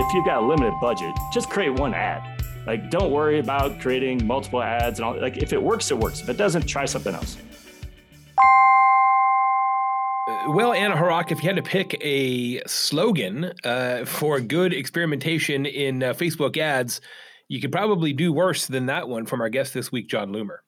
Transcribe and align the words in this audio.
if 0.00 0.14
you've 0.14 0.24
got 0.24 0.42
a 0.42 0.46
limited 0.46 0.74
budget, 0.80 1.14
just 1.32 1.50
create 1.50 1.70
one 1.70 1.94
ad. 1.94 2.22
Like, 2.66 2.90
don't 2.90 3.10
worry 3.10 3.38
about 3.38 3.80
creating 3.80 4.26
multiple 4.26 4.62
ads 4.62 4.98
and 4.98 5.04
all. 5.04 5.20
Like, 5.20 5.36
if 5.38 5.52
it 5.52 5.62
works, 5.62 5.90
it 5.90 5.98
works. 5.98 6.20
If 6.20 6.28
it 6.28 6.36
doesn't, 6.36 6.66
try 6.66 6.84
something 6.84 7.14
else. 7.14 7.36
Well, 10.48 10.72
Anna 10.72 10.96
Hrach, 10.96 11.30
if 11.32 11.42
you 11.42 11.48
had 11.48 11.56
to 11.56 11.62
pick 11.62 11.96
a 12.00 12.62
slogan 12.66 13.52
uh, 13.64 14.04
for 14.04 14.40
good 14.40 14.72
experimentation 14.72 15.66
in 15.66 16.02
uh, 16.02 16.14
Facebook 16.14 16.56
ads, 16.56 17.00
you 17.48 17.60
could 17.60 17.72
probably 17.72 18.12
do 18.12 18.32
worse 18.32 18.66
than 18.66 18.86
that 18.86 19.08
one 19.08 19.26
from 19.26 19.40
our 19.40 19.48
guest 19.48 19.74
this 19.74 19.92
week, 19.92 20.08
Jon 20.08 20.32
Loomer. 20.32 20.58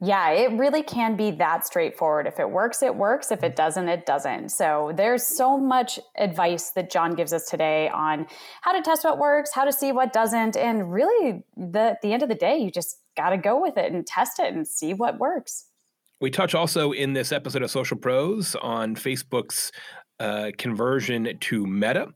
Yeah, 0.00 0.30
it 0.30 0.50
really 0.58 0.82
can 0.82 1.16
be 1.16 1.30
that 1.32 1.66
straightforward. 1.66 2.26
If 2.26 2.40
it 2.40 2.50
works, 2.50 2.82
it 2.82 2.94
works. 2.94 3.30
If 3.30 3.42
it 3.42 3.56
doesn't, 3.56 3.88
it 3.88 4.04
doesn't. 4.04 4.50
So 4.50 4.92
there's 4.94 5.24
so 5.24 5.56
much 5.56 5.98
advice 6.18 6.70
that 6.70 6.90
Jon 6.90 7.14
gives 7.14 7.32
us 7.32 7.48
today 7.48 7.88
on 7.88 8.26
how 8.62 8.72
to 8.72 8.82
test 8.82 9.04
what 9.04 9.18
works, 9.18 9.52
how 9.54 9.64
to 9.64 9.72
see 9.72 9.92
what 9.92 10.12
doesn't, 10.12 10.56
and 10.56 10.92
really, 10.92 11.44
the, 11.56 11.80
at 11.80 12.02
the 12.02 12.12
end 12.12 12.22
of 12.22 12.28
the 12.28 12.34
day, 12.34 12.58
you 12.58 12.70
just 12.70 12.98
got 13.16 13.30
to 13.30 13.38
go 13.38 13.60
with 13.60 13.78
it 13.78 13.92
and 13.92 14.06
test 14.06 14.40
it 14.40 14.52
and 14.52 14.66
see 14.66 14.92
what 14.92 15.18
works. 15.18 15.66
We 16.20 16.30
touch 16.30 16.54
also 16.54 16.92
in 16.92 17.12
this 17.12 17.32
episode 17.32 17.62
of 17.62 17.70
Social 17.70 17.96
Pros 17.96 18.56
on 18.56 18.96
Facebook's 18.96 19.70
uh, 20.20 20.50
conversion 20.58 21.38
to 21.38 21.66
Meta. 21.66 22.08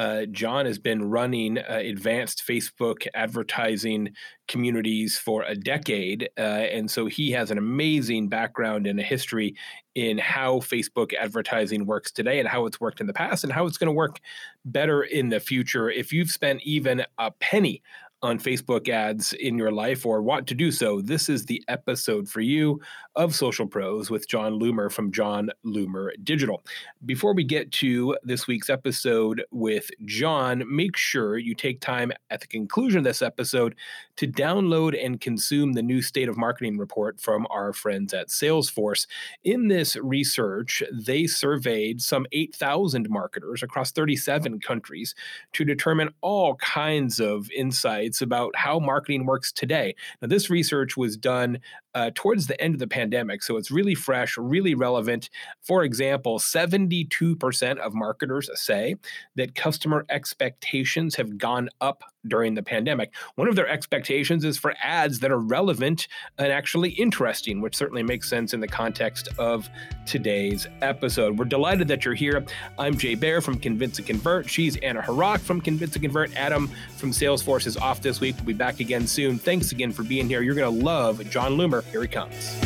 Uh, 0.00 0.24
Jon 0.24 0.64
has 0.64 0.78
been 0.78 1.10
running 1.10 1.58
uh, 1.58 1.64
advanced 1.68 2.42
Facebook 2.48 3.06
advertising 3.12 4.14
communities 4.48 5.18
for 5.18 5.42
a 5.42 5.54
decade. 5.54 6.30
Uh, 6.38 6.40
and 6.40 6.90
so 6.90 7.04
he 7.04 7.32
has 7.32 7.50
an 7.50 7.58
amazing 7.58 8.30
background 8.30 8.86
and 8.86 8.98
a 8.98 9.02
history 9.02 9.54
in 9.94 10.16
how 10.16 10.54
Facebook 10.60 11.12
advertising 11.12 11.84
works 11.84 12.10
today 12.10 12.38
and 12.38 12.48
how 12.48 12.64
it's 12.64 12.80
worked 12.80 13.02
in 13.02 13.08
the 13.08 13.12
past 13.12 13.44
and 13.44 13.52
how 13.52 13.66
it's 13.66 13.76
going 13.76 13.88
to 13.88 13.92
work 13.92 14.20
better 14.64 15.02
in 15.02 15.28
the 15.28 15.38
future. 15.38 15.90
If 15.90 16.14
you've 16.14 16.30
spent 16.30 16.62
even 16.62 17.04
a 17.18 17.30
penny 17.32 17.82
on 18.22 18.38
Facebook 18.38 18.88
ads 18.88 19.32
in 19.32 19.56
your 19.56 19.72
life 19.72 20.04
or 20.04 20.20
want 20.20 20.46
to 20.48 20.54
do 20.54 20.70
so, 20.70 21.00
this 21.00 21.28
is 21.28 21.46
the 21.46 21.62
episode 21.68 22.28
for 22.28 22.40
you 22.40 22.80
of 23.16 23.34
Social 23.34 23.66
Pros 23.66 24.10
with 24.10 24.28
Jon 24.28 24.60
Loomer 24.60 24.92
from 24.92 25.10
Jon 25.10 25.50
Loomer 25.64 26.10
Digital. 26.22 26.62
Before 27.06 27.34
we 27.34 27.44
get 27.44 27.72
to 27.72 28.16
this 28.22 28.46
week's 28.46 28.68
episode 28.68 29.42
with 29.50 29.90
Jon, 30.04 30.64
make 30.68 30.96
sure 30.96 31.38
you 31.38 31.54
take 31.54 31.80
time 31.80 32.12
at 32.30 32.42
the 32.42 32.46
conclusion 32.46 32.98
of 32.98 33.04
this 33.04 33.22
episode 33.22 33.74
to 34.16 34.28
download 34.28 35.02
and 35.02 35.20
consume 35.20 35.72
the 35.72 35.82
new 35.82 36.02
State 36.02 36.28
of 36.28 36.36
Marketing 36.36 36.76
report 36.76 37.18
from 37.20 37.46
our 37.48 37.72
friends 37.72 38.12
at 38.12 38.28
Salesforce. 38.28 39.06
In 39.44 39.68
this 39.68 39.96
research, 39.96 40.82
they 40.92 41.26
surveyed 41.26 42.02
some 42.02 42.26
8,000 42.32 43.08
marketers 43.08 43.62
across 43.62 43.92
37 43.92 44.60
countries 44.60 45.14
to 45.54 45.64
determine 45.64 46.10
all 46.20 46.56
kinds 46.56 47.18
of 47.18 47.50
insights 47.52 48.09
about 48.20 48.56
how 48.56 48.78
marketing 48.78 49.26
works 49.26 49.52
today. 49.52 49.94
Now, 50.20 50.28
this 50.28 50.50
research 50.50 50.96
was 50.96 51.16
done 51.16 51.60
uh, 51.94 52.10
towards 52.14 52.46
the 52.46 52.60
end 52.60 52.74
of 52.74 52.80
the 52.80 52.86
pandemic. 52.86 53.42
So 53.42 53.56
it's 53.56 53.70
really 53.70 53.94
fresh, 53.94 54.36
really 54.36 54.74
relevant. 54.74 55.30
For 55.60 55.84
example, 55.84 56.38
72% 56.38 57.78
of 57.78 57.94
marketers 57.94 58.50
say 58.54 58.96
that 59.36 59.54
customer 59.54 60.06
expectations 60.08 61.16
have 61.16 61.38
gone 61.38 61.68
up 61.80 62.04
during 62.26 62.54
the 62.54 62.62
pandemic. 62.62 63.14
One 63.36 63.48
of 63.48 63.56
their 63.56 63.68
expectations 63.68 64.44
is 64.44 64.58
for 64.58 64.74
ads 64.82 65.20
that 65.20 65.30
are 65.30 65.38
relevant 65.38 66.08
and 66.38 66.52
actually 66.52 66.90
interesting, 66.90 67.60
which 67.60 67.76
certainly 67.76 68.02
makes 68.02 68.28
sense 68.28 68.52
in 68.52 68.60
the 68.60 68.68
context 68.68 69.28
of 69.38 69.68
today's 70.06 70.66
episode. 70.82 71.38
We're 71.38 71.46
delighted 71.46 71.88
that 71.88 72.04
you're 72.04 72.14
here. 72.14 72.44
I'm 72.78 72.96
Jay 72.96 73.14
Baer 73.14 73.40
from 73.40 73.58
Convince 73.58 73.98
and 73.98 74.06
Convert. 74.06 74.48
She's 74.50 74.76
Anna 74.78 75.00
Hrach 75.02 75.40
from 75.40 75.60
Convince 75.60 75.94
and 75.94 76.02
Convert. 76.02 76.34
Adam 76.36 76.68
from 76.96 77.10
Salesforce 77.10 77.66
is 77.66 77.76
off 77.76 78.02
this 78.02 78.20
week. 78.20 78.36
We'll 78.36 78.46
be 78.46 78.52
back 78.52 78.80
again 78.80 79.06
soon. 79.06 79.38
Thanks 79.38 79.72
again 79.72 79.92
for 79.92 80.02
being 80.02 80.28
here. 80.28 80.42
You're 80.42 80.54
going 80.54 80.78
to 80.78 80.84
love 80.84 81.24
Jon 81.30 81.52
Loomer. 81.52 81.79
Here 81.90 82.02
he 82.02 82.08
comes. 82.08 82.56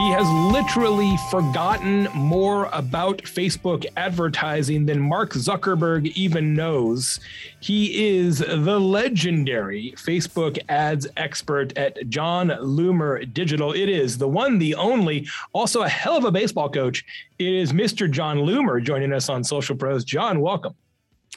He 0.00 0.08
has 0.12 0.26
literally 0.30 1.14
forgotten 1.30 2.04
more 2.14 2.70
about 2.72 3.18
Facebook 3.18 3.84
advertising 3.98 4.86
than 4.86 4.98
Mark 4.98 5.34
Zuckerberg 5.34 6.06
even 6.16 6.54
knows. 6.54 7.20
He 7.60 8.16
is 8.16 8.38
the 8.38 8.80
legendary 8.80 9.92
Facebook 9.98 10.58
ads 10.70 11.06
expert 11.18 11.76
at 11.76 12.08
Jon 12.08 12.48
Loomer 12.48 13.30
Digital. 13.34 13.72
It 13.72 13.90
is 13.90 14.16
the 14.16 14.26
one, 14.26 14.58
the 14.58 14.74
only, 14.74 15.28
also 15.52 15.82
a 15.82 15.88
hell 15.88 16.16
of 16.16 16.24
a 16.24 16.32
baseball 16.32 16.70
coach. 16.70 17.04
It 17.38 17.52
is 17.52 17.74
Mr. 17.74 18.10
Jon 18.10 18.38
Loomer 18.38 18.82
joining 18.82 19.12
us 19.12 19.28
on 19.28 19.44
Social 19.44 19.76
Pros. 19.76 20.02
Jon, 20.02 20.40
welcome. 20.40 20.74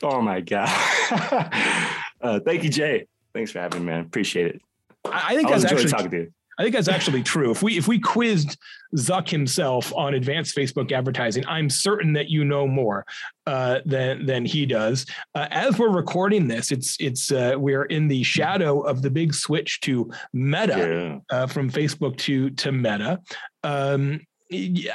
Oh 0.03 0.21
my 0.21 0.41
God. 0.41 0.67
uh, 2.21 2.39
thank 2.41 2.63
you, 2.63 2.69
Jay. 2.69 3.07
Thanks 3.33 3.51
for 3.51 3.59
having 3.59 3.85
me, 3.85 3.91
man. 3.91 4.01
Appreciate 4.01 4.47
it. 4.47 4.61
I 5.05 5.35
think 5.35 5.47
I 5.47 5.51
that's 5.51 5.65
actually 5.65 5.89
talking 5.89 6.11
to 6.11 6.17
you. 6.17 6.33
I 6.57 6.63
think 6.63 6.75
that's 6.75 6.87
actually 6.87 7.23
true. 7.23 7.49
If 7.49 7.63
we 7.63 7.77
if 7.77 7.87
we 7.87 7.99
quizzed 7.99 8.57
Zuck 8.95 9.27
himself 9.27 9.91
on 9.95 10.13
advanced 10.13 10.55
Facebook 10.55 10.91
advertising, 10.91 11.43
I'm 11.47 11.69
certain 11.69 12.13
that 12.13 12.29
you 12.29 12.45
know 12.45 12.67
more 12.67 13.05
uh, 13.47 13.79
than 13.85 14.25
than 14.25 14.45
he 14.45 14.65
does. 14.65 15.05
Uh, 15.33 15.47
as 15.49 15.79
we're 15.79 15.89
recording 15.89 16.47
this, 16.47 16.71
it's 16.71 16.95
it's 16.99 17.31
uh, 17.31 17.55
we're 17.57 17.85
in 17.85 18.07
the 18.07 18.21
shadow 18.23 18.81
of 18.81 19.01
the 19.01 19.09
big 19.09 19.33
switch 19.33 19.81
to 19.81 20.11
Meta 20.31 21.21
yeah. 21.31 21.37
Uh, 21.37 21.47
from 21.47 21.71
Facebook 21.71 22.17
to 22.17 22.51
to 22.51 22.71
Meta. 22.71 23.19
Um, 23.63 24.21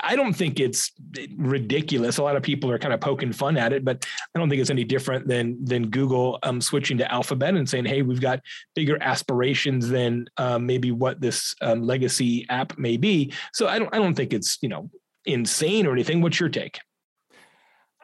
I 0.03 0.17
don't 0.17 0.35
think 0.35 0.61
it's 0.61 0.93
ridiculous. 1.37 2.19
A 2.19 2.23
lot 2.23 2.37
of 2.37 2.43
people 2.43 2.71
are 2.71 2.79
kind 2.79 2.95
of 2.95 3.01
poking 3.01 3.33
fun 3.33 3.57
at 3.57 3.73
it, 3.73 3.85
but 3.85 4.07
I 4.35 4.39
don't 4.39 4.49
think 4.49 4.61
it's 4.61 4.71
any 4.71 4.85
different 4.85 5.27
than 5.27 5.65
than 5.65 5.89
Google 5.89 6.39
um, 6.43 6.61
switching 6.61 6.99
to 6.99 7.13
Alphabet 7.13 7.55
and 7.55 7.69
saying, 7.69 7.87
"Hey, 7.87 8.03
we've 8.03 8.21
got 8.21 8.41
bigger 8.75 8.99
aspirations 9.03 9.89
than 9.89 10.27
um, 10.37 10.67
maybe 10.67 10.93
what 10.93 11.21
this 11.21 11.55
um, 11.61 11.83
legacy 11.83 12.47
app 12.49 12.79
may 12.79 12.97
be." 12.97 13.33
So 13.53 13.69
I 13.69 13.79
don't 13.79 13.93
I 13.95 13.99
don't 13.99 14.15
think 14.15 14.33
it's 14.33 14.59
you 14.63 14.69
know 14.69 14.91
insane 15.25 15.87
or 15.87 15.93
anything. 15.93 16.21
What's 16.21 16.41
your 16.41 16.49
take? 16.49 16.79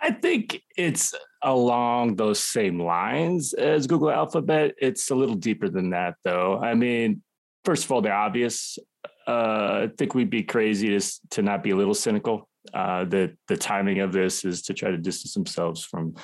I 0.00 0.10
think 0.10 0.62
it's 0.76 1.14
along 1.42 2.16
those 2.16 2.38
same 2.38 2.80
lines 2.80 3.54
as 3.54 3.86
Google 3.86 4.10
Alphabet. 4.10 4.74
It's 4.78 5.10
a 5.10 5.14
little 5.14 5.34
deeper 5.34 5.68
than 5.68 5.90
that, 5.90 6.16
though. 6.24 6.58
I 6.58 6.74
mean, 6.74 7.22
first 7.64 7.84
of 7.84 7.92
all, 7.92 8.02
the 8.02 8.10
obvious 8.10 8.78
uh, 9.26 9.84
I 9.84 9.90
think 9.96 10.14
we'd 10.14 10.30
be 10.30 10.42
crazy 10.42 10.98
to, 10.98 11.20
to 11.30 11.42
not 11.42 11.62
be 11.62 11.70
a 11.70 11.76
little 11.76 11.94
cynical. 11.94 12.48
Uh, 12.72 13.04
the 13.04 13.36
the 13.48 13.56
timing 13.56 14.00
of 14.00 14.12
this 14.12 14.44
is 14.44 14.62
to 14.62 14.74
try 14.74 14.90
to 14.90 14.96
distance 14.96 15.34
themselves 15.34 15.84
from 15.84 16.14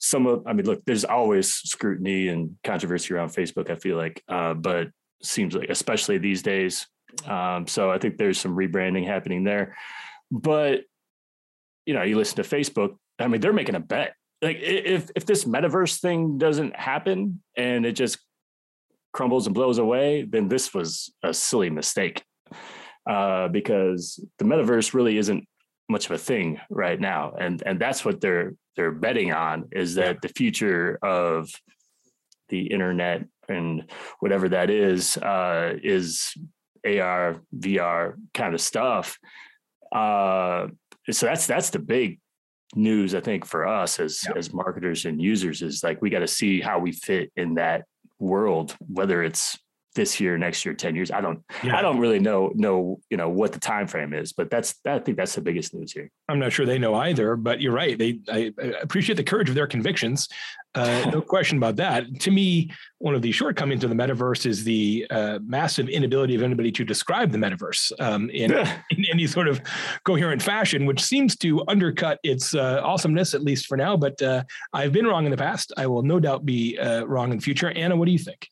some 0.00 0.26
of. 0.26 0.42
I 0.46 0.52
mean, 0.52 0.66
look, 0.66 0.84
there's 0.84 1.04
always 1.04 1.52
scrutiny 1.52 2.28
and 2.28 2.56
controversy 2.64 3.14
around 3.14 3.30
Facebook. 3.30 3.70
I 3.70 3.76
feel 3.76 3.96
like, 3.96 4.22
uh, 4.28 4.54
but 4.54 4.88
seems 5.22 5.54
like 5.54 5.70
especially 5.70 6.18
these 6.18 6.42
days. 6.42 6.86
Um, 7.26 7.66
so 7.66 7.90
I 7.90 7.98
think 7.98 8.16
there's 8.16 8.40
some 8.40 8.56
rebranding 8.56 9.06
happening 9.06 9.44
there. 9.44 9.76
But 10.30 10.82
you 11.86 11.94
know, 11.94 12.02
you 12.02 12.16
listen 12.16 12.42
to 12.42 12.42
Facebook. 12.42 12.96
I 13.18 13.28
mean, 13.28 13.40
they're 13.40 13.52
making 13.52 13.74
a 13.74 13.80
bet. 13.80 14.14
Like 14.40 14.58
if 14.60 15.10
if 15.14 15.24
this 15.24 15.44
metaverse 15.44 16.00
thing 16.00 16.38
doesn't 16.38 16.76
happen 16.76 17.42
and 17.56 17.86
it 17.86 17.92
just 17.92 18.18
crumbles 19.12 19.46
and 19.46 19.54
blows 19.54 19.78
away, 19.78 20.22
then 20.22 20.48
this 20.48 20.72
was 20.72 21.12
a 21.22 21.32
silly 21.32 21.70
mistake 21.70 22.22
uh, 23.08 23.48
because 23.48 24.24
the 24.38 24.44
metaverse 24.44 24.94
really 24.94 25.18
isn't 25.18 25.46
much 25.88 26.06
of 26.06 26.12
a 26.12 26.18
thing 26.18 26.60
right 26.70 27.00
now, 27.00 27.32
and 27.38 27.62
and 27.66 27.80
that's 27.80 28.04
what 28.04 28.20
they're 28.20 28.54
they're 28.76 28.92
betting 28.92 29.32
on 29.32 29.68
is 29.72 29.96
that 29.96 30.22
the 30.22 30.28
future 30.28 30.98
of 31.02 31.50
the 32.48 32.66
internet 32.66 33.24
and 33.48 33.90
whatever 34.20 34.48
that 34.48 34.70
is 34.70 35.16
uh, 35.18 35.74
is 35.82 36.34
AR, 36.86 37.40
VR 37.56 38.14
kind 38.34 38.54
of 38.54 38.60
stuff. 38.60 39.18
Uh, 39.94 40.68
so 41.10 41.26
that's 41.26 41.46
that's 41.46 41.70
the 41.70 41.78
big 41.78 42.18
news 42.74 43.14
I 43.14 43.20
think 43.20 43.44
for 43.44 43.66
us 43.66 44.00
as 44.00 44.24
yeah. 44.26 44.32
as 44.36 44.52
marketers 44.52 45.04
and 45.04 45.20
users 45.20 45.60
is 45.60 45.84
like 45.84 46.00
we 46.00 46.08
got 46.08 46.20
to 46.20 46.26
see 46.26 46.60
how 46.60 46.78
we 46.78 46.92
fit 46.92 47.30
in 47.36 47.54
that 47.54 47.84
world, 48.22 48.76
whether 48.88 49.22
it's 49.22 49.58
this 49.94 50.20
year, 50.20 50.38
next 50.38 50.64
year, 50.64 50.74
10 50.74 50.94
years. 50.94 51.10
I 51.10 51.20
don't 51.20 51.42
yeah. 51.62 51.76
I 51.76 51.82
don't 51.82 51.98
really 51.98 52.18
know 52.18 52.52
know, 52.54 53.00
you 53.10 53.16
know, 53.16 53.28
what 53.28 53.52
the 53.52 53.60
time 53.60 53.86
frame 53.86 54.14
is, 54.14 54.32
but 54.32 54.50
that's 54.50 54.74
I 54.86 54.98
think 54.98 55.16
that's 55.16 55.34
the 55.34 55.40
biggest 55.40 55.74
news 55.74 55.92
here. 55.92 56.10
I'm 56.28 56.38
not 56.38 56.52
sure 56.52 56.66
they 56.66 56.78
know 56.78 56.94
either, 56.94 57.36
but 57.36 57.60
you're 57.60 57.72
right. 57.72 57.98
They 57.98 58.20
I 58.30 58.52
appreciate 58.80 59.16
the 59.16 59.24
courage 59.24 59.48
of 59.48 59.54
their 59.54 59.66
convictions. 59.66 60.28
Uh, 60.74 61.10
no 61.12 61.20
question 61.20 61.58
about 61.58 61.76
that. 61.76 62.20
To 62.20 62.30
me, 62.30 62.70
one 62.98 63.14
of 63.14 63.22
the 63.22 63.32
shortcomings 63.32 63.84
of 63.84 63.90
the 63.90 63.96
metaverse 63.96 64.46
is 64.46 64.64
the 64.64 65.06
uh, 65.10 65.38
massive 65.44 65.88
inability 65.88 66.34
of 66.34 66.42
anybody 66.42 66.72
to 66.72 66.84
describe 66.84 67.30
the 67.30 67.38
metaverse 67.38 67.92
um, 68.00 68.30
in, 68.30 68.52
in, 68.90 69.04
any 69.10 69.26
sort 69.26 69.48
of 69.48 69.60
coherent 70.04 70.40
fashion, 70.42 70.86
which 70.86 71.02
seems 71.02 71.36
to 71.36 71.62
undercut 71.68 72.18
its 72.22 72.54
uh, 72.54 72.80
awesomeness, 72.82 73.34
at 73.34 73.42
least 73.42 73.66
for 73.66 73.76
now. 73.76 73.96
But 73.96 74.20
uh, 74.22 74.44
I've 74.72 74.92
been 74.92 75.06
wrong 75.06 75.24
in 75.24 75.30
the 75.30 75.36
past. 75.36 75.72
I 75.76 75.86
will 75.86 76.02
no 76.02 76.18
doubt 76.20 76.46
be 76.46 76.78
uh, 76.78 77.04
wrong 77.04 77.30
in 77.30 77.38
the 77.38 77.42
future. 77.42 77.70
Anna, 77.70 77.96
what 77.96 78.06
do 78.06 78.12
you 78.12 78.18
think? 78.18 78.48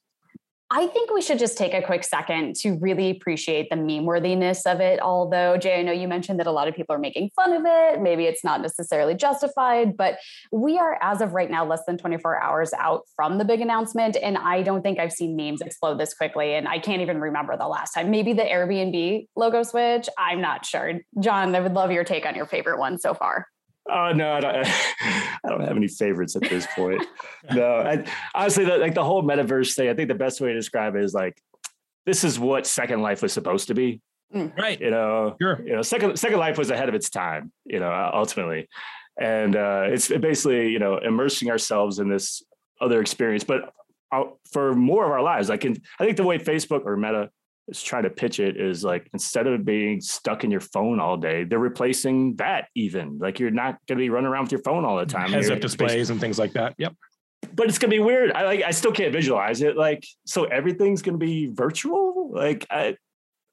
I 0.72 0.86
think 0.86 1.10
we 1.10 1.20
should 1.20 1.40
just 1.40 1.58
take 1.58 1.74
a 1.74 1.82
quick 1.82 2.04
second 2.04 2.54
to 2.60 2.78
really 2.80 3.10
appreciate 3.10 3.70
the 3.70 3.76
meme 3.76 4.04
worthiness 4.04 4.64
of 4.66 4.78
it. 4.80 5.00
Although, 5.00 5.56
Jay, 5.56 5.80
I 5.80 5.82
know 5.82 5.90
you 5.90 6.06
mentioned 6.06 6.38
that 6.38 6.46
a 6.46 6.52
lot 6.52 6.68
of 6.68 6.76
people 6.76 6.94
are 6.94 6.98
making 7.00 7.30
fun 7.34 7.52
of 7.52 7.62
it. 7.66 8.00
Maybe 8.00 8.26
it's 8.26 8.44
not 8.44 8.60
necessarily 8.60 9.16
justified, 9.16 9.96
but 9.96 10.18
we 10.52 10.78
are, 10.78 10.96
as 11.02 11.22
of 11.22 11.32
right 11.32 11.50
now, 11.50 11.66
less 11.66 11.82
than 11.88 11.98
24 11.98 12.40
hours 12.40 12.72
out 12.72 13.02
from 13.16 13.38
the 13.38 13.44
big 13.44 13.60
announcement. 13.60 14.16
And 14.22 14.38
I 14.38 14.62
don't 14.62 14.82
think 14.82 15.00
I've 15.00 15.12
seen 15.12 15.34
memes 15.34 15.60
explode 15.60 15.98
this 15.98 16.14
quickly. 16.14 16.54
And 16.54 16.68
I 16.68 16.78
can't 16.78 17.02
even 17.02 17.20
remember 17.20 17.56
the 17.56 17.66
last 17.66 17.92
time. 17.92 18.12
Maybe 18.12 18.32
the 18.32 18.42
Airbnb 18.42 19.26
logo 19.34 19.64
switch. 19.64 20.08
I'm 20.16 20.40
not 20.40 20.64
sure. 20.64 21.00
Jon, 21.18 21.52
I 21.56 21.60
would 21.60 21.74
love 21.74 21.90
your 21.90 22.04
take 22.04 22.24
on 22.26 22.36
your 22.36 22.46
favorite 22.46 22.78
one 22.78 22.96
so 22.96 23.12
far. 23.12 23.48
Oh 23.90 24.12
no, 24.12 24.32
I 24.32 24.40
don't, 24.40 24.54
I 24.66 25.48
don't 25.48 25.60
have 25.60 25.76
any 25.76 25.88
favorites 25.88 26.36
at 26.36 26.42
this 26.42 26.66
point. 26.74 27.04
no, 27.52 27.76
I, 27.76 28.04
honestly, 28.34 28.64
the, 28.64 28.78
like 28.78 28.94
the 28.94 29.04
whole 29.04 29.22
metaverse 29.22 29.74
thing, 29.74 29.88
I 29.88 29.94
think 29.94 30.08
the 30.08 30.14
best 30.14 30.40
way 30.40 30.48
to 30.48 30.54
describe 30.54 30.96
it 30.96 31.04
is 31.04 31.14
like 31.14 31.40
this 32.06 32.24
is 32.24 32.38
what 32.38 32.66
Second 32.66 33.02
Life 33.02 33.22
was 33.22 33.32
supposed 33.32 33.68
to 33.68 33.74
be. 33.74 34.00
Mm. 34.34 34.56
Right. 34.56 34.80
You 34.80 34.90
know, 34.90 35.36
sure. 35.40 35.60
You 35.64 35.74
know, 35.74 35.82
Second 35.82 36.16
Second 36.18 36.38
Life 36.38 36.56
was 36.56 36.70
ahead 36.70 36.88
of 36.88 36.94
its 36.94 37.10
time. 37.10 37.52
You 37.64 37.80
know, 37.80 38.10
ultimately, 38.14 38.68
and 39.20 39.56
uh, 39.56 39.84
it's 39.86 40.08
basically 40.08 40.70
you 40.70 40.78
know 40.78 40.98
immersing 40.98 41.50
ourselves 41.50 41.98
in 41.98 42.08
this 42.08 42.42
other 42.80 43.00
experience, 43.00 43.44
but 43.44 43.72
uh, 44.12 44.24
for 44.52 44.74
more 44.74 45.04
of 45.04 45.10
our 45.10 45.22
lives. 45.22 45.50
I 45.50 45.56
can. 45.56 45.76
I 45.98 46.04
think 46.04 46.16
the 46.16 46.24
way 46.24 46.38
Facebook 46.38 46.84
or 46.84 46.96
Meta 46.96 47.30
is 47.70 47.82
trying 47.82 48.02
to 48.02 48.10
pitch 48.10 48.40
it 48.40 48.56
is 48.56 48.84
like 48.84 49.08
instead 49.12 49.46
of 49.46 49.64
being 49.64 50.00
stuck 50.00 50.44
in 50.44 50.50
your 50.50 50.60
phone 50.60 51.00
all 51.00 51.16
day, 51.16 51.44
they're 51.44 51.58
replacing 51.58 52.36
that 52.36 52.68
even. 52.74 53.18
Like 53.18 53.38
you're 53.38 53.50
not 53.50 53.78
going 53.86 53.98
to 53.98 54.02
be 54.02 54.10
running 54.10 54.28
around 54.28 54.44
with 54.44 54.52
your 54.52 54.62
phone 54.62 54.84
all 54.84 54.98
the 54.98 55.06
time. 55.06 55.30
Heads 55.30 55.50
up 55.50 55.60
displays 55.60 56.10
and 56.10 56.20
things 56.20 56.38
like 56.38 56.52
that. 56.52 56.74
Yep. 56.78 56.94
But 57.54 57.68
it's 57.68 57.78
gonna 57.78 57.90
be 57.90 58.00
weird. 58.00 58.32
I 58.32 58.44
like. 58.44 58.62
I 58.62 58.70
still 58.70 58.92
can't 58.92 59.12
visualize 59.12 59.62
it. 59.62 59.76
Like, 59.76 60.04
so 60.26 60.44
everything's 60.44 61.02
gonna 61.02 61.18
be 61.18 61.46
virtual. 61.46 62.30
Like, 62.32 62.66
I, 62.70 62.96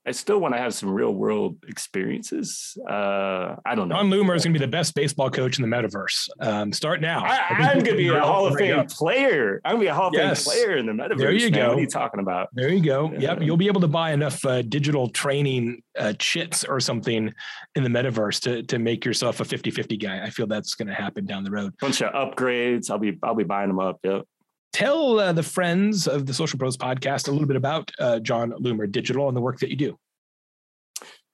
I 0.08 0.12
still 0.12 0.40
want 0.40 0.54
to 0.54 0.58
have 0.58 0.74
some 0.74 0.90
real 0.90 1.14
world 1.14 1.58
experiences. 1.68 2.78
Uh, 2.90 3.58
I 3.66 3.76
don't 3.76 3.90
know. 3.90 3.96
Jon 3.96 4.10
Loomer 4.10 4.38
is 4.38 4.44
going 4.46 4.54
to 4.54 4.60
be 4.60 4.66
the 4.66 4.72
best 4.72 4.96
baseball 4.96 5.30
coach 5.30 5.60
in 5.60 5.70
the 5.70 5.76
metaverse. 5.76 6.30
Um, 6.40 6.72
start 6.72 7.02
now. 7.02 7.26
I, 7.26 7.74
am 7.74 7.80
going 7.80 7.86
to 7.92 7.98
be 7.98 8.08
a 8.08 8.22
Hall 8.22 8.48
of 8.48 8.56
Fame 8.56 8.86
player. 8.86 9.60
I'm 9.66 9.74
going 9.74 9.82
to 9.82 9.84
be 9.84 9.88
a 9.88 9.94
Hall 9.94 10.08
of 10.08 10.14
yes. 10.14 10.46
Fame 10.46 10.54
player 10.54 10.78
in 10.78 10.86
the 10.86 10.94
metaverse. 10.94 11.18
There 11.18 11.34
you 11.34 11.52
man. 11.52 11.60
go. 11.60 11.68
What 11.70 11.78
are 11.80 11.82
you 11.82 11.88
talking 11.88 12.22
about? 12.22 12.48
There 12.54 12.70
you 12.70 12.82
go. 12.82 13.12
Yeah. 13.12 13.20
Yep. 13.20 13.42
You'll 13.42 13.58
be 13.58 13.68
able 13.68 13.82
to 13.82 13.90
buy 13.90 14.14
enough 14.14 14.46
uh, 14.46 14.62
digital 14.62 15.10
training 15.10 15.84
uh, 16.00 16.14
chits 16.18 16.64
or 16.64 16.80
something 16.80 17.34
in 17.76 17.84
the 17.84 17.90
metaverse 17.90 18.40
to, 18.44 18.64
to 18.64 18.80
make 18.80 19.04
yourself 19.04 19.42
a 19.42 19.46
50 19.46 19.72
50 19.72 19.98
guy. 19.98 20.24
I 20.24 20.30
feel 20.30 20.48
that's 20.48 20.76
going 20.76 20.88
to 20.88 20.94
happen 20.94 21.26
down 21.26 21.44
the 21.44 21.52
road. 21.52 21.74
Bunch 21.82 22.02
of 22.02 22.14
upgrades. 22.14 22.90
I'll 22.90 22.98
be, 22.98 23.20
I'll 23.24 23.36
be 23.36 23.44
buying 23.44 23.68
them 23.68 23.80
up. 23.80 24.00
Yep 24.06 24.26
tell 24.74 25.20
uh, 25.20 25.34
the 25.34 25.44
friends 25.44 26.08
of 26.08 26.26
the 26.26 26.34
Social 26.34 26.60
Pros 26.60 26.78
podcast 26.78 27.28
a 27.28 27.32
little 27.32 27.48
bit 27.48 27.58
about 27.58 27.92
uh, 28.00 28.20
Jon 28.20 28.52
Loomer 28.52 28.92
Digital 28.92 29.28
and 29.28 29.36
the 29.36 29.42
work 29.42 29.60
that 29.60 29.70
you 29.70 29.76
do. 29.76 29.98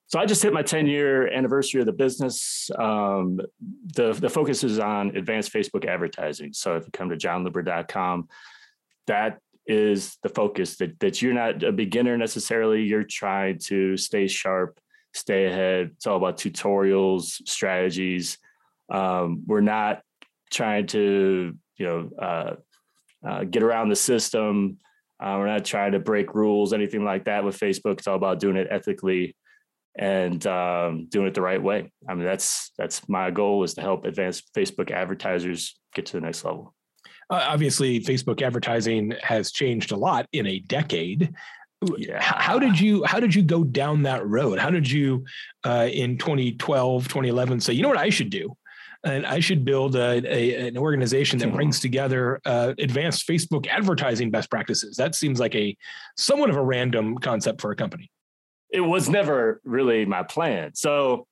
So 0.08 0.20
I 0.20 0.28
just 0.28 0.44
hit 0.44 0.54
my 0.54 0.62
10 0.62 0.86
year 0.86 1.28
anniversary 1.34 1.80
of 1.80 1.88
the 1.88 1.92
business. 1.92 2.70
Um, 2.78 3.40
the, 3.96 4.14
the 4.14 4.30
focus 4.30 4.64
is 4.64 4.78
on 4.78 5.16
advanced 5.16 5.52
Facebook 5.52 5.88
advertising. 5.88 6.54
So 6.54 6.76
if 6.76 6.86
you 6.86 6.92
come 6.92 7.10
to 7.10 7.18
jonloomer.com, 7.18 8.28
that 9.08 9.40
is 9.66 10.18
the 10.22 10.30
focus 10.30 10.78
that, 10.78 11.00
that 11.00 11.22
you're 11.22 11.34
not 11.34 11.64
a 11.64 11.72
beginner 11.72 12.16
necessarily. 12.16 12.84
You're 12.84 13.06
trying 13.06 13.58
to 13.64 13.98
stay 13.98 14.28
sharp, 14.28 14.80
stay 15.14 15.48
ahead. 15.48 15.92
It's 15.96 16.06
all 16.06 16.18
about 16.18 16.38
tutorials, 16.38 17.42
strategies. 17.48 18.38
Um, 18.92 19.44
we're 19.48 19.62
not 19.62 20.02
trying 20.52 20.88
to, 20.88 21.58
you 21.78 21.86
know, 21.86 22.10
uh, 22.22 22.56
uh, 23.28 23.44
get 23.44 23.64
around 23.64 23.90
the 23.90 23.96
system. 23.96 24.78
Uh, 25.20 25.36
we're 25.38 25.48
not 25.48 25.66
trying 25.66 25.94
to 25.94 26.00
break 26.00 26.36
rules, 26.36 26.74
anything 26.74 27.04
like 27.04 27.26
that 27.26 27.44
with 27.44 27.58
Facebook. 27.58 28.00
It's 28.00 28.08
all 28.08 28.16
about 28.16 28.40
doing 28.40 28.58
it 28.58 28.68
ethically 28.70 29.36
and 29.98 30.46
um, 30.48 31.08
doing 31.10 31.28
it 31.28 31.34
the 31.34 31.42
right 31.42 31.62
way. 31.62 31.92
I 32.10 32.14
mean, 32.14 32.26
that's 32.26 32.72
that's 32.78 33.08
my 33.08 33.32
goal 33.32 33.64
is 33.64 33.76
to 33.76 33.82
help 33.82 34.06
advance 34.06 34.42
Facebook 34.56 34.92
advertisers 34.92 35.80
get 35.94 36.08
to 36.08 36.14
the 36.14 36.22
next 36.22 36.44
level. 36.44 36.74
Uh, 37.30 37.46
obviously, 37.48 38.02
Facebook 38.02 38.42
advertising 38.42 39.14
has 39.22 39.52
changed 39.52 39.92
a 39.92 39.98
lot 39.98 40.28
in 40.34 40.48
a 40.48 40.60
decade. 40.60 41.34
Yeah. 41.98 42.22
How 42.22 42.60
did 42.60 42.80
you 42.80 43.04
how 43.04 43.20
did 43.20 43.36
you 43.36 43.44
go 43.44 43.64
down 43.64 44.04
that 44.04 44.26
road? 44.26 44.60
How 44.60 44.70
did 44.70 44.90
you 44.90 45.26
uh, 45.64 45.90
in 45.92 46.18
2012, 46.18 47.08
2011 47.08 47.60
say, 47.60 47.74
you 47.74 47.82
know 47.82 47.90
what 47.90 47.98
I 47.98 48.10
should 48.10 48.30
do? 48.30 48.56
And 49.06 49.26
I 49.26 49.42
should 49.42 49.66
build 49.66 49.96
a, 49.96 50.22
a 50.26 50.68
an 50.68 50.78
organization 50.78 51.40
that 51.40 51.52
brings 51.52 51.80
together 51.82 52.40
uh, 52.46 52.74
advanced 52.78 53.28
Facebook 53.28 53.68
advertising 53.68 54.32
best 54.32 54.50
practices. 54.50 54.96
That 54.96 55.14
seems 55.14 55.40
like 55.40 55.56
a 55.56 55.76
somewhat 56.16 56.50
of 56.50 56.56
a 56.56 56.64
random 56.64 57.18
concept 57.18 57.60
for 57.60 57.72
a 57.72 57.76
company 57.76 58.10
it 58.74 58.82
was 58.82 59.08
never 59.08 59.62
really 59.64 60.04
my 60.04 60.24
plan. 60.24 60.74
So 60.74 61.28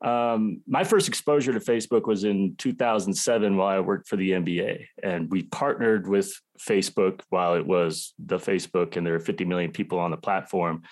um, 0.00 0.62
my 0.66 0.84
first 0.84 1.06
exposure 1.06 1.52
to 1.52 1.60
Facebook 1.60 2.06
was 2.06 2.24
in 2.24 2.54
2007 2.56 3.56
while 3.56 3.68
I 3.68 3.80
worked 3.80 4.08
for 4.08 4.16
the 4.16 4.30
NBA, 4.30 4.86
and 5.02 5.30
we 5.30 5.42
partnered 5.42 6.08
with 6.08 6.32
Facebook 6.58 7.20
while 7.28 7.54
it 7.54 7.66
was 7.66 8.14
the 8.18 8.38
Facebook, 8.38 8.96
and 8.96 9.06
there 9.06 9.14
are 9.14 9.20
50 9.20 9.44
million 9.44 9.70
people 9.70 9.98
on 9.98 10.10
the 10.10 10.16
platform. 10.16 10.82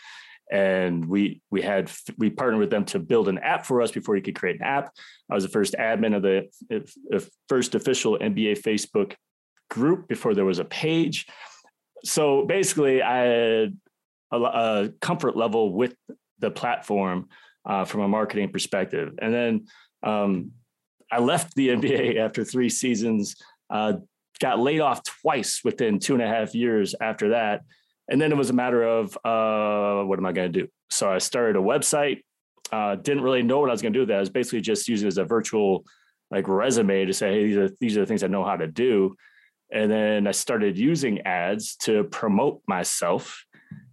And 0.50 1.06
we 1.08 1.40
we 1.50 1.62
had 1.62 1.90
we 2.18 2.30
partnered 2.30 2.60
with 2.60 2.70
them 2.70 2.84
to 2.86 2.98
build 2.98 3.28
an 3.28 3.38
app 3.38 3.66
for 3.66 3.82
us 3.82 3.90
before 3.90 4.16
you 4.16 4.22
could 4.22 4.36
create 4.36 4.56
an 4.56 4.66
app. 4.66 4.92
I 5.30 5.34
was 5.34 5.42
the 5.42 5.50
first 5.50 5.74
admin 5.74 6.14
of 6.14 6.22
the, 6.22 7.28
first 7.48 7.74
official 7.74 8.18
NBA 8.18 8.62
Facebook 8.62 9.14
group 9.68 10.06
before 10.06 10.34
there 10.34 10.44
was 10.44 10.60
a 10.60 10.64
page. 10.64 11.26
So 12.04 12.44
basically, 12.46 13.02
I 13.02 13.18
had 13.18 13.76
a, 14.32 14.36
a 14.36 14.88
comfort 15.00 15.36
level 15.36 15.72
with 15.72 15.94
the 16.38 16.50
platform 16.50 17.28
uh, 17.64 17.84
from 17.84 18.02
a 18.02 18.08
marketing 18.08 18.50
perspective. 18.50 19.14
And 19.20 19.34
then 19.34 19.66
um, 20.02 20.52
I 21.10 21.20
left 21.20 21.54
the 21.54 21.68
NBA 21.68 22.16
after 22.24 22.44
three 22.44 22.68
seasons, 22.68 23.36
uh, 23.70 23.94
got 24.40 24.58
laid 24.58 24.80
off 24.80 25.02
twice 25.02 25.62
within 25.64 25.98
two 25.98 26.14
and 26.14 26.22
a 26.22 26.28
half 26.28 26.54
years 26.54 26.94
after 27.00 27.30
that. 27.30 27.62
And 28.08 28.20
then 28.20 28.30
it 28.32 28.36
was 28.36 28.50
a 28.50 28.54
matter 28.54 28.82
of 28.82 29.16
uh, 29.24 30.04
what 30.04 30.18
am 30.18 30.26
I 30.26 30.32
going 30.32 30.52
to 30.52 30.60
do? 30.62 30.68
So 30.90 31.10
I 31.10 31.18
started 31.18 31.56
a 31.56 31.62
website. 31.62 32.22
Uh, 32.72 32.96
didn't 32.96 33.22
really 33.22 33.42
know 33.42 33.60
what 33.60 33.70
I 33.70 33.72
was 33.72 33.82
going 33.82 33.92
to 33.92 33.96
do 33.96 34.00
with 34.02 34.08
that. 34.08 34.16
I 34.16 34.20
was 34.20 34.30
basically 34.30 34.60
just 34.60 34.88
using 34.88 35.08
as 35.08 35.18
a 35.18 35.24
virtual 35.24 35.84
like 36.30 36.48
resume 36.48 37.04
to 37.04 37.12
say, 37.12 37.32
hey, 37.32 37.44
these 37.46 37.56
are 37.56 37.70
these 37.80 37.96
are 37.96 38.00
the 38.00 38.06
things 38.06 38.22
I 38.22 38.28
know 38.28 38.44
how 38.44 38.56
to 38.56 38.66
do. 38.66 39.16
And 39.72 39.90
then 39.90 40.26
I 40.26 40.32
started 40.32 40.78
using 40.78 41.20
ads 41.22 41.76
to 41.78 42.04
promote 42.04 42.62
myself 42.66 43.44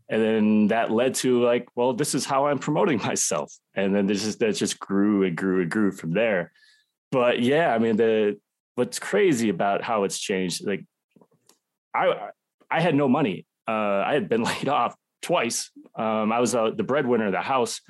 and 0.09 0.21
then 0.21 0.67
that 0.67 0.91
led 0.91 1.15
to 1.15 1.41
like 1.43 1.67
well 1.75 1.93
this 1.93 2.13
is 2.13 2.25
how 2.25 2.47
i'm 2.47 2.59
promoting 2.59 2.97
myself 3.03 3.51
and 3.75 3.95
then 3.95 4.05
this 4.05 4.23
is 4.23 4.37
that 4.37 4.55
just 4.55 4.79
grew 4.79 5.23
and 5.23 5.35
grew 5.35 5.61
and 5.61 5.71
grew 5.71 5.91
from 5.91 6.11
there 6.11 6.51
but 7.11 7.41
yeah 7.41 7.73
i 7.73 7.79
mean 7.79 7.95
the 7.95 8.37
what's 8.75 8.99
crazy 8.99 9.49
about 9.49 9.83
how 9.83 10.03
it's 10.03 10.19
changed 10.19 10.65
like 10.65 10.85
i 11.95 12.29
i 12.69 12.81
had 12.81 12.95
no 12.95 13.07
money 13.07 13.45
uh, 13.67 14.03
i 14.05 14.13
had 14.13 14.29
been 14.29 14.43
laid 14.51 14.69
off 14.69 14.95
twice 15.21 15.71
um, 15.95 16.31
i 16.31 16.39
was 16.39 16.55
uh, 16.55 16.71
the 16.75 16.83
breadwinner 16.83 17.27
of 17.27 17.31
the 17.31 17.41
house 17.41 17.81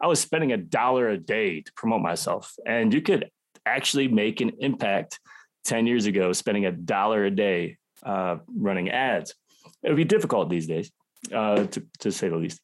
i 0.00 0.06
was 0.06 0.20
spending 0.20 0.52
a 0.52 0.56
dollar 0.56 1.08
a 1.08 1.18
day 1.18 1.60
to 1.60 1.72
promote 1.74 2.00
myself 2.00 2.54
and 2.66 2.92
you 2.92 3.00
could 3.00 3.30
actually 3.64 4.08
make 4.08 4.40
an 4.40 4.52
impact 4.58 5.20
10 5.64 5.86
years 5.86 6.06
ago 6.06 6.32
spending 6.32 6.66
a 6.66 6.72
dollar 6.72 7.24
a 7.24 7.30
day 7.30 7.76
uh, 8.04 8.36
running 8.56 8.90
ads 8.90 9.34
it 9.82 9.88
would 9.88 9.96
be 9.96 10.04
difficult 10.04 10.48
these 10.48 10.66
days 10.66 10.90
uh, 11.32 11.64
to, 11.66 11.86
to 12.00 12.10
say 12.10 12.28
the 12.28 12.36
least. 12.36 12.60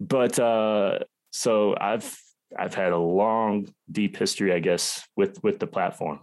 But 0.00 0.38
uh, 0.38 1.00
so 1.30 1.76
I've 1.80 2.18
I've 2.56 2.74
had 2.74 2.92
a 2.92 2.98
long, 2.98 3.68
deep 3.90 4.16
history, 4.16 4.52
I 4.52 4.58
guess, 4.58 5.06
with 5.16 5.42
with 5.42 5.58
the 5.58 5.66
platform. 5.66 6.20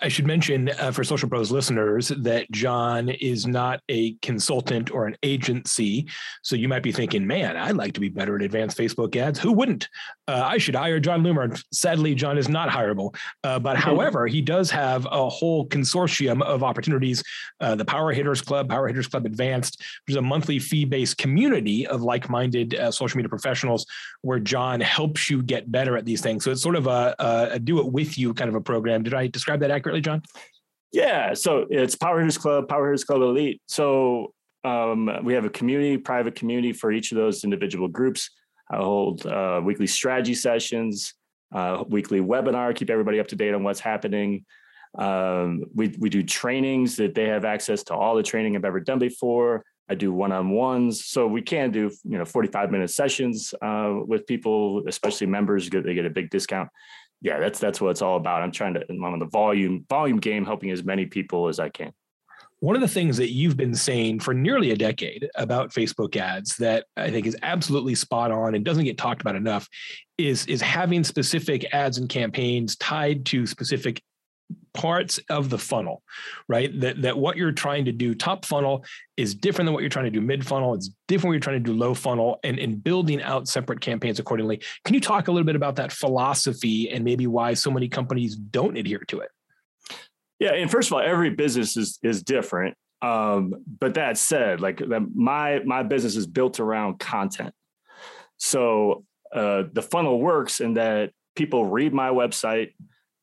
I 0.00 0.08
should 0.08 0.26
mention 0.26 0.68
uh, 0.68 0.90
for 0.90 1.04
Social 1.04 1.28
Pros 1.28 1.50
listeners 1.50 2.08
that 2.08 2.50
Jon 2.50 3.08
is 3.08 3.46
not 3.46 3.80
a 3.88 4.12
consultant 4.20 4.90
or 4.90 5.06
an 5.06 5.16
agency. 5.22 6.06
So 6.42 6.54
you 6.54 6.68
might 6.68 6.82
be 6.82 6.92
thinking, 6.92 7.26
man, 7.26 7.56
I'd 7.56 7.76
like 7.76 7.94
to 7.94 8.00
be 8.00 8.10
better 8.10 8.36
at 8.36 8.42
advanced 8.42 8.76
Facebook 8.76 9.16
ads. 9.16 9.38
Who 9.38 9.52
wouldn't? 9.52 9.88
Uh, 10.28 10.42
I 10.44 10.58
should 10.58 10.74
hire 10.74 11.00
Jon 11.00 11.22
Loomer. 11.22 11.62
Sadly, 11.72 12.14
Jon 12.14 12.36
is 12.36 12.48
not 12.48 12.68
hireable. 12.68 13.16
Uh, 13.42 13.58
but 13.58 13.78
however, 13.78 14.26
he 14.26 14.42
does 14.42 14.70
have 14.70 15.06
a 15.10 15.30
whole 15.30 15.66
consortium 15.66 16.42
of 16.42 16.62
opportunities 16.62 17.22
uh, 17.60 17.74
the 17.74 17.84
Power 17.84 18.12
Hitters 18.12 18.42
Club, 18.42 18.68
Power 18.68 18.88
Hitters 18.88 19.06
Club 19.06 19.24
Advanced, 19.24 19.78
which 20.06 20.12
is 20.12 20.16
a 20.16 20.22
monthly 20.22 20.58
fee 20.58 20.84
based 20.84 21.16
community 21.16 21.86
of 21.86 22.02
like 22.02 22.28
minded 22.28 22.74
uh, 22.74 22.90
social 22.90 23.16
media 23.16 23.30
professionals 23.30 23.86
where 24.20 24.40
John 24.40 24.78
helps 24.80 25.30
you 25.30 25.42
get 25.42 25.72
better 25.72 25.96
at 25.96 26.04
these 26.04 26.20
things. 26.20 26.44
So 26.44 26.50
it's 26.50 26.62
sort 26.62 26.76
of 26.76 26.86
a, 26.86 27.14
a 27.18 27.58
do 27.58 27.78
it 27.78 27.90
with 27.90 28.18
you 28.18 28.34
kind 28.34 28.50
of 28.50 28.56
a 28.56 28.60
program. 28.60 29.02
Did 29.02 29.14
I 29.14 29.28
describe 29.28 29.60
that 29.60 29.70
accurately? 29.70 29.85
Jon? 30.00 30.22
Yeah. 30.92 31.34
So 31.34 31.66
it's 31.68 31.94
Power 31.94 32.20
Hitters 32.20 32.38
Club, 32.38 32.68
Power 32.68 32.86
Hitters 32.86 33.04
Club 33.04 33.20
Elite. 33.22 33.60
So 33.66 34.32
um, 34.64 35.10
we 35.22 35.34
have 35.34 35.44
a 35.44 35.50
community, 35.50 35.98
private 35.98 36.34
community 36.34 36.72
for 36.72 36.90
each 36.92 37.12
of 37.12 37.16
those 37.16 37.44
individual 37.44 37.88
groups. 37.88 38.30
I 38.70 38.76
hold 38.76 39.26
uh, 39.26 39.60
weekly 39.62 39.86
strategy 39.86 40.34
sessions, 40.34 41.14
uh, 41.54 41.84
weekly 41.88 42.20
webinar, 42.20 42.74
keep 42.74 42.90
everybody 42.90 43.20
up 43.20 43.28
to 43.28 43.36
date 43.36 43.54
on 43.54 43.62
what's 43.62 43.80
happening. 43.80 44.44
Um, 44.98 45.64
we, 45.74 45.94
we 45.98 46.08
do 46.08 46.22
trainings 46.22 46.96
that 46.96 47.14
they 47.14 47.26
have 47.26 47.44
access 47.44 47.82
to 47.84 47.94
all 47.94 48.16
the 48.16 48.22
training 48.22 48.56
I've 48.56 48.64
ever 48.64 48.80
done 48.80 48.98
before. 48.98 49.64
I 49.88 49.94
do 49.94 50.12
one-on-ones, 50.12 51.04
so 51.04 51.28
we 51.28 51.42
can 51.42 51.70
do 51.70 51.92
you 52.02 52.18
know 52.18 52.24
45 52.24 52.72
minute 52.72 52.90
sessions 52.90 53.54
uh, 53.62 53.94
with 54.04 54.26
people, 54.26 54.82
especially 54.88 55.28
members. 55.28 55.70
They 55.70 55.94
get 55.94 56.06
a 56.06 56.10
big 56.10 56.30
discount. 56.30 56.70
Yeah, 57.20 57.38
that's 57.38 57.58
that's 57.58 57.80
what 57.80 57.90
it's 57.90 58.02
all 58.02 58.16
about. 58.16 58.42
I'm 58.42 58.52
trying 58.52 58.74
to 58.74 58.84
I'm 58.88 59.02
on 59.04 59.18
the 59.18 59.26
volume 59.26 59.84
volume 59.88 60.18
game, 60.18 60.44
helping 60.44 60.70
as 60.70 60.84
many 60.84 61.06
people 61.06 61.48
as 61.48 61.58
I 61.58 61.68
can. 61.68 61.92
One 62.60 62.74
of 62.74 62.80
the 62.80 62.88
things 62.88 63.18
that 63.18 63.32
you've 63.32 63.56
been 63.56 63.74
saying 63.74 64.20
for 64.20 64.32
nearly 64.32 64.70
a 64.70 64.76
decade 64.76 65.28
about 65.34 65.72
Facebook 65.72 66.16
ads 66.16 66.56
that 66.56 66.86
I 66.96 67.10
think 67.10 67.26
is 67.26 67.36
absolutely 67.42 67.94
spot 67.94 68.30
on 68.30 68.54
and 68.54 68.64
doesn't 68.64 68.84
get 68.84 68.96
talked 68.96 69.20
about 69.20 69.36
enough 69.36 69.68
is 70.18 70.46
is 70.46 70.60
having 70.60 71.04
specific 71.04 71.66
ads 71.72 71.98
and 71.98 72.08
campaigns 72.08 72.76
tied 72.76 73.26
to 73.26 73.46
specific 73.46 74.02
parts 74.76 75.18
of 75.30 75.50
the 75.50 75.58
funnel, 75.58 76.02
right? 76.48 76.78
That 76.80 77.02
that 77.02 77.18
what 77.18 77.36
you're 77.36 77.52
trying 77.52 77.86
to 77.86 77.92
do 77.92 78.14
top 78.14 78.44
funnel 78.44 78.84
is 79.16 79.34
different 79.34 79.66
than 79.66 79.74
what 79.74 79.80
you're 79.82 79.90
trying 79.90 80.04
to 80.04 80.10
do 80.10 80.20
mid 80.20 80.46
funnel. 80.46 80.74
It's 80.74 80.90
different 81.08 81.30
what 81.30 81.32
you're 81.32 81.40
trying 81.40 81.62
to 81.62 81.72
do 81.72 81.76
low 81.76 81.94
funnel 81.94 82.38
and, 82.44 82.58
and 82.58 82.82
building 82.82 83.22
out 83.22 83.48
separate 83.48 83.80
campaigns 83.80 84.18
accordingly. 84.18 84.60
Can 84.84 84.94
you 84.94 85.00
talk 85.00 85.28
a 85.28 85.32
little 85.32 85.46
bit 85.46 85.56
about 85.56 85.76
that 85.76 85.90
philosophy 85.90 86.90
and 86.90 87.04
maybe 87.04 87.26
why 87.26 87.54
so 87.54 87.70
many 87.70 87.88
companies 87.88 88.36
don't 88.36 88.76
adhere 88.76 89.04
to 89.08 89.20
it? 89.20 89.30
Yeah, 90.38 90.52
and 90.52 90.70
first 90.70 90.88
of 90.88 90.92
all, 90.92 91.00
every 91.00 91.30
business 91.30 91.76
is 91.76 91.98
is 92.02 92.22
different. 92.22 92.76
Um, 93.02 93.54
but 93.80 93.94
that 93.94 94.18
said, 94.18 94.60
like 94.60 94.82
my 95.14 95.60
my 95.64 95.82
business 95.82 96.16
is 96.16 96.26
built 96.26 96.60
around 96.60 96.98
content. 96.98 97.54
So 98.36 99.04
uh, 99.32 99.64
the 99.72 99.82
funnel 99.82 100.20
works 100.20 100.60
in 100.60 100.74
that 100.74 101.10
people 101.34 101.66
read 101.66 101.92
my 101.92 102.10
website, 102.10 102.72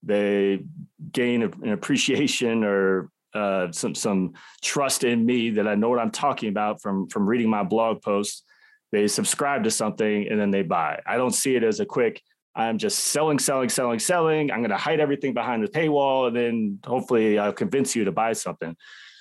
they 0.03 0.63
gain 1.11 1.43
an 1.43 1.69
appreciation 1.69 2.63
or 2.63 3.09
uh, 3.33 3.71
some 3.71 3.95
some 3.95 4.33
trust 4.61 5.03
in 5.03 5.25
me 5.25 5.51
that 5.51 5.67
I 5.67 5.75
know 5.75 5.89
what 5.89 5.99
I'm 5.99 6.11
talking 6.11 6.49
about 6.49 6.81
from 6.81 7.07
from 7.07 7.27
reading 7.27 7.49
my 7.49 7.63
blog 7.63 8.01
posts. 8.01 8.43
They 8.91 9.07
subscribe 9.07 9.63
to 9.63 9.71
something 9.71 10.27
and 10.29 10.39
then 10.39 10.51
they 10.51 10.61
buy. 10.61 11.01
I 11.05 11.17
don't 11.17 11.33
see 11.33 11.55
it 11.55 11.63
as 11.63 11.79
a 11.79 11.85
quick. 11.85 12.21
I'm 12.55 12.77
just 12.77 12.99
selling, 12.99 13.39
selling, 13.39 13.69
selling, 13.69 13.97
selling. 13.97 14.51
I'm 14.51 14.59
going 14.59 14.69
to 14.69 14.77
hide 14.77 14.99
everything 14.99 15.33
behind 15.33 15.63
the 15.63 15.67
paywall, 15.67 16.27
and 16.27 16.35
then 16.35 16.79
hopefully 16.85 17.39
I'll 17.39 17.51
convince 17.51 17.95
you 17.95 18.05
to 18.05 18.11
buy 18.11 18.33
something. 18.33 18.75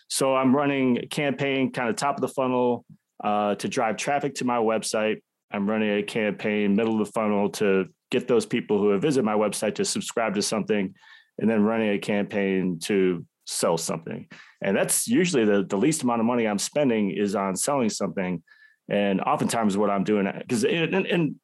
So 0.08 0.36
I'm 0.36 0.54
running 0.54 1.08
campaign, 1.08 1.72
kind 1.72 1.88
of 1.88 1.96
top 1.96 2.16
of 2.16 2.20
the 2.20 2.28
funnel, 2.28 2.84
uh, 3.24 3.54
to 3.54 3.68
drive 3.68 3.96
traffic 3.96 4.34
to 4.36 4.44
my 4.44 4.58
website. 4.58 5.22
I'm 5.50 5.68
running 5.68 5.98
a 5.98 6.02
campaign, 6.02 6.76
middle 6.76 7.00
of 7.00 7.06
the 7.06 7.12
funnel, 7.12 7.48
to 7.52 7.86
get 8.12 8.28
those 8.28 8.44
people 8.44 8.78
who 8.78 8.90
have 8.90 9.02
visited 9.02 9.24
my 9.24 9.34
website 9.34 9.74
to 9.76 9.84
subscribe 9.84 10.34
to 10.34 10.42
something 10.42 10.94
and 11.38 11.50
then 11.50 11.62
running 11.62 11.88
a 11.88 11.98
campaign 11.98 12.78
to 12.78 13.24
sell 13.46 13.78
something. 13.78 14.28
And 14.62 14.76
that's 14.76 15.08
usually 15.08 15.46
the, 15.46 15.64
the 15.64 15.78
least 15.78 16.02
amount 16.02 16.20
of 16.20 16.26
money 16.26 16.46
I'm 16.46 16.58
spending 16.58 17.10
is 17.10 17.34
on 17.34 17.56
selling 17.56 17.88
something. 17.88 18.42
And 18.88 19.22
oftentimes 19.22 19.76
what 19.78 19.90
I'm 19.90 20.04
doing, 20.04 20.30
because 20.38 20.64
and, 20.64 20.94
and 20.94 21.36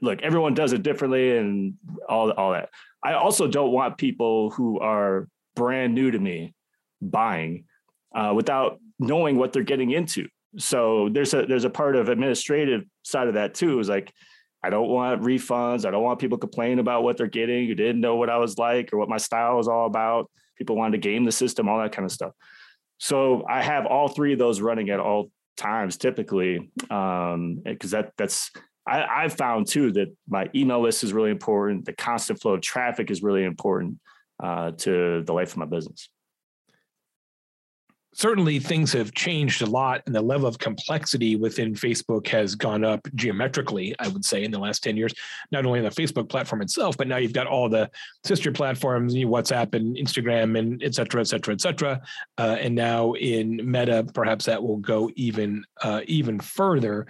look, 0.00 0.20
everyone 0.22 0.54
does 0.54 0.72
it 0.72 0.82
differently 0.82 1.38
and 1.38 1.74
all, 2.08 2.32
all 2.32 2.52
that. 2.52 2.70
I 3.04 3.12
also 3.12 3.46
don't 3.46 3.72
want 3.72 3.96
people 3.96 4.50
who 4.50 4.80
are 4.80 5.28
brand 5.54 5.94
new 5.94 6.10
to 6.10 6.18
me 6.18 6.54
buying 7.00 7.64
uh, 8.14 8.32
without 8.34 8.80
knowing 8.98 9.36
what 9.36 9.52
they're 9.52 9.62
getting 9.62 9.92
into. 9.92 10.26
So 10.58 11.08
there's 11.08 11.32
a 11.32 11.46
there's 11.46 11.64
a 11.64 11.70
part 11.70 11.94
of 11.94 12.08
administrative 12.08 12.82
side 13.02 13.28
of 13.28 13.34
that 13.34 13.54
too. 13.54 13.78
Is 13.78 13.88
like 13.88 14.12
I 14.62 14.70
don't 14.70 14.88
want 14.88 15.22
refunds. 15.22 15.86
I 15.86 15.90
don't 15.90 16.02
want 16.02 16.18
people 16.18 16.38
complaining 16.38 16.78
about 16.78 17.02
what 17.02 17.16
they're 17.16 17.26
getting, 17.26 17.66
who 17.66 17.74
didn't 17.74 18.00
know 18.00 18.16
what 18.16 18.28
I 18.28 18.36
was 18.36 18.58
like 18.58 18.92
or 18.92 18.98
what 18.98 19.08
my 19.08 19.16
style 19.16 19.56
was 19.56 19.68
all 19.68 19.86
about. 19.86 20.30
People 20.56 20.76
wanted 20.76 21.02
to 21.02 21.08
game 21.08 21.24
the 21.24 21.32
system, 21.32 21.68
all 21.68 21.80
that 21.80 21.92
kind 21.92 22.04
of 22.04 22.12
stuff. 22.12 22.32
So 22.98 23.44
I 23.48 23.62
have 23.62 23.86
all 23.86 24.08
three 24.08 24.34
of 24.34 24.38
those 24.38 24.60
running 24.60 24.90
at 24.90 25.00
all 25.00 25.30
times 25.56 25.96
typically, 25.96 26.70
because 26.78 27.34
um, 27.34 27.62
that 27.64 28.12
that's 28.18 28.50
I, 28.86 29.04
I've 29.04 29.34
found 29.34 29.66
too 29.66 29.92
that 29.92 30.14
my 30.28 30.50
email 30.54 30.82
list 30.82 31.04
is 31.04 31.12
really 31.12 31.30
important. 31.30 31.86
The 31.86 31.94
constant 31.94 32.40
flow 32.40 32.54
of 32.54 32.60
traffic 32.60 33.10
is 33.10 33.22
really 33.22 33.44
important 33.44 33.98
uh, 34.42 34.72
to 34.72 35.22
the 35.22 35.32
life 35.32 35.52
of 35.52 35.58
my 35.58 35.66
business 35.66 36.10
certainly 38.12 38.58
things 38.58 38.92
have 38.92 39.12
changed 39.12 39.62
a 39.62 39.66
lot 39.66 40.02
and 40.06 40.14
the 40.14 40.20
level 40.20 40.48
of 40.48 40.58
complexity 40.58 41.36
within 41.36 41.74
Facebook 41.74 42.26
has 42.28 42.54
gone 42.54 42.84
up 42.84 43.00
geometrically, 43.14 43.94
I 43.98 44.08
would 44.08 44.24
say, 44.24 44.42
in 44.42 44.50
the 44.50 44.58
last 44.58 44.82
10 44.82 44.96
years, 44.96 45.14
not 45.52 45.64
only 45.64 45.78
on 45.78 45.84
the 45.84 45.90
Facebook 45.90 46.28
platform 46.28 46.60
itself, 46.62 46.96
but 46.96 47.06
now 47.06 47.18
you've 47.18 47.32
got 47.32 47.46
all 47.46 47.68
the 47.68 47.90
sister 48.24 48.50
platforms, 48.50 49.14
WhatsApp 49.14 49.74
and 49.74 49.96
Instagram 49.96 50.58
and 50.58 50.82
et 50.82 50.94
cetera, 50.94 51.20
et 51.20 51.28
cetera, 51.28 51.54
et 51.54 51.60
cetera. 51.60 52.00
Uh, 52.36 52.56
and 52.60 52.74
now 52.74 53.12
in 53.12 53.60
Meta, 53.64 54.04
perhaps 54.12 54.44
that 54.46 54.62
will 54.62 54.78
go 54.78 55.10
even, 55.14 55.64
uh, 55.82 56.00
even 56.06 56.40
further. 56.40 57.06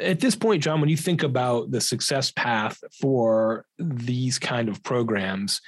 At 0.00 0.20
this 0.20 0.34
point, 0.34 0.62
Jon, 0.62 0.80
when 0.80 0.90
you 0.90 0.96
think 0.96 1.22
about 1.22 1.70
the 1.70 1.80
success 1.80 2.30
path 2.30 2.82
for 3.00 3.66
these 3.78 4.38
kind 4.38 4.68
of 4.68 4.82
programs, 4.82 5.60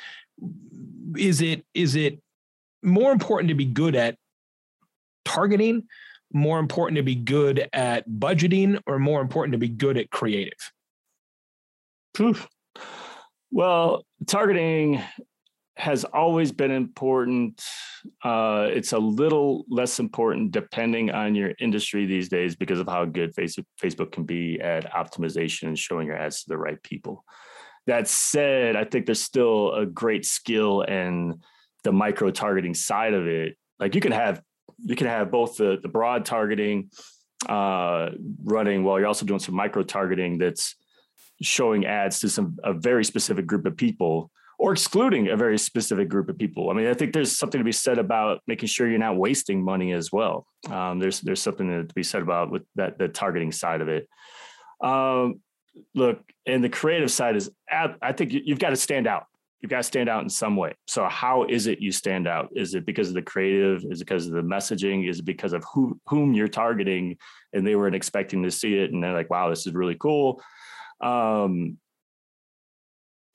is 1.16 1.42
it 1.42 1.64
is 1.74 1.96
it 1.96 2.20
more 2.82 3.12
important 3.12 3.48
to 3.48 3.54
be 3.54 3.64
good 3.64 3.94
at 3.94 4.16
targeting, 5.24 5.84
more 6.32 6.58
important 6.58 6.96
to 6.96 7.02
be 7.02 7.14
good 7.14 7.68
at 7.72 8.08
budgeting, 8.08 8.80
or 8.86 8.98
more 8.98 9.20
important 9.20 9.52
to 9.52 9.58
be 9.58 9.68
good 9.68 9.96
at 9.96 10.10
creative? 10.10 10.72
Oof. 12.20 12.48
Well, 13.50 14.04
targeting 14.26 15.02
has 15.76 16.04
always 16.04 16.52
been 16.52 16.70
important. 16.70 17.64
Uh, 18.22 18.68
it's 18.70 18.92
a 18.92 18.98
little 18.98 19.64
less 19.68 19.98
important 19.98 20.52
depending 20.52 21.10
on 21.10 21.34
your 21.34 21.52
industry 21.58 22.04
these 22.04 22.28
days 22.28 22.54
because 22.54 22.78
of 22.78 22.86
how 22.86 23.04
good 23.06 23.34
Facebook, 23.34 24.12
can 24.12 24.24
be 24.24 24.60
at 24.60 24.92
optimization 24.92 25.68
and 25.68 25.78
showing 25.78 26.06
your 26.06 26.16
ads 26.16 26.42
to 26.42 26.48
the 26.48 26.58
right 26.58 26.82
people. 26.82 27.24
That 27.86 28.08
said, 28.08 28.76
I 28.76 28.84
think 28.84 29.06
there's 29.06 29.22
still 29.22 29.72
a 29.72 29.86
great 29.86 30.26
skill 30.26 30.82
in 30.82 31.40
the 31.82 31.92
micro 31.92 32.30
targeting 32.30 32.74
side 32.74 33.14
of 33.14 33.26
it. 33.26 33.56
Like 33.78 33.94
you 33.94 34.02
can 34.02 34.12
have 34.12 34.42
you 34.84 34.96
can 34.96 35.06
have 35.06 35.30
both 35.30 35.56
the, 35.56 35.78
the 35.82 35.88
broad 35.88 36.24
targeting 36.24 36.90
uh, 37.48 38.10
running 38.42 38.84
while 38.84 38.98
you're 38.98 39.08
also 39.08 39.26
doing 39.26 39.40
some 39.40 39.54
micro 39.54 39.82
targeting 39.82 40.38
that's 40.38 40.76
showing 41.42 41.86
ads 41.86 42.20
to 42.20 42.28
some 42.28 42.58
a 42.64 42.72
very 42.72 43.04
specific 43.04 43.46
group 43.46 43.64
of 43.66 43.76
people 43.76 44.30
or 44.58 44.72
excluding 44.72 45.28
a 45.28 45.36
very 45.36 45.56
specific 45.56 46.06
group 46.10 46.28
of 46.28 46.36
people. 46.36 46.68
I 46.68 46.74
mean, 46.74 46.86
I 46.86 46.92
think 46.92 47.14
there's 47.14 47.36
something 47.36 47.58
to 47.58 47.64
be 47.64 47.72
said 47.72 47.98
about 47.98 48.42
making 48.46 48.68
sure 48.68 48.86
you're 48.86 48.98
not 48.98 49.16
wasting 49.16 49.64
money 49.64 49.92
as 49.92 50.12
well. 50.12 50.46
Um, 50.68 50.98
there's 50.98 51.20
there's 51.22 51.40
something 51.40 51.88
to 51.88 51.94
be 51.94 52.02
said 52.02 52.20
about 52.20 52.50
with 52.50 52.62
that 52.76 52.98
the 52.98 53.08
targeting 53.08 53.52
side 53.52 53.80
of 53.80 53.88
it. 53.88 54.06
Um, 54.82 55.40
look, 55.94 56.20
and 56.46 56.62
the 56.62 56.68
creative 56.68 57.10
side 57.10 57.36
is, 57.36 57.50
I 57.70 58.12
think 58.12 58.32
you've 58.32 58.58
got 58.58 58.70
to 58.70 58.76
stand 58.76 59.06
out 59.06 59.24
you've 59.60 59.70
got 59.70 59.78
to 59.78 59.82
stand 59.82 60.08
out 60.08 60.22
in 60.22 60.28
some 60.28 60.56
way. 60.56 60.74
So 60.86 61.06
how 61.08 61.44
is 61.44 61.66
it 61.66 61.80
you 61.80 61.92
stand 61.92 62.26
out? 62.26 62.48
Is 62.54 62.74
it 62.74 62.86
because 62.86 63.08
of 63.08 63.14
the 63.14 63.22
creative? 63.22 63.84
Is 63.90 64.00
it 64.00 64.06
because 64.06 64.26
of 64.26 64.32
the 64.32 64.42
messaging? 64.42 65.08
Is 65.08 65.18
it 65.18 65.24
because 65.24 65.52
of 65.52 65.64
who 65.72 66.00
whom 66.06 66.32
you're 66.32 66.48
targeting 66.48 67.18
and 67.52 67.66
they 67.66 67.76
weren't 67.76 67.94
expecting 67.94 68.42
to 68.42 68.50
see 68.50 68.74
it 68.74 68.92
and 68.92 69.02
they're 69.02 69.12
like, 69.12 69.30
wow, 69.30 69.50
this 69.50 69.66
is 69.66 69.74
really 69.74 69.96
cool. 69.96 70.42
Um, 71.00 71.78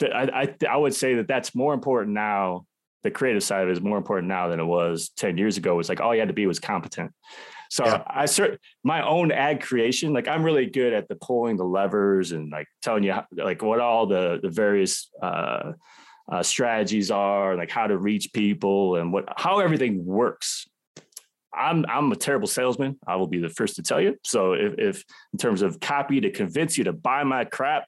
I, 0.01 0.55
I, 0.61 0.67
I 0.69 0.77
would 0.77 0.93
say 0.93 1.15
that 1.15 1.27
that's 1.27 1.55
more 1.55 1.73
important 1.73 2.13
now. 2.13 2.65
The 3.03 3.11
creative 3.11 3.43
side 3.43 3.63
of 3.63 3.69
it 3.69 3.73
is 3.73 3.81
more 3.81 3.99
important 3.99 4.27
now 4.27 4.47
than 4.47 4.59
it 4.59 4.65
was 4.65 5.09
10 5.17 5.37
years 5.37 5.57
ago. 5.57 5.79
It's 5.79 5.89
like 5.89 6.01
all 6.01 6.13
you 6.15 6.21
had 6.21 6.29
to 6.29 6.33
be 6.33 6.47
was 6.47 6.59
competent. 6.59 7.11
So 7.69 7.85
yeah. 7.85 8.03
I 8.07 8.25
cert 8.25 8.57
my 8.83 9.05
own 9.05 9.31
ad 9.31 9.61
creation, 9.61 10.11
like 10.11 10.27
I'm 10.27 10.43
really 10.43 10.65
good 10.65 10.93
at 10.93 11.07
the 11.07 11.15
pulling 11.15 11.57
the 11.57 11.65
levers 11.65 12.31
and 12.31 12.51
like 12.51 12.67
telling 12.81 13.03
you 13.03 13.13
how, 13.13 13.25
like 13.31 13.61
what 13.61 13.79
all 13.79 14.07
the 14.07 14.39
the 14.41 14.49
various 14.49 15.09
uh, 15.21 15.73
uh, 16.31 16.43
strategies 16.43 17.11
are, 17.11 17.51
and 17.51 17.59
like 17.59 17.71
how 17.71 17.87
to 17.87 17.97
reach 17.97 18.33
people 18.33 18.95
and 18.95 19.13
what 19.13 19.25
how 19.37 19.59
everything 19.59 20.05
works. 20.05 20.67
I'm 21.53 21.85
I'm 21.87 22.11
a 22.11 22.15
terrible 22.15 22.47
salesman. 22.47 22.99
I 23.07 23.15
will 23.15 23.27
be 23.27 23.39
the 23.39 23.49
first 23.49 23.75
to 23.77 23.83
tell 23.83 24.01
you. 24.01 24.17
So 24.23 24.53
if, 24.53 24.73
if 24.77 25.03
in 25.33 25.39
terms 25.39 25.61
of 25.61 25.79
copy 25.79 26.21
to 26.21 26.31
convince 26.31 26.77
you 26.77 26.85
to 26.85 26.93
buy 26.93 27.23
my 27.23 27.45
crap, 27.45 27.85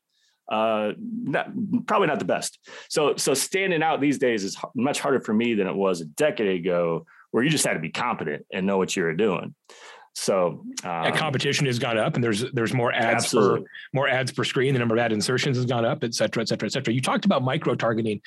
uh, 0.50 0.94
not, 0.98 1.50
probably 1.86 2.08
not 2.08 2.20
the 2.20 2.26
best. 2.26 2.60
So 2.90 3.16
so 3.18 3.34
standing 3.34 3.84
out 3.84 4.00
these 4.00 4.20
days 4.20 4.44
is 4.44 4.58
much 4.76 5.00
harder 5.00 5.20
for 5.20 5.34
me 5.34 5.54
than 5.56 5.68
it 5.68 5.76
was 5.76 6.02
a 6.02 6.06
decade 6.06 6.60
ago, 6.60 7.06
where 7.32 7.44
you 7.44 7.50
just 7.50 7.66
had 7.66 7.74
to 7.74 7.80
be 7.80 7.90
competent 7.90 8.46
and 8.54 8.66
know 8.66 8.78
what 8.78 8.96
you 8.96 9.04
were 9.04 9.14
doing. 9.14 9.54
So 10.20 10.64
um, 10.84 11.14
competition 11.14 11.68
has 11.68 11.78
gone 11.78 12.00
up, 12.00 12.16
and 12.16 12.24
there's 12.24 12.44
there's 12.52 12.74
more 12.74 12.92
ads 12.92 13.26
absolutely. 13.26 13.62
per 13.62 13.68
more 13.94 14.10
ads 14.10 14.32
per 14.32 14.44
screen. 14.44 14.74
The 14.74 14.80
number 14.80 14.96
of 14.96 15.00
ad 15.00 15.14
insertions 15.14 15.58
has 15.58 15.68
gone 15.68 15.86
up, 15.86 16.04
et 16.04 16.16
cetera, 16.16 16.42
et 16.42 16.50
cetera, 16.50 16.66
et 16.66 16.72
cetera. 16.72 16.92
You 16.92 17.02
talked 17.02 17.26
about 17.26 17.44
micro 17.44 17.76
targeting. 17.76 18.22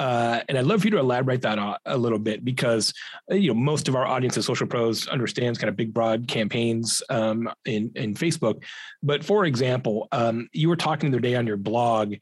Uh, 0.00 0.40
and 0.48 0.56
I'd 0.56 0.64
love 0.64 0.80
for 0.80 0.86
you 0.86 0.92
to 0.92 0.98
elaborate 0.98 1.42
that 1.42 1.80
a 1.84 1.96
little 1.96 2.20
bit 2.20 2.44
because 2.44 2.92
uh, 3.30 3.34
you 3.34 3.48
know 3.48 3.54
most 3.54 3.88
of 3.88 3.96
our 3.96 4.06
audience 4.06 4.36
of 4.36 4.44
social 4.44 4.66
pros 4.66 5.08
understands 5.08 5.58
kind 5.58 5.68
of 5.68 5.76
big 5.76 5.92
broad 5.94 6.26
campaigns 6.26 7.02
um, 7.08 7.48
in 7.64 7.92
in 7.94 8.14
Facebook. 8.14 8.62
But 9.02 9.24
for 9.24 9.44
example, 9.44 10.08
um, 10.10 10.48
you 10.52 10.68
were 10.68 10.76
talking 10.76 11.10
the 11.10 11.16
other 11.16 11.22
day 11.22 11.36
on 11.36 11.46
your 11.46 11.56
blog 11.56 12.14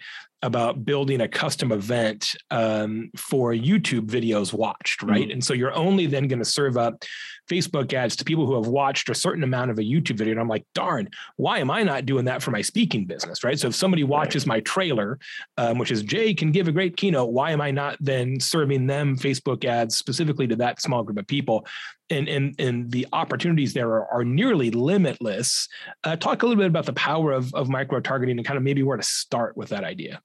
about 0.47 0.85
building 0.85 1.21
a 1.21 1.29
custom 1.29 1.73
event 1.73 2.37
um, 2.53 3.11
for 3.17 3.53
YouTube 3.53 4.07
videos 4.07 4.53
watched, 4.53 5.03
right? 5.03 5.23
Mm-hmm. 5.23 5.33
And 5.33 5.45
so 5.45 5.55
you're 5.55 5.75
only 5.75 6.07
then 6.07 6.29
going 6.29 6.39
to 6.39 6.45
serve 6.45 6.77
up 6.77 7.05
Facebook 7.51 7.93
ads 7.93 8.15
to 8.17 8.25
people 8.25 8.47
who 8.47 8.55
have 8.55 8.69
watched 8.69 9.09
a 9.09 9.15
certain 9.15 9.43
amount 9.43 9.73
of 9.73 9.79
a 9.79 9.83
YouTube 9.83 10.19
video. 10.19 10.33
And 10.33 10.41
I'm 10.41 10.49
like, 10.49 10.65
darn, 10.73 11.09
why 11.35 11.59
am 11.59 11.71
I 11.71 11.83
not 11.83 12.07
doing 12.07 12.25
that 12.27 12.43
for 12.43 12.53
my 12.53 12.63
speaking 12.63 13.07
business, 13.07 13.43
right? 13.43 13.59
So 13.59 13.69
if 13.69 13.75
somebody 13.75 14.05
watches 14.05 14.47
my 14.47 14.61
trailer, 14.61 15.19
um, 15.57 15.79
which 15.79 15.91
is 15.91 16.05
Jay 16.05 16.33
can 16.33 16.53
give 16.53 16.69
a 16.69 16.73
great 16.73 16.97
keynote, 16.97 17.33
why 17.33 17.51
am 17.51 17.61
I 17.61 17.73
not 17.73 17.97
then 18.01 18.39
serving 18.39 18.87
them 18.87 19.17
Facebook 19.17 19.65
ads 19.65 19.97
specifically 19.97 20.47
to 20.47 20.57
that 20.57 20.81
small 20.81 21.03
group 21.03 21.19
of 21.19 21.27
people? 21.27 21.67
And, 22.09 22.29
and, 22.29 22.55
and 22.61 22.89
the 22.91 23.09
opportunities 23.13 23.75
there 23.75 23.91
are, 23.91 24.07
are 24.13 24.25
nearly 24.25 24.71
limitless. 24.71 25.69
Uh, 26.05 26.15
talk 26.15 26.45
a 26.45 26.47
little 26.47 26.63
bit 26.63 26.69
about 26.69 26.87
the 26.87 26.93
power 26.93 27.33
of, 27.33 27.53
of 27.53 27.69
micro 27.69 27.99
targeting 27.99 28.39
and 28.39 28.47
kind 28.47 28.57
of 28.57 28.63
maybe 28.63 28.85
where 28.85 28.97
to 28.97 29.03
start 29.03 29.57
with 29.57 29.71
that 29.71 29.83
idea. 29.83 30.21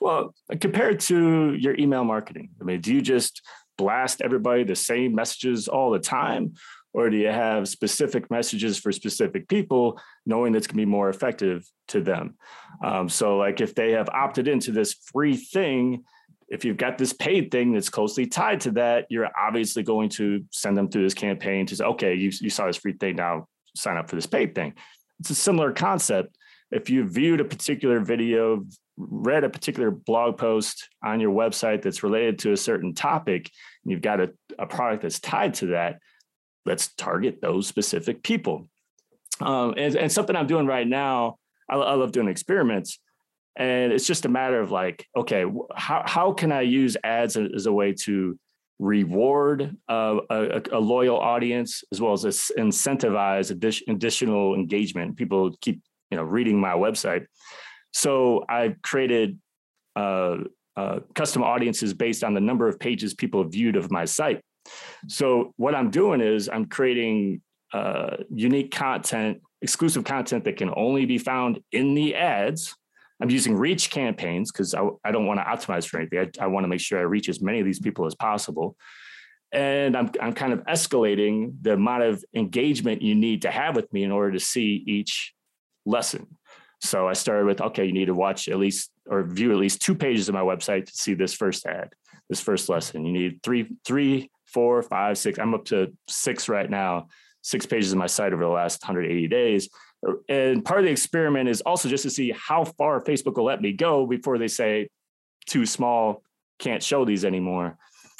Well, 0.00 0.34
compared 0.60 1.00
to 1.00 1.54
your 1.54 1.76
email 1.78 2.04
marketing, 2.04 2.50
I 2.60 2.64
mean, 2.64 2.80
do 2.80 2.94
you 2.94 3.02
just 3.02 3.42
blast 3.78 4.20
everybody 4.22 4.64
the 4.64 4.76
same 4.76 5.14
messages 5.14 5.68
all 5.68 5.90
the 5.90 5.98
time? 5.98 6.54
Or 6.92 7.10
do 7.10 7.16
you 7.16 7.28
have 7.28 7.68
specific 7.68 8.30
messages 8.30 8.78
for 8.78 8.90
specific 8.90 9.48
people, 9.48 10.00
knowing 10.24 10.52
that's 10.52 10.66
going 10.66 10.78
to 10.78 10.86
be 10.86 10.90
more 10.90 11.10
effective 11.10 11.70
to 11.88 12.00
them? 12.00 12.36
Um, 12.82 13.10
so, 13.10 13.36
like 13.36 13.60
if 13.60 13.74
they 13.74 13.92
have 13.92 14.08
opted 14.08 14.48
into 14.48 14.72
this 14.72 14.94
free 14.94 15.36
thing, 15.36 16.04
if 16.48 16.64
you've 16.64 16.78
got 16.78 16.96
this 16.96 17.12
paid 17.12 17.50
thing 17.50 17.72
that's 17.72 17.90
closely 17.90 18.26
tied 18.26 18.60
to 18.62 18.70
that, 18.72 19.06
you're 19.10 19.28
obviously 19.38 19.82
going 19.82 20.08
to 20.10 20.44
send 20.50 20.76
them 20.76 20.88
through 20.88 21.02
this 21.02 21.14
campaign 21.14 21.66
to 21.66 21.76
say, 21.76 21.84
okay, 21.84 22.14
you, 22.14 22.30
you 22.40 22.48
saw 22.48 22.66
this 22.66 22.76
free 22.76 22.94
thing, 22.94 23.16
now 23.16 23.48
sign 23.74 23.96
up 23.96 24.08
for 24.08 24.16
this 24.16 24.26
paid 24.26 24.54
thing. 24.54 24.72
It's 25.20 25.30
a 25.30 25.34
similar 25.34 25.72
concept. 25.72 26.36
If 26.70 26.90
you 26.90 27.04
viewed 27.08 27.40
a 27.40 27.44
particular 27.44 28.00
video, 28.00 28.64
read 28.96 29.44
a 29.44 29.50
particular 29.50 29.90
blog 29.90 30.38
post 30.38 30.88
on 31.04 31.20
your 31.20 31.32
website 31.32 31.82
that's 31.82 32.02
related 32.02 32.38
to 32.40 32.52
a 32.52 32.56
certain 32.56 32.94
topic, 32.94 33.50
and 33.84 33.92
you've 33.92 34.02
got 34.02 34.20
a, 34.20 34.32
a 34.58 34.66
product 34.66 35.02
that's 35.02 35.20
tied 35.20 35.54
to 35.54 35.66
that, 35.66 35.98
let's 36.64 36.88
target 36.94 37.40
those 37.40 37.66
specific 37.66 38.22
people. 38.22 38.68
Um, 39.40 39.74
and, 39.76 39.94
and, 39.96 40.10
something 40.10 40.34
I'm 40.34 40.46
doing 40.46 40.66
right 40.66 40.86
now, 40.86 41.36
I, 41.70 41.76
I, 41.76 41.94
love 41.94 42.12
doing 42.12 42.28
experiments. 42.28 42.98
And 43.54 43.92
it's 43.92 44.06
just 44.06 44.24
a 44.24 44.30
matter 44.30 44.60
of 44.60 44.70
like, 44.70 45.06
okay, 45.14 45.44
how, 45.74 46.02
how 46.06 46.32
can 46.32 46.52
I 46.52 46.62
use 46.62 46.96
ads 47.04 47.36
as 47.36 47.66
a 47.66 47.72
way 47.72 47.92
to 48.04 48.38
reward 48.78 49.76
uh, 49.88 50.18
a, 50.30 50.62
a, 50.72 50.78
loyal 50.78 51.18
audience 51.18 51.84
as 51.92 52.00
well 52.00 52.14
as 52.14 52.24
incentivize 52.24 53.50
additional 53.50 54.54
engagement? 54.54 55.16
People 55.16 55.54
keep 55.60 55.82
you 56.10 56.16
know 56.16 56.22
reading 56.22 56.60
my 56.60 56.72
website. 56.72 57.26
So 57.92 58.44
I've 58.48 58.80
created 58.82 59.38
uh, 59.94 60.36
uh, 60.76 61.00
custom 61.14 61.42
audiences 61.42 61.94
based 61.94 62.22
on 62.22 62.34
the 62.34 62.40
number 62.40 62.68
of 62.68 62.78
pages 62.78 63.14
people 63.14 63.42
viewed 63.44 63.76
of 63.76 63.90
my 63.90 64.04
site. 64.04 64.42
So 65.08 65.54
what 65.56 65.74
I'm 65.74 65.90
doing 65.90 66.20
is 66.20 66.48
I'm 66.48 66.66
creating 66.66 67.40
uh, 67.72 68.18
unique 68.34 68.70
content, 68.70 69.40
exclusive 69.62 70.04
content 70.04 70.44
that 70.44 70.56
can 70.56 70.72
only 70.76 71.06
be 71.06 71.18
found 71.18 71.60
in 71.72 71.94
the 71.94 72.14
ads. 72.14 72.74
I'm 73.20 73.30
using 73.30 73.56
reach 73.56 73.90
campaigns 73.90 74.52
because 74.52 74.74
I, 74.74 74.86
I, 75.04 75.10
don't 75.10 75.26
want 75.26 75.40
to 75.40 75.44
optimize 75.44 75.88
for 75.88 75.98
anything. 75.98 76.18
I, 76.18 76.44
I 76.44 76.46
want 76.48 76.64
to 76.64 76.68
make 76.68 76.80
sure 76.80 76.98
I 76.98 77.02
reach 77.02 77.30
as 77.30 77.40
many 77.40 77.60
of 77.60 77.64
these 77.64 77.80
people 77.80 78.04
as 78.04 78.14
possible. 78.14 78.76
And 79.52 79.96
I'm, 79.96 80.10
I'm 80.20 80.34
kind 80.34 80.52
of 80.52 80.60
escalating 80.64 81.54
the 81.62 81.72
amount 81.72 82.02
of 82.02 82.22
engagement 82.34 83.00
you 83.00 83.14
need 83.14 83.42
to 83.42 83.50
have 83.50 83.74
with 83.74 83.90
me 83.92 84.02
in 84.02 84.10
order 84.10 84.32
to 84.32 84.40
see 84.40 84.84
each 84.86 85.32
lesson. 85.86 86.26
So 86.82 87.08
I 87.08 87.14
started 87.14 87.46
with, 87.46 87.60
okay, 87.60 87.86
you 87.86 87.92
need 87.92 88.06
to 88.06 88.14
watch 88.14 88.48
at 88.48 88.58
least 88.58 88.90
or 89.08 89.22
view 89.22 89.52
at 89.52 89.58
least 89.58 89.80
two 89.80 89.94
pages 89.94 90.28
of 90.28 90.34
my 90.34 90.42
website 90.42 90.86
to 90.86 90.94
see 90.94 91.14
this 91.14 91.32
first 91.32 91.64
ad, 91.64 91.94
this 92.28 92.40
first 92.40 92.68
lesson. 92.68 93.06
You 93.06 93.12
need 93.12 93.42
three, 93.42 93.68
three, 93.84 94.30
four, 94.44 94.82
five, 94.82 95.16
six. 95.16 95.38
I'm 95.38 95.54
up 95.54 95.64
to 95.66 95.92
six 96.08 96.48
right 96.48 96.68
now, 96.68 97.08
six 97.42 97.64
pages 97.64 97.92
of 97.92 97.98
my 97.98 98.06
site 98.06 98.32
over 98.32 98.42
the 98.42 98.50
last 98.50 98.82
180 98.82 99.28
days. 99.28 99.68
And 100.28 100.64
part 100.64 100.80
of 100.80 100.84
the 100.84 100.92
experiment 100.92 101.48
is 101.48 101.62
also 101.62 101.88
just 101.88 102.02
to 102.02 102.10
see 102.10 102.32
how 102.36 102.64
far 102.64 103.02
Facebook 103.02 103.36
will 103.36 103.44
let 103.44 103.62
me 103.62 103.72
go 103.72 104.06
before 104.06 104.38
they 104.38 104.48
say 104.48 104.88
too 105.46 105.64
small, 105.64 106.22
can't 106.58 106.82
show 106.82 107.04
these 107.04 107.24
anymore. 107.24 107.78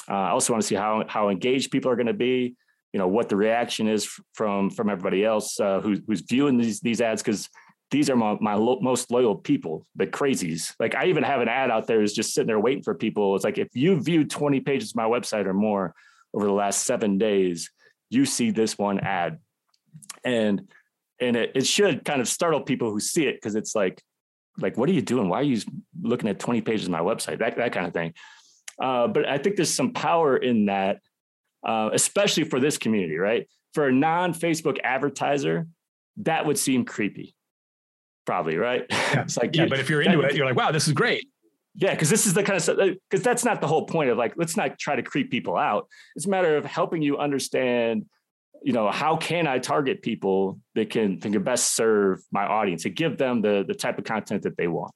Uh, 0.08 0.14
I 0.14 0.30
also 0.30 0.52
want 0.52 0.62
to 0.62 0.66
see 0.66 0.74
how 0.74 1.04
how 1.08 1.28
engaged 1.28 1.70
people 1.70 1.90
are 1.90 1.96
going 1.96 2.06
to 2.06 2.12
be. 2.12 2.54
You 2.96 3.00
know 3.02 3.08
what 3.08 3.28
the 3.28 3.36
reaction 3.36 3.88
is 3.88 4.08
from 4.32 4.70
from 4.70 4.88
everybody 4.88 5.22
else 5.22 5.60
uh, 5.60 5.80
who, 5.82 5.98
who's 6.06 6.22
viewing 6.22 6.56
these 6.56 6.80
these 6.80 7.02
ads 7.02 7.22
because 7.22 7.46
these 7.90 8.08
are 8.08 8.16
my, 8.16 8.38
my 8.40 8.54
lo- 8.54 8.78
most 8.80 9.10
loyal 9.10 9.36
people, 9.36 9.86
the 9.96 10.06
crazies. 10.06 10.72
Like 10.80 10.94
I 10.94 11.08
even 11.08 11.22
have 11.22 11.42
an 11.42 11.48
ad 11.48 11.70
out 11.70 11.86
there 11.86 12.00
is 12.00 12.14
just 12.14 12.32
sitting 12.32 12.46
there 12.46 12.58
waiting 12.58 12.82
for 12.82 12.94
people. 12.94 13.36
It's 13.36 13.44
like 13.44 13.58
if 13.58 13.68
you 13.74 14.00
viewed 14.00 14.30
20 14.30 14.60
pages 14.60 14.92
of 14.92 14.96
my 14.96 15.04
website 15.04 15.44
or 15.44 15.52
more 15.52 15.94
over 16.32 16.46
the 16.46 16.52
last 16.52 16.86
seven 16.86 17.18
days, 17.18 17.70
you 18.08 18.24
see 18.24 18.50
this 18.50 18.78
one 18.78 18.98
ad. 19.00 19.40
And 20.24 20.66
and 21.20 21.36
it, 21.36 21.52
it 21.54 21.66
should 21.66 22.02
kind 22.02 22.22
of 22.22 22.28
startle 22.28 22.62
people 22.62 22.90
who 22.90 22.98
see 22.98 23.26
it 23.26 23.34
because 23.34 23.56
it's 23.56 23.74
like, 23.74 24.02
like, 24.56 24.78
what 24.78 24.88
are 24.88 24.94
you 24.94 25.02
doing? 25.02 25.28
Why 25.28 25.40
are 25.40 25.42
you 25.42 25.60
looking 26.00 26.30
at 26.30 26.38
20 26.38 26.62
pages 26.62 26.86
of 26.86 26.92
my 26.92 27.00
website? 27.00 27.40
That 27.40 27.58
that 27.58 27.72
kind 27.72 27.86
of 27.86 27.92
thing. 27.92 28.14
Uh, 28.80 29.06
but 29.06 29.28
I 29.28 29.36
think 29.36 29.56
there's 29.56 29.74
some 29.74 29.92
power 29.92 30.34
in 30.38 30.64
that, 30.66 31.00
uh, 31.66 31.90
especially 31.92 32.44
for 32.44 32.60
this 32.60 32.78
community, 32.78 33.18
right? 33.18 33.46
For 33.74 33.88
a 33.88 33.92
non-Facebook 33.92 34.78
advertiser, 34.82 35.66
that 36.18 36.46
would 36.46 36.56
seem 36.56 36.86
creepy 36.86 37.36
probably 38.26 38.56
right. 38.56 38.84
Yeah. 39.14 39.22
it's 39.22 39.36
like 39.36 39.54
yeah, 39.54 39.66
but 39.66 39.78
if 39.78 39.88
you're 39.88 40.02
into 40.02 40.20
that, 40.22 40.32
it, 40.32 40.36
you're 40.36 40.44
like, 40.44 40.56
wow, 40.56 40.72
this 40.72 40.88
is 40.88 40.92
great. 40.92 41.28
Yeah, 41.76 41.92
because 41.92 42.10
this 42.10 42.26
is 42.26 42.34
the 42.34 42.42
kind 42.42 42.56
of 42.56 42.62
stuff 42.62 42.76
because 42.76 43.22
that's 43.22 43.44
not 43.44 43.60
the 43.60 43.68
whole 43.68 43.86
point 43.86 44.10
of 44.10 44.18
like 44.18 44.34
let's 44.36 44.56
not 44.56 44.78
try 44.80 44.96
to 44.96 45.02
creep 45.02 45.30
people 45.30 45.56
out. 45.56 45.86
It's 46.16 46.26
a 46.26 46.28
matter 46.28 46.56
of 46.56 46.64
helping 46.64 47.02
you 47.02 47.18
understand, 47.18 48.04
you 48.62 48.72
know, 48.72 48.90
how 48.90 49.16
can 49.16 49.46
I 49.46 49.60
target 49.60 50.02
people 50.02 50.58
that 50.74 50.90
can 50.90 51.20
that 51.20 51.32
can 51.32 51.42
best 51.44 51.76
serve 51.76 52.20
my 52.32 52.44
audience 52.44 52.84
and 52.84 52.96
give 52.96 53.16
them 53.16 53.42
the 53.42 53.64
the 53.66 53.74
type 53.74 53.96
of 53.98 54.04
content 54.04 54.42
that 54.42 54.56
they 54.56 54.66
want. 54.66 54.92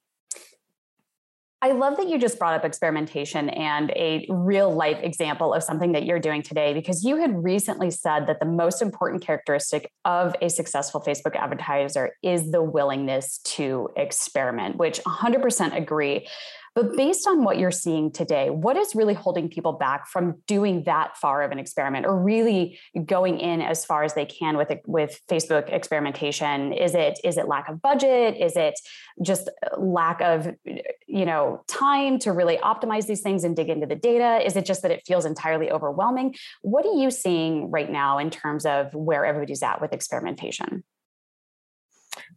I 1.63 1.73
love 1.73 1.97
that 1.97 2.09
you 2.09 2.17
just 2.17 2.39
brought 2.39 2.55
up 2.55 2.65
experimentation 2.65 3.49
and 3.49 3.91
a 3.91 4.25
real 4.29 4.73
life 4.73 4.97
example 5.03 5.53
of 5.53 5.61
something 5.61 5.91
that 5.91 6.05
you're 6.05 6.19
doing 6.19 6.41
today 6.41 6.73
because 6.73 7.03
you 7.03 7.17
had 7.17 7.43
recently 7.43 7.91
said 7.91 8.25
that 8.25 8.39
the 8.39 8.47
most 8.47 8.81
important 8.81 9.21
characteristic 9.23 9.91
of 10.03 10.35
a 10.41 10.49
successful 10.49 10.99
Facebook 11.01 11.35
advertiser 11.35 12.15
is 12.23 12.49
the 12.51 12.63
willingness 12.63 13.37
to 13.43 13.89
experiment, 13.95 14.77
which 14.77 14.99
100% 15.03 15.77
agree. 15.77 16.27
But 16.73 16.95
based 16.95 17.27
on 17.27 17.43
what 17.43 17.57
you're 17.57 17.69
seeing 17.69 18.11
today, 18.11 18.49
what 18.49 18.77
is 18.77 18.95
really 18.95 19.13
holding 19.13 19.49
people 19.49 19.73
back 19.73 20.07
from 20.07 20.35
doing 20.47 20.83
that 20.83 21.17
far 21.17 21.41
of 21.41 21.51
an 21.51 21.59
experiment 21.59 22.05
or 22.05 22.17
really 22.17 22.79
going 23.05 23.39
in 23.39 23.61
as 23.61 23.83
far 23.83 24.03
as 24.03 24.13
they 24.13 24.25
can 24.25 24.55
with 24.55 24.71
with 24.87 25.19
Facebook 25.29 25.71
experimentation? 25.71 26.71
Is 26.71 26.95
it 26.95 27.19
is 27.25 27.37
it 27.37 27.49
lack 27.49 27.67
of 27.67 27.81
budget? 27.81 28.37
Is 28.39 28.55
it 28.55 28.75
just 29.21 29.49
uh, 29.49 29.81
lack 29.81 30.21
of 30.21 30.49
you 31.07 31.25
know 31.25 31.61
time 31.67 32.19
to 32.19 32.31
really 32.31 32.57
optimize 32.57 33.05
these 33.05 33.21
things 33.21 33.43
and 33.43 33.53
dig 33.53 33.67
into 33.67 33.85
the 33.85 33.95
data? 33.95 34.39
Is 34.45 34.55
it 34.55 34.65
just 34.65 34.81
that 34.83 34.91
it 34.91 35.03
feels 35.05 35.25
entirely 35.25 35.69
overwhelming? 35.69 36.35
What 36.61 36.85
are 36.85 36.95
you 36.95 37.11
seeing 37.11 37.69
right 37.69 37.91
now 37.91 38.17
in 38.17 38.29
terms 38.29 38.65
of 38.65 38.93
where 38.93 39.25
everybody's 39.25 39.61
at 39.61 39.81
with 39.81 39.91
experimentation? 39.91 40.85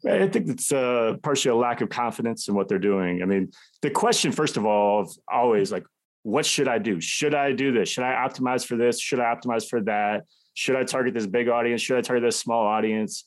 I 0.07 0.29
think 0.29 0.49
it's 0.49 0.73
uh, 0.73 1.15
partially 1.23 1.51
a 1.51 1.55
lack 1.55 1.81
of 1.81 1.89
confidence 1.89 2.49
in 2.49 2.55
what 2.55 2.69
they're 2.69 2.79
doing. 2.79 3.23
I 3.23 3.27
mean, 3.27 3.51
the 3.83 3.91
question, 3.91 4.33
first 4.33 4.57
of 4.57 4.67
all, 4.67 5.11
always 5.33 5.73
like, 5.73 5.85
what 6.23 6.47
should 6.47 6.69
I 6.69 6.79
do? 6.79 7.01
Should 7.01 7.35
I 7.35 7.53
do 7.53 7.73
this? 7.73 7.89
Should 7.89 8.05
I 8.05 8.27
optimize 8.27 8.67
for 8.67 8.77
this? 8.77 9.01
Should 9.01 9.21
I 9.21 9.35
optimize 9.35 9.69
for 9.69 9.83
that? 9.83 10.25
Should 10.55 10.77
I 10.77 10.85
target 10.85 11.15
this 11.15 11.27
big 11.27 11.49
audience? 11.49 11.83
Should 11.83 11.99
I 11.99 12.01
target 12.01 12.25
this 12.25 12.39
small 12.39 12.67
audience? 12.67 13.25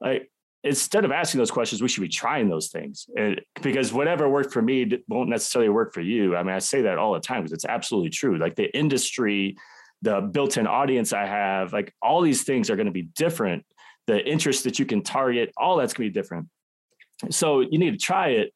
Like, 0.00 0.30
instead 0.64 1.04
of 1.04 1.12
asking 1.12 1.38
those 1.38 1.50
questions, 1.50 1.82
we 1.82 1.88
should 1.88 2.00
be 2.00 2.08
trying 2.08 2.48
those 2.48 2.68
things. 2.68 3.06
And 3.16 3.40
because 3.62 3.92
whatever 3.92 4.28
worked 4.28 4.52
for 4.52 4.62
me 4.62 4.90
won't 5.08 5.28
necessarily 5.28 5.70
work 5.70 5.92
for 5.92 6.00
you. 6.00 6.36
I 6.36 6.42
mean, 6.42 6.54
I 6.54 6.60
say 6.60 6.82
that 6.82 6.98
all 6.98 7.12
the 7.12 7.20
time 7.20 7.42
because 7.42 7.52
it's 7.52 7.64
absolutely 7.64 8.10
true. 8.10 8.38
Like 8.38 8.54
the 8.54 8.74
industry, 8.76 9.56
the 10.02 10.20
built-in 10.20 10.66
audience 10.66 11.12
I 11.12 11.26
have, 11.26 11.72
like 11.72 11.94
all 12.02 12.22
these 12.22 12.42
things 12.42 12.70
are 12.70 12.76
going 12.76 12.86
to 12.86 12.92
be 12.92 13.02
different 13.02 13.64
the 14.06 14.24
interest 14.26 14.64
that 14.64 14.78
you 14.78 14.86
can 14.86 15.02
target, 15.02 15.52
all 15.56 15.76
that's 15.76 15.94
going 15.94 16.08
to 16.08 16.12
be 16.12 16.20
different. 16.20 16.48
So 17.30 17.60
you 17.60 17.78
need 17.78 17.92
to 17.92 17.98
try 17.98 18.28
it. 18.30 18.52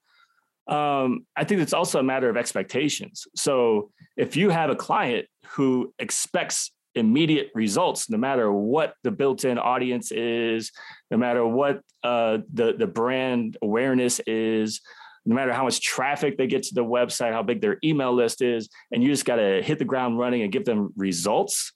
Um, 0.67 1.27
I 1.37 1.45
think 1.45 1.61
it's 1.61 1.73
also 1.73 2.01
a 2.01 2.03
matter 2.03 2.29
of 2.29 2.37
expectations. 2.37 3.25
So 3.37 3.91
if 4.17 4.37
you 4.37 4.51
have 4.51 4.71
a 4.71 4.75
client 4.75 5.27
who 5.51 5.95
expects 5.99 6.73
immediate 6.97 7.51
results, 7.55 8.11
no 8.11 8.19
matter 8.19 8.51
what 8.51 8.95
the 9.05 9.11
built-in 9.13 9.59
audience 9.59 10.11
is, 10.11 10.73
no 11.11 11.19
matter 11.19 11.47
what 11.47 11.83
uh, 12.03 12.39
the 12.53 12.75
the 12.77 12.87
brand 12.87 13.57
awareness 13.63 14.21
is, 14.27 14.81
no 15.25 15.35
matter 15.35 15.53
how 15.53 15.65
much 15.65 15.81
traffic 15.81 16.37
they 16.37 16.47
get 16.47 16.65
to 16.65 16.75
the 16.75 16.85
website, 16.85 17.33
how 17.33 17.43
big 17.43 17.61
their 17.61 17.79
email 17.85 18.13
list 18.13 18.43
is, 18.43 18.69
and 18.91 19.03
you 19.03 19.11
just 19.11 19.25
got 19.25 19.37
to 19.37 19.63
hit 19.63 19.79
the 19.79 19.85
ground 19.85 20.19
running 20.19 20.43
and 20.43 20.51
give 20.51 20.65
them 20.65 20.93
results 20.97 21.73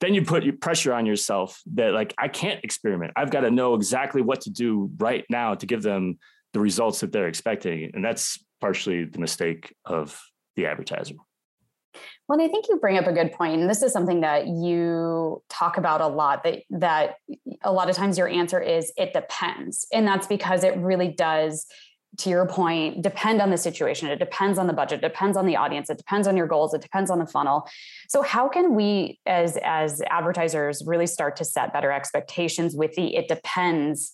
then 0.00 0.14
you 0.14 0.22
put 0.22 0.60
pressure 0.60 0.92
on 0.92 1.06
yourself 1.06 1.60
that 1.74 1.92
like 1.92 2.14
I 2.18 2.28
can't 2.28 2.62
experiment. 2.64 3.12
I've 3.16 3.30
got 3.30 3.40
to 3.40 3.50
know 3.50 3.74
exactly 3.74 4.22
what 4.22 4.42
to 4.42 4.50
do 4.50 4.90
right 4.98 5.24
now 5.30 5.54
to 5.54 5.66
give 5.66 5.82
them 5.82 6.18
the 6.52 6.60
results 6.60 7.00
that 7.00 7.12
they're 7.12 7.28
expecting. 7.28 7.90
And 7.94 8.04
that's 8.04 8.44
partially 8.60 9.04
the 9.04 9.18
mistake 9.18 9.74
of 9.84 10.20
the 10.56 10.66
advertiser. 10.66 11.16
Well, 12.28 12.40
I 12.40 12.48
think 12.48 12.66
you 12.68 12.76
bring 12.76 12.98
up 12.98 13.06
a 13.06 13.12
good 13.12 13.32
point, 13.32 13.60
and 13.60 13.70
this 13.70 13.82
is 13.82 13.92
something 13.92 14.20
that 14.22 14.48
you 14.48 15.42
talk 15.48 15.78
about 15.78 16.00
a 16.00 16.08
lot. 16.08 16.42
That 16.44 16.62
that 16.70 17.14
a 17.62 17.72
lot 17.72 17.88
of 17.88 17.96
times 17.96 18.18
your 18.18 18.28
answer 18.28 18.60
is 18.60 18.92
it 18.96 19.12
depends, 19.12 19.86
and 19.92 20.06
that's 20.06 20.26
because 20.26 20.64
it 20.64 20.76
really 20.76 21.08
does. 21.08 21.66
To 22.18 22.30
your 22.30 22.46
point, 22.46 23.02
depend 23.02 23.42
on 23.42 23.50
the 23.50 23.58
situation. 23.58 24.08
It 24.08 24.18
depends 24.18 24.58
on 24.58 24.66
the 24.66 24.72
budget. 24.72 25.00
It 25.00 25.08
depends 25.08 25.36
on 25.36 25.46
the 25.46 25.56
audience. 25.56 25.90
It 25.90 25.98
depends 25.98 26.26
on 26.26 26.36
your 26.36 26.46
goals. 26.46 26.72
It 26.72 26.80
depends 26.80 27.10
on 27.10 27.18
the 27.18 27.26
funnel. 27.26 27.68
So, 28.08 28.22
how 28.22 28.48
can 28.48 28.74
we, 28.74 29.20
as 29.26 29.58
as 29.62 30.00
advertisers, 30.08 30.82
really 30.86 31.06
start 31.06 31.36
to 31.36 31.44
set 31.44 31.72
better 31.72 31.92
expectations 31.92 32.74
with 32.74 32.94
the 32.94 33.16
"it 33.16 33.28
depends" 33.28 34.12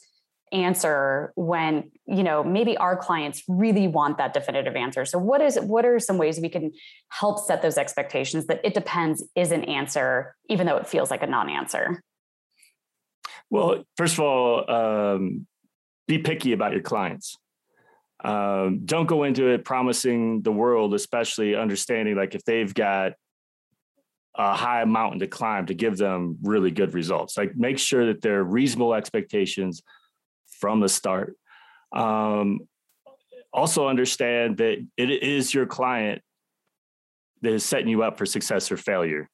answer 0.52 1.32
when 1.34 1.90
you 2.06 2.22
know 2.22 2.44
maybe 2.44 2.76
our 2.76 2.96
clients 2.96 3.42
really 3.48 3.88
want 3.88 4.18
that 4.18 4.34
definitive 4.34 4.76
answer 4.76 5.04
so 5.04 5.18
what 5.18 5.40
is 5.40 5.58
what 5.60 5.84
are 5.86 5.98
some 5.98 6.18
ways 6.18 6.38
we 6.38 6.48
can 6.48 6.70
help 7.08 7.38
set 7.38 7.62
those 7.62 7.78
expectations 7.78 8.46
that 8.46 8.60
it 8.62 8.74
depends 8.74 9.24
is 9.34 9.50
an 9.50 9.64
answer 9.64 10.36
even 10.48 10.66
though 10.66 10.76
it 10.76 10.86
feels 10.86 11.10
like 11.10 11.22
a 11.22 11.26
non-answer 11.26 12.02
well 13.48 13.82
first 13.96 14.14
of 14.14 14.20
all 14.20 14.70
um, 14.70 15.46
be 16.06 16.18
picky 16.18 16.52
about 16.52 16.72
your 16.72 16.82
clients 16.82 17.38
um, 18.24 18.84
don't 18.84 19.06
go 19.06 19.24
into 19.24 19.48
it 19.48 19.64
promising 19.64 20.42
the 20.42 20.52
world 20.52 20.94
especially 20.94 21.56
understanding 21.56 22.16
like 22.16 22.34
if 22.34 22.44
they've 22.44 22.72
got 22.74 23.12
a 24.36 24.54
high 24.54 24.84
mountain 24.84 25.20
to 25.20 25.26
climb 25.26 25.66
to 25.66 25.74
give 25.74 25.96
them 25.98 26.38
really 26.42 26.70
good 26.70 26.94
results 26.94 27.36
like 27.36 27.54
make 27.56 27.78
sure 27.78 28.06
that 28.06 28.22
they're 28.22 28.44
reasonable 28.44 28.94
expectations 28.94 29.82
from 30.62 30.78
the 30.78 30.88
start. 30.88 31.36
Um, 31.92 32.60
also, 33.52 33.88
understand 33.88 34.58
that 34.58 34.78
it 34.96 35.10
is 35.10 35.52
your 35.52 35.66
client 35.66 36.22
that 37.42 37.52
is 37.52 37.64
setting 37.64 37.88
you 37.88 38.04
up 38.04 38.16
for 38.16 38.24
success 38.24 38.70
or 38.70 38.76
failure 38.76 39.28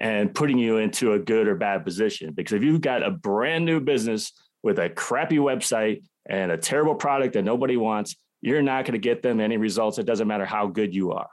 and 0.00 0.34
putting 0.34 0.58
you 0.58 0.78
into 0.78 1.12
a 1.12 1.18
good 1.18 1.46
or 1.46 1.54
bad 1.54 1.84
position. 1.84 2.32
Because 2.34 2.54
if 2.54 2.64
you've 2.64 2.80
got 2.80 3.04
a 3.04 3.10
brand 3.10 3.64
new 3.64 3.80
business 3.80 4.32
with 4.64 4.80
a 4.80 4.90
crappy 4.90 5.38
website 5.38 6.02
and 6.28 6.52
a 6.52 6.56
terrible 6.56 6.94
product 6.94 7.34
that 7.34 7.44
nobody 7.44 7.76
wants, 7.76 8.16
you're 8.40 8.62
not 8.62 8.84
going 8.84 8.92
to 8.92 8.98
get 8.98 9.22
them 9.22 9.40
any 9.40 9.56
results. 9.56 9.98
It 9.98 10.06
doesn't 10.06 10.28
matter 10.28 10.44
how 10.44 10.66
good 10.66 10.94
you 10.94 11.12
are. 11.12 11.28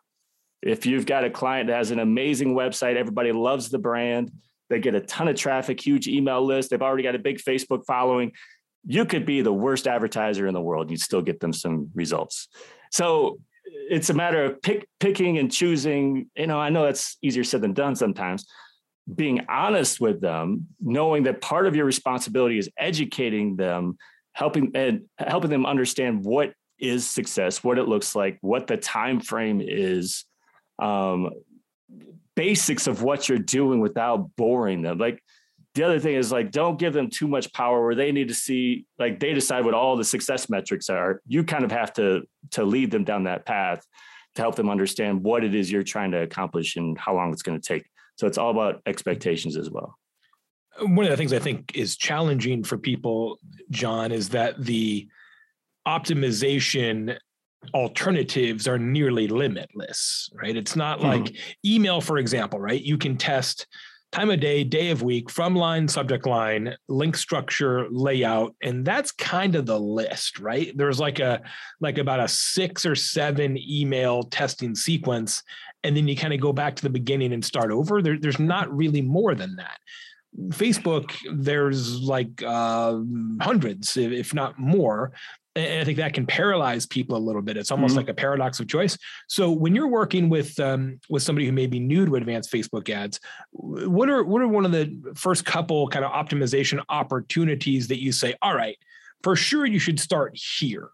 If 0.62 0.86
you've 0.86 1.06
got 1.06 1.24
a 1.24 1.30
client 1.30 1.68
that 1.68 1.78
has 1.78 1.92
an 1.92 2.00
amazing 2.00 2.56
website, 2.56 2.96
everybody 2.96 3.32
loves 3.32 3.70
the 3.70 3.78
brand, 3.78 4.32
they 4.70 4.80
get 4.80 4.96
a 4.96 5.02
ton 5.02 5.28
of 5.28 5.36
traffic, 5.36 5.86
huge 5.86 6.08
email 6.08 6.44
list, 6.44 6.70
they've 6.70 6.82
already 6.82 7.04
got 7.04 7.14
a 7.14 7.20
big 7.20 7.38
Facebook 7.38 7.86
following, 7.86 8.32
you 8.88 9.06
could 9.06 9.26
be 9.26 9.42
the 9.42 9.54
worst 9.54 9.88
advertiser 9.88 10.48
in 10.48 10.54
the 10.54 10.62
world, 10.62 10.90
you'd 10.90 11.02
still 11.02 11.22
get 11.22 11.40
them 11.40 11.54
some 11.54 11.90
results. 11.94 12.48
So 12.92 13.40
it's 13.90 14.10
a 14.10 14.14
matter 14.14 14.44
of 14.44 14.62
pick, 14.62 14.88
picking 15.00 15.38
and 15.38 15.52
choosing. 15.52 16.30
You 16.36 16.48
know, 16.48 16.60
I 16.60 16.70
know 16.70 16.86
that's 16.86 17.18
easier 17.22 17.44
said 17.44 17.62
than 17.62 17.74
done 17.74 17.96
sometimes. 17.96 18.48
Being 19.14 19.46
honest 19.50 20.00
with 20.00 20.22
them, 20.22 20.68
knowing 20.82 21.24
that 21.24 21.42
part 21.42 21.68
of 21.68 21.76
your 21.76 21.86
responsibility 21.86 22.58
is 22.58 22.70
educating 22.78 23.56
them, 23.56 23.98
helping 24.36 24.72
and 24.76 25.06
helping 25.18 25.50
them 25.50 25.66
understand 25.66 26.24
what 26.24 26.54
is 26.78 27.10
success, 27.10 27.64
what 27.64 27.80
it 27.80 27.88
looks 27.88 28.16
like, 28.16 28.38
what 28.42 28.68
the 28.68 28.76
time 28.76 29.22
frame 29.22 29.62
is, 29.64 30.26
um, 30.78 31.30
basics 32.36 32.86
of 32.86 33.02
what 33.02 33.30
you're 33.30 33.38
doing 33.40 33.80
without 33.80 34.36
boring 34.36 34.82
them. 34.82 34.98
Like 34.98 35.24
the 35.74 35.84
other 35.84 36.00
thing 36.00 36.16
is 36.16 36.34
like 36.34 36.52
don't 36.52 36.78
give 36.78 36.92
them 36.92 37.10
too 37.10 37.30
much 37.30 37.52
power 37.54 37.84
where 37.84 37.96
they 37.96 38.12
need 38.12 38.28
to 38.28 38.34
see 38.34 38.86
like 39.00 39.22
they 39.22 39.34
decide 39.34 39.64
what 39.64 39.74
all 39.74 39.96
the 39.96 40.04
success 40.04 40.50
metrics 40.50 40.90
are. 40.90 41.22
You 41.26 41.46
kind 41.46 41.64
of 41.64 41.72
have 41.72 41.94
to 41.94 42.24
to 42.52 42.66
lead 42.66 42.92
them 42.92 43.06
down 43.06 43.24
that 43.24 43.46
path 43.46 43.86
to 44.36 44.42
help 44.42 44.56
them 44.56 44.70
understand 44.70 45.24
what 45.24 45.46
it 45.46 45.56
is 45.56 45.72
you're 45.72 45.84
trying 45.84 46.12
to 46.12 46.22
accomplish 46.22 46.76
and 46.76 46.98
how 46.98 47.16
long 47.16 47.32
it's 47.32 47.42
going 47.42 47.60
to 47.60 47.66
take. 47.66 47.86
So 48.18 48.28
it's 48.28 48.38
all 48.38 48.52
about 48.52 48.82
expectations 48.86 49.56
as 49.56 49.70
well 49.70 49.98
one 50.82 51.06
of 51.06 51.12
the 51.12 51.18
things 51.18 51.34
i 51.34 51.40
think 51.40 51.72
is 51.76 51.98
challenging 51.98 52.64
for 52.64 52.78
people 52.78 53.40
jon 53.70 54.12
is 54.12 54.30
that 54.30 54.64
the 54.64 55.08
optimization 55.88 57.18
alternatives 57.74 58.68
are 58.68 58.78
nearly 58.78 59.28
limitless 59.28 60.30
right 60.34 60.56
it's 60.56 60.76
not 60.76 61.00
mm-hmm. 61.00 61.24
like 61.24 61.36
email 61.66 62.02
for 62.02 62.18
example 62.18 62.60
right 62.60 62.82
you 62.82 62.98
can 62.98 63.18
test 63.18 63.68
time 64.16 64.30
of 64.30 64.40
day, 64.40 64.64
day 64.64 64.92
of 64.92 65.02
week, 65.02 65.30
from 65.30 65.56
line, 65.56 65.88
subject 65.90 66.26
line, 66.26 66.74
link 66.88 67.18
structure, 67.18 67.86
layout, 67.90 68.56
and 68.62 68.86
that's 68.86 69.12
kind 69.12 69.56
of 69.56 69.66
the 69.66 69.78
list, 69.78 70.40
right? 70.40 70.72
There's 70.78 71.02
like 71.02 71.20
a 71.20 71.42
like 71.82 71.98
about 71.98 72.22
a 72.22 72.28
six 72.28 72.86
or 72.86 72.96
seven 72.96 73.58
email 73.58 74.24
testing 74.24 74.74
sequence, 74.74 75.44
and 75.84 75.98
then 75.98 76.08
you 76.08 76.16
kind 76.16 76.34
of 76.34 76.40
go 76.40 76.54
back 76.54 76.78
to 76.78 76.84
the 76.84 76.90
beginning 76.90 77.34
and 77.34 77.44
start 77.44 77.72
over. 77.72 78.02
There, 78.02 78.18
there's 78.18 78.40
not 78.40 78.74
really 78.74 79.02
more 79.02 79.36
than 79.36 79.58
that. 79.58 79.80
Facebook, 80.48 81.16
there's 81.34 82.02
like 82.02 82.44
uh, 82.44 83.00
hundreds, 83.42 83.98
if 83.98 84.34
not 84.34 84.60
more, 84.60 85.14
and 85.56 85.80
I 85.80 85.86
think 85.86 85.98
that 85.98 86.14
can 86.14 86.26
paralyze 86.26 86.86
people 86.86 87.16
a 87.16 87.20
little 87.20 87.42
bit. 87.42 87.56
It's 87.56 87.72
almost 87.72 87.92
mm-hmm. 87.92 88.00
like 88.00 88.10
a 88.10 88.14
paradox 88.14 88.60
of 88.60 88.68
choice. 88.68 88.98
So 89.28 89.52
when 89.52 89.74
you're 89.74 89.88
working 89.88 90.28
with 90.28 90.60
um, 90.60 91.00
with 91.10 91.24
somebody 91.24 91.46
who 91.46 91.54
may 91.54 91.68
be 91.68 91.80
new 91.80 92.06
to 92.06 92.16
advanced 92.16 92.52
Facebook 92.52 92.90
ads, 92.90 93.20
what 93.52 94.10
are 94.10 94.24
what 94.24 94.42
are 94.42 94.48
one 94.48 94.66
of 94.66 94.72
the 94.74 95.14
first 95.16 95.46
couple 95.46 95.88
kind 95.88 96.04
of 96.04 96.12
optimization 96.12 96.84
opportunities 96.90 97.88
that 97.88 98.02
you 98.02 98.12
say, 98.12 98.36
all 98.42 98.54
right, 98.54 98.78
for 99.24 99.36
sure 99.36 99.66
you 99.66 99.80
should 99.80 100.00
start 100.00 100.36
here? 100.36 100.90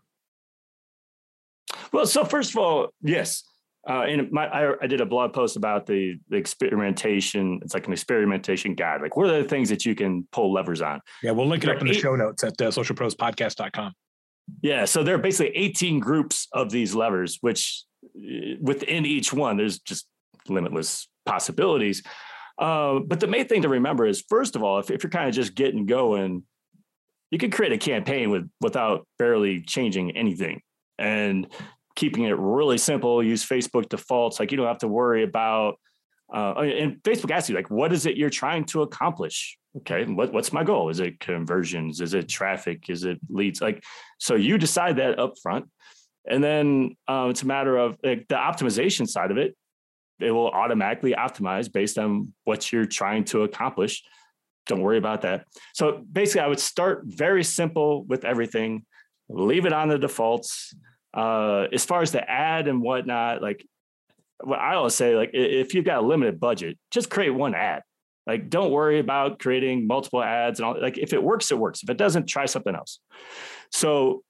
Well, 1.92 2.06
so 2.06 2.24
first 2.24 2.52
of 2.52 2.58
all, 2.58 2.94
yes. 3.02 3.44
Uh, 3.90 4.04
and 4.04 4.32
my, 4.32 4.48
I, 4.48 4.74
I, 4.82 4.88
did 4.88 5.02
a 5.02 5.06
blog 5.06 5.34
post 5.34 5.56
about 5.56 5.88
the, 5.88 6.16
the 6.30 6.38
experimentation. 6.38 7.60
It's 7.64 7.74
like 7.74 7.88
an 7.88 7.94
experimentation 7.94 8.76
guide. 8.76 9.02
Like, 9.02 9.18
what 9.18 9.28
are 9.28 9.42
the 9.42 9.48
things 9.48 9.70
that 9.70 9.86
you 9.86 9.96
can 9.96 10.28
pull 10.32 10.54
levers 10.54 10.82
on? 10.82 11.02
Yeah, 11.24 11.32
we'll 11.32 11.48
link 11.48 11.64
it 11.64 11.70
up 11.70 11.82
in 11.82 11.88
the 11.88 11.94
show 11.94 12.16
notes 12.16 12.44
at 12.44 12.62
uh, 12.62 12.66
socialprospodcast.com. 12.66 13.94
Yeah. 14.62 14.86
So 14.86 15.04
there 15.04 15.16
are 15.16 15.20
basically 15.20 15.56
18 15.58 16.00
groups 16.00 16.48
of 16.54 16.70
these 16.70 16.94
levers, 16.94 17.40
which 17.42 17.84
eh, 18.16 18.56
within 18.62 19.06
each 19.06 19.34
one, 19.34 19.58
there's 19.58 19.80
just 19.80 20.06
limitless 20.48 21.08
possibilities. 21.26 22.04
Uh, 22.60 23.00
but 23.00 23.20
the 23.20 23.28
main 23.28 23.48
thing 23.48 23.64
to 23.64 23.70
remember 23.70 24.06
is, 24.06 24.24
first 24.30 24.56
of 24.56 24.62
all, 24.62 24.78
if, 24.78 24.92
if 24.92 25.02
you're 25.04 25.10
kind 25.10 25.28
of 25.28 25.34
just 25.34 25.56
getting 25.56 25.88
going, 25.88 26.44
you 27.32 27.40
can 27.40 27.50
create 27.50 27.72
a 27.72 27.78
campaign 27.80 28.30
with 28.30 28.48
without 28.60 29.08
barely 29.18 29.62
changing 29.62 30.12
anything 30.16 30.62
and 31.00 31.48
keeping 31.96 32.24
it 32.24 32.38
really 32.38 32.78
simple. 32.78 33.24
Use 33.24 33.46
Facebook 33.46 33.90
defaults. 33.90 34.40
Like 34.40 34.52
you 34.52 34.58
don't 34.58 34.68
have 34.68 34.80
to 34.80 34.88
worry 34.88 35.24
about. 35.24 35.76
Uh, 36.34 36.54
and 36.60 37.04
Facebook 37.04 37.32
asks 37.32 37.50
you, 37.50 37.56
like, 37.56 37.70
what 37.70 37.92
is 37.92 38.06
it 38.06 38.16
you're 38.16 38.30
trying 38.30 38.64
to 38.66 38.84
accomplish? 38.84 39.58
okay 39.78 40.06
what, 40.06 40.34
what's 40.34 40.52
my 40.52 40.64
goal 40.64 40.90
is 40.90 41.00
it 41.00 41.20
conversions 41.20 42.02
is 42.02 42.14
it 42.14 42.28
traffic 42.28 42.90
is 42.90 43.04
it 43.04 43.20
leads 43.30 43.62
like 43.62 43.84
so 44.18 44.36
you 44.36 44.58
decide 44.58 44.98
that 44.98 45.18
up 45.20 45.34
front 45.42 45.66
and 46.30 46.44
then 46.44 46.96
um, 47.08 47.30
it's 47.32 47.42
a 47.42 47.48
matter 47.48 47.78
of 47.78 47.98
like, 48.04 48.28
the 48.28 48.36
optimization 48.36 49.08
side 49.08 49.32
of 49.32 49.38
it 49.38 49.56
it 50.20 50.32
will 50.32 50.50
automatically 50.50 51.14
optimize 51.14 51.72
based 51.72 51.98
on 51.98 52.32
what 52.44 52.72
you're 52.72 52.86
trying 52.86 53.24
to 53.24 53.44
accomplish 53.44 54.04
don't 54.68 54.82
worry 54.82 54.98
about 54.98 55.22
that 55.22 55.46
so 55.74 56.04
basically 56.12 56.42
i 56.42 56.48
would 56.48 56.60
start 56.60 57.04
very 57.06 57.44
simple 57.44 58.04
with 58.06 58.26
everything 58.26 58.86
leave 59.30 59.66
it 59.66 59.74
on 59.74 59.88
the 59.88 59.98
defaults 59.98 60.76
uh, 61.14 61.68
as 61.74 61.86
far 61.86 62.02
as 62.02 62.12
the 62.12 62.30
ad 62.30 62.68
and 62.68 62.82
whatnot 62.82 63.42
like 63.42 63.66
what 64.44 64.60
i 64.60 64.76
always 64.76 64.96
say 64.96 65.16
like 65.16 65.32
if 65.34 65.74
you've 65.74 65.86
got 65.86 66.00
a 66.00 66.06
limited 66.06 66.40
budget 66.40 66.78
just 66.90 67.10
create 67.10 67.30
one 67.30 67.54
ad 67.54 67.84
like, 68.28 68.50
don't 68.50 68.72
worry 68.72 69.00
about 69.00 69.40
creating 69.40 69.88
multiple 69.88 70.22
ads 70.22 70.60
and 70.60 70.68
all. 70.68 70.80
Like, 70.80 70.98
if 70.98 71.14
it 71.14 71.22
works, 71.22 71.52
it 71.52 71.58
works. 71.58 71.82
If 71.84 71.90
it 71.90 71.98
doesn't, 71.98 72.28
try 72.28 72.46
something 72.46 72.76
else. 72.76 73.00
So, 73.72 74.24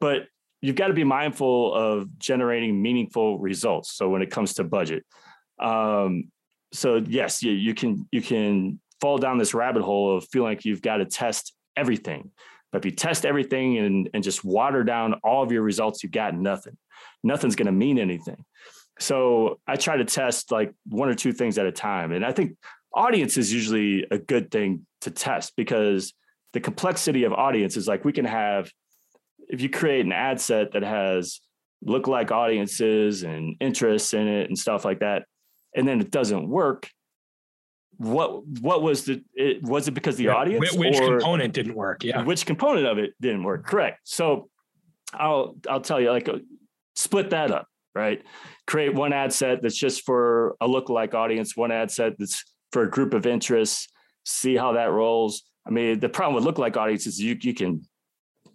but 0.00 0.22
you've 0.62 0.76
got 0.76 0.88
to 0.88 0.94
be 0.94 1.04
mindful 1.04 1.74
of 1.74 2.18
generating 2.18 2.80
meaningful 2.80 3.38
results. 3.38 3.92
So 3.92 4.08
when 4.08 4.22
it 4.22 4.30
comes 4.30 4.54
to 4.54 4.64
budget, 4.64 5.04
um, 5.60 6.30
so 6.72 6.96
yes, 7.06 7.42
you, 7.42 7.52
you 7.52 7.74
can 7.74 8.08
you 8.10 8.20
can 8.20 8.80
fall 9.00 9.18
down 9.18 9.38
this 9.38 9.54
rabbit 9.54 9.82
hole 9.82 10.16
of 10.16 10.26
feeling 10.32 10.48
like 10.48 10.64
you've 10.64 10.82
got 10.82 10.96
to 10.96 11.04
test 11.04 11.54
everything. 11.76 12.30
But 12.74 12.80
if 12.80 12.86
you 12.86 12.90
test 12.90 13.24
everything 13.24 13.78
and, 13.78 14.10
and 14.14 14.24
just 14.24 14.44
water 14.44 14.82
down 14.82 15.14
all 15.22 15.44
of 15.44 15.52
your 15.52 15.62
results, 15.62 16.02
you've 16.02 16.10
got 16.10 16.34
nothing. 16.34 16.76
Nothing's 17.22 17.54
going 17.54 17.66
to 17.66 17.72
mean 17.72 18.00
anything. 18.00 18.44
So 18.98 19.60
I 19.64 19.76
try 19.76 19.96
to 19.96 20.04
test 20.04 20.50
like 20.50 20.74
one 20.88 21.08
or 21.08 21.14
two 21.14 21.32
things 21.32 21.56
at 21.56 21.66
a 21.66 21.70
time. 21.70 22.10
And 22.10 22.26
I 22.26 22.32
think 22.32 22.56
audience 22.92 23.36
is 23.36 23.52
usually 23.52 24.04
a 24.10 24.18
good 24.18 24.50
thing 24.50 24.86
to 25.02 25.12
test 25.12 25.52
because 25.56 26.14
the 26.52 26.58
complexity 26.58 27.22
of 27.22 27.32
audience 27.32 27.76
is 27.76 27.86
like 27.86 28.04
we 28.04 28.12
can 28.12 28.24
have 28.24 28.68
if 29.48 29.60
you 29.60 29.70
create 29.70 30.04
an 30.04 30.10
ad 30.10 30.40
set 30.40 30.72
that 30.72 30.82
has 30.82 31.42
lookalike 31.86 32.32
audiences 32.32 33.22
and 33.22 33.54
interests 33.60 34.14
in 34.14 34.26
it 34.26 34.48
and 34.48 34.58
stuff 34.58 34.84
like 34.84 34.98
that 34.98 35.26
and 35.76 35.86
then 35.86 36.00
it 36.00 36.10
doesn't 36.10 36.48
work 36.48 36.88
what 37.98 38.46
what 38.60 38.82
was 38.82 39.04
the 39.04 39.22
it, 39.34 39.62
was 39.62 39.86
it 39.88 39.92
because 39.92 40.16
the 40.16 40.24
yeah, 40.24 40.34
audience 40.34 40.72
which 40.74 40.98
component 40.98 41.52
didn't 41.52 41.74
work 41.74 42.02
yeah 42.02 42.22
which 42.22 42.44
component 42.44 42.86
of 42.86 42.98
it 42.98 43.12
didn't 43.20 43.42
work 43.42 43.64
correct 43.66 44.00
so 44.04 44.48
i'll 45.12 45.54
i'll 45.68 45.80
tell 45.80 46.00
you 46.00 46.10
like 46.10 46.28
uh, 46.28 46.38
split 46.96 47.30
that 47.30 47.50
up, 47.50 47.68
right? 47.94 48.22
Create 48.66 48.94
one 48.94 49.12
ad 49.12 49.32
set 49.32 49.62
that's 49.62 49.76
just 49.76 50.04
for 50.04 50.56
a 50.60 50.68
lookalike 50.68 51.14
audience, 51.14 51.56
one 51.56 51.72
ad 51.72 51.90
set 51.90 52.18
that's 52.18 52.44
for 52.72 52.82
a 52.82 52.90
group 52.90 53.14
of 53.14 53.26
interests, 53.26 53.88
see 54.24 54.56
how 54.56 54.72
that 54.72 54.90
rolls. 54.90 55.42
I 55.66 55.70
mean, 55.70 56.00
the 56.00 56.08
problem 56.08 56.42
with 56.42 56.52
lookalike 56.52 56.76
audiences, 56.76 57.20
you 57.20 57.36
you 57.40 57.54
can 57.54 57.82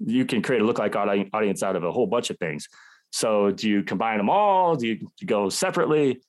you 0.06 0.26
can 0.26 0.42
create 0.42 0.62
a 0.62 0.66
lookalike 0.66 1.30
audience 1.34 1.64
out 1.64 1.76
of 1.76 1.84
a 1.84 1.92
whole 1.92 2.08
bunch 2.08 2.30
of 2.30 2.38
things. 2.38 2.68
So 3.12 3.52
do 3.52 3.70
you 3.70 3.84
combine 3.84 4.18
them 4.18 4.30
all? 4.30 4.76
Do 4.76 4.88
you, 4.88 4.96
do 4.96 5.08
you 5.20 5.28
go 5.28 5.50
separately? 5.50 6.22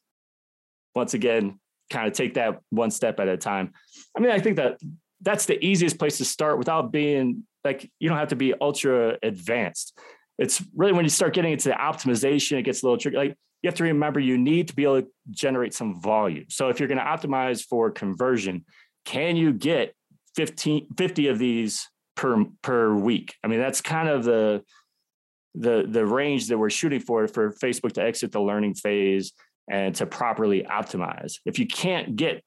Once 0.94 1.14
again, 1.14 1.60
kind 1.90 2.06
of 2.06 2.12
take 2.12 2.34
that 2.34 2.60
one 2.70 2.90
step 2.90 3.20
at 3.20 3.28
a 3.28 3.36
time. 3.36 3.72
I 4.16 4.20
mean, 4.20 4.30
I 4.30 4.38
think 4.38 4.56
that 4.56 4.78
that's 5.20 5.46
the 5.46 5.62
easiest 5.62 5.98
place 5.98 6.18
to 6.18 6.24
start 6.24 6.58
without 6.58 6.92
being 6.92 7.44
like 7.64 7.90
you 7.98 8.08
don't 8.08 8.18
have 8.18 8.28
to 8.28 8.36
be 8.36 8.54
ultra 8.60 9.18
advanced. 9.22 9.98
It's 10.38 10.64
really 10.74 10.92
when 10.92 11.04
you 11.04 11.10
start 11.10 11.34
getting 11.34 11.52
into 11.52 11.68
the 11.68 11.74
optimization, 11.74 12.58
it 12.58 12.62
gets 12.62 12.82
a 12.82 12.86
little 12.86 12.98
tricky. 12.98 13.16
Like 13.16 13.36
you 13.62 13.68
have 13.68 13.74
to 13.74 13.84
remember 13.84 14.20
you 14.20 14.38
need 14.38 14.68
to 14.68 14.74
be 14.74 14.84
able 14.84 15.02
to 15.02 15.08
generate 15.30 15.74
some 15.74 16.00
volume. 16.00 16.46
So 16.48 16.70
if 16.70 16.80
you're 16.80 16.88
going 16.88 16.98
to 16.98 17.04
optimize 17.04 17.62
for 17.62 17.90
conversion, 17.90 18.64
can 19.04 19.36
you 19.36 19.52
get 19.52 19.94
15, 20.36 20.94
50 20.96 21.28
of 21.28 21.38
these 21.38 21.86
per 22.16 22.44
per 22.62 22.94
week? 22.94 23.34
I 23.44 23.48
mean, 23.48 23.60
that's 23.60 23.82
kind 23.82 24.08
of 24.08 24.24
the 24.24 24.62
the 25.54 25.84
the 25.86 26.06
range 26.06 26.48
that 26.48 26.56
we're 26.56 26.70
shooting 26.70 27.00
for 27.00 27.26
for 27.28 27.52
Facebook 27.52 27.92
to 27.92 28.02
exit 28.02 28.32
the 28.32 28.40
learning 28.40 28.74
phase 28.74 29.32
and 29.70 29.94
to 29.94 30.04
properly 30.04 30.64
optimize. 30.64 31.38
If 31.46 31.58
you 31.58 31.66
can't 31.66 32.16
get 32.16 32.42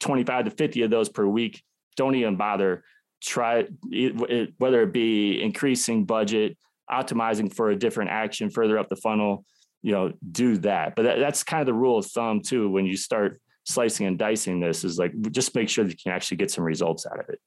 25 0.00 0.46
to 0.46 0.50
50 0.50 0.82
of 0.82 0.90
those 0.90 1.10
per 1.10 1.26
week, 1.26 1.62
don't 1.96 2.14
even 2.14 2.36
bother. 2.36 2.82
Try 3.22 3.66
it, 3.90 4.54
whether 4.56 4.82
it 4.82 4.92
be 4.92 5.40
increasing 5.42 6.06
budget, 6.06 6.56
optimizing 6.90 7.54
for 7.54 7.70
a 7.70 7.76
different 7.76 8.10
action 8.10 8.48
further 8.48 8.78
up 8.78 8.88
the 8.88 8.96
funnel, 8.96 9.44
you 9.82 9.92
know, 9.92 10.12
do 10.32 10.56
that. 10.58 10.96
But 10.96 11.02
that, 11.02 11.18
that's 11.18 11.44
kind 11.44 11.60
of 11.60 11.66
the 11.66 11.74
rule 11.74 11.98
of 11.98 12.06
thumb 12.06 12.40
too. 12.40 12.70
When 12.70 12.86
you 12.86 12.96
start 12.96 13.40
slicing 13.64 14.06
and 14.06 14.18
dicing 14.18 14.60
this 14.60 14.82
is 14.82 14.98
like, 14.98 15.12
just 15.30 15.54
make 15.54 15.68
sure 15.68 15.84
that 15.84 15.90
you 15.90 15.98
can 16.02 16.12
actually 16.12 16.38
get 16.38 16.50
some 16.50 16.64
results 16.64 17.06
out 17.06 17.20
of 17.20 17.28
it. 17.28 17.38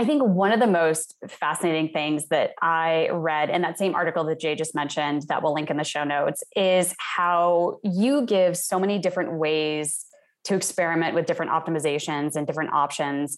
I 0.00 0.04
think 0.06 0.22
one 0.22 0.50
of 0.50 0.60
the 0.60 0.66
most 0.66 1.14
fascinating 1.28 1.90
things 1.92 2.28
that 2.28 2.52
I 2.62 3.10
read 3.12 3.50
in 3.50 3.60
that 3.60 3.76
same 3.76 3.94
article 3.94 4.24
that 4.24 4.40
Jay 4.40 4.54
just 4.54 4.74
mentioned, 4.74 5.24
that 5.28 5.42
we'll 5.42 5.52
link 5.52 5.68
in 5.68 5.76
the 5.76 5.84
show 5.84 6.04
notes, 6.04 6.42
is 6.56 6.94
how 6.98 7.80
you 7.84 8.24
give 8.24 8.56
so 8.56 8.78
many 8.78 8.98
different 8.98 9.34
ways 9.34 10.06
to 10.44 10.54
experiment 10.54 11.14
with 11.14 11.26
different 11.26 11.52
optimizations 11.52 12.34
and 12.34 12.46
different 12.46 12.72
options. 12.72 13.36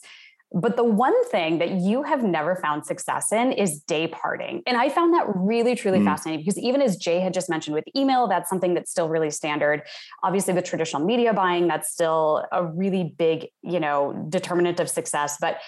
But 0.55 0.77
the 0.77 0.85
one 0.85 1.25
thing 1.31 1.59
that 1.59 1.73
you 1.73 2.05
have 2.05 2.23
never 2.23 2.55
found 2.55 2.87
success 2.87 3.33
in 3.33 3.51
is 3.51 3.81
day 3.81 4.07
parting. 4.07 4.63
And 4.65 4.77
I 4.77 4.89
found 4.89 5.15
that 5.15 5.25
really, 5.35 5.75
truly 5.75 5.99
mm. 5.99 6.05
fascinating 6.05 6.45
because 6.45 6.59
even 6.59 6.81
as 6.81 6.97
Jay 6.97 7.19
had 7.19 7.35
just 7.35 7.49
mentioned 7.49 7.75
with 7.75 7.85
email, 7.97 8.29
that's 8.29 8.49
something 8.49 8.75
that's 8.75 8.91
still 8.91 9.09
really 9.09 9.31
standard. 9.31 9.83
Obviously, 10.23 10.55
with 10.55 10.65
traditional 10.65 11.05
media 11.05 11.33
buying, 11.33 11.67
that's 11.67 11.91
still 11.91 12.47
a 12.53 12.65
really 12.65 13.15
big, 13.19 13.49
you 13.63 13.81
know, 13.81 14.27
determinant 14.29 14.79
of 14.79 14.89
success. 14.89 15.39
But 15.41 15.59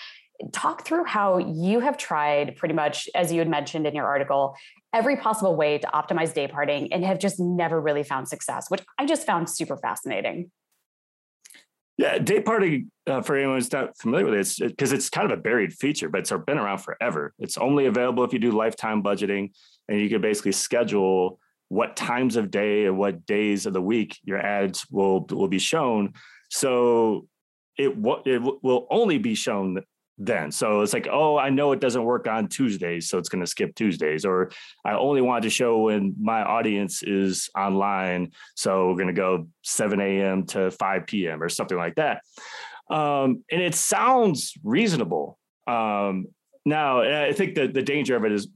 talk 0.52 0.84
through 0.84 1.04
how 1.04 1.38
you 1.38 1.80
have 1.80 1.96
tried 1.96 2.56
pretty 2.56 2.74
much, 2.74 3.08
as 3.14 3.32
you 3.32 3.38
had 3.38 3.48
mentioned 3.48 3.86
in 3.86 3.94
your 3.94 4.06
article, 4.06 4.56
every 4.92 5.16
possible 5.16 5.56
way 5.56 5.78
to 5.78 5.86
optimize 5.88 6.34
day 6.34 6.48
parting 6.48 6.92
and 6.92 7.04
have 7.04 7.18
just 7.18 7.40
never 7.40 7.80
really 7.80 8.02
found 8.02 8.28
success, 8.28 8.70
which 8.70 8.82
I 8.98 9.06
just 9.06 9.26
found 9.26 9.48
super 9.48 9.76
fascinating. 9.76 10.50
Yeah, 11.96 12.18
day 12.18 12.40
parting 12.40 12.90
uh, 13.06 13.22
for 13.22 13.36
anyone 13.36 13.56
who's 13.56 13.70
not 13.70 13.96
familiar 13.98 14.26
with 14.26 14.34
it, 14.34 14.40
it's 14.40 14.58
because 14.58 14.92
it, 14.92 14.96
it's 14.96 15.08
kind 15.08 15.30
of 15.30 15.38
a 15.38 15.40
buried 15.40 15.72
feature, 15.72 16.08
but 16.08 16.20
it's 16.20 16.32
been 16.44 16.58
around 16.58 16.78
forever. 16.78 17.32
It's 17.38 17.56
only 17.56 17.86
available 17.86 18.24
if 18.24 18.32
you 18.32 18.40
do 18.40 18.50
lifetime 18.50 19.02
budgeting, 19.02 19.52
and 19.88 20.00
you 20.00 20.08
can 20.08 20.20
basically 20.20 20.52
schedule 20.52 21.38
what 21.68 21.96
times 21.96 22.34
of 22.34 22.50
day 22.50 22.86
and 22.86 22.98
what 22.98 23.24
days 23.26 23.66
of 23.66 23.72
the 23.72 23.80
week 23.80 24.18
your 24.24 24.38
ads 24.38 24.84
will 24.90 25.24
will 25.30 25.46
be 25.46 25.60
shown. 25.60 26.14
So 26.50 27.28
it 27.78 27.92
it 28.26 28.42
will 28.42 28.88
only 28.90 29.18
be 29.18 29.36
shown 29.36 29.74
then. 30.18 30.52
So 30.52 30.82
it's 30.82 30.92
like, 30.92 31.08
oh, 31.10 31.36
I 31.36 31.50
know 31.50 31.72
it 31.72 31.80
doesn't 31.80 32.04
work 32.04 32.28
on 32.28 32.48
Tuesdays, 32.48 33.08
so 33.08 33.18
it's 33.18 33.28
going 33.28 33.40
to 33.40 33.46
skip 33.46 33.74
Tuesdays. 33.74 34.24
Or 34.24 34.50
I 34.84 34.94
only 34.94 35.20
want 35.20 35.42
to 35.44 35.50
show 35.50 35.78
when 35.78 36.14
my 36.20 36.42
audience 36.42 37.02
is 37.02 37.50
online, 37.56 38.32
so 38.54 38.88
we're 38.88 38.94
going 38.94 39.08
to 39.08 39.12
go 39.12 39.48
7 39.62 40.00
a.m. 40.00 40.46
to 40.46 40.70
5 40.70 41.06
p.m. 41.06 41.42
or 41.42 41.48
something 41.48 41.78
like 41.78 41.96
that. 41.96 42.22
Um, 42.90 43.44
and 43.50 43.62
it 43.62 43.74
sounds 43.74 44.54
reasonable. 44.62 45.38
Um, 45.66 46.26
now, 46.64 47.02
I 47.02 47.32
think 47.32 47.56
that 47.56 47.74
the 47.74 47.82
danger 47.82 48.16
of 48.16 48.24
it 48.24 48.32
is 48.32 48.48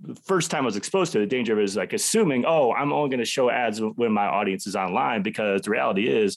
the 0.00 0.14
first 0.14 0.50
time 0.50 0.64
I 0.64 0.66
was 0.66 0.76
exposed 0.76 1.12
to 1.12 1.18
it, 1.18 1.22
the 1.22 1.26
danger 1.26 1.52
of 1.52 1.58
it 1.58 1.64
is 1.64 1.76
like 1.76 1.92
assuming, 1.92 2.44
oh, 2.46 2.72
I'm 2.72 2.92
only 2.92 3.08
going 3.08 3.20
to 3.20 3.24
show 3.24 3.50
ads 3.50 3.80
when 3.80 4.12
my 4.12 4.26
audience 4.26 4.66
is 4.66 4.76
online, 4.76 5.22
because 5.22 5.62
the 5.62 5.70
reality 5.70 6.08
is 6.08 6.36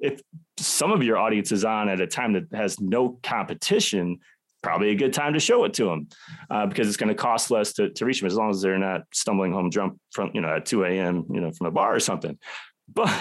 if 0.00 0.20
some 0.56 0.92
of 0.92 1.02
your 1.02 1.18
audience 1.18 1.52
is 1.52 1.64
on 1.64 1.88
at 1.88 2.00
a 2.00 2.06
time 2.06 2.32
that 2.34 2.46
has 2.52 2.80
no 2.80 3.18
competition, 3.22 4.18
probably 4.62 4.90
a 4.90 4.94
good 4.94 5.12
time 5.12 5.34
to 5.34 5.40
show 5.40 5.64
it 5.64 5.74
to 5.74 5.84
them 5.84 6.08
uh, 6.50 6.66
because 6.66 6.88
it's 6.88 6.96
going 6.96 7.08
to 7.08 7.14
cost 7.14 7.50
less 7.50 7.72
to, 7.74 7.90
to 7.90 8.04
reach 8.04 8.20
them 8.20 8.26
as 8.26 8.34
long 8.34 8.50
as 8.50 8.60
they're 8.60 8.78
not 8.78 9.02
stumbling 9.12 9.52
home 9.52 9.70
drunk 9.70 9.98
from, 10.12 10.30
you 10.34 10.40
know, 10.40 10.56
at 10.56 10.66
2 10.66 10.84
a.m., 10.84 11.24
you 11.30 11.40
know, 11.40 11.52
from 11.52 11.66
a 11.66 11.70
bar 11.70 11.94
or 11.94 12.00
something. 12.00 12.38
But 12.90 13.12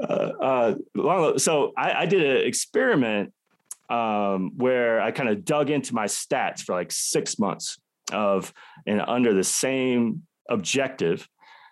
uh, 0.00 0.74
uh, 0.98 1.38
so 1.38 1.72
I, 1.78 2.02
I, 2.02 2.06
did 2.06 2.24
an 2.24 2.48
experiment 2.48 3.32
um, 3.88 4.50
where 4.56 5.00
I 5.00 5.12
kind 5.12 5.28
of 5.28 5.44
dug 5.44 5.70
into 5.70 5.94
my 5.94 6.06
stats 6.06 6.62
for 6.62 6.74
like 6.74 6.90
six 6.90 7.38
months 7.38 7.78
of 8.12 8.52
and 8.84 9.00
under 9.00 9.34
the 9.34 9.44
same 9.44 10.22
objective. 10.50 11.28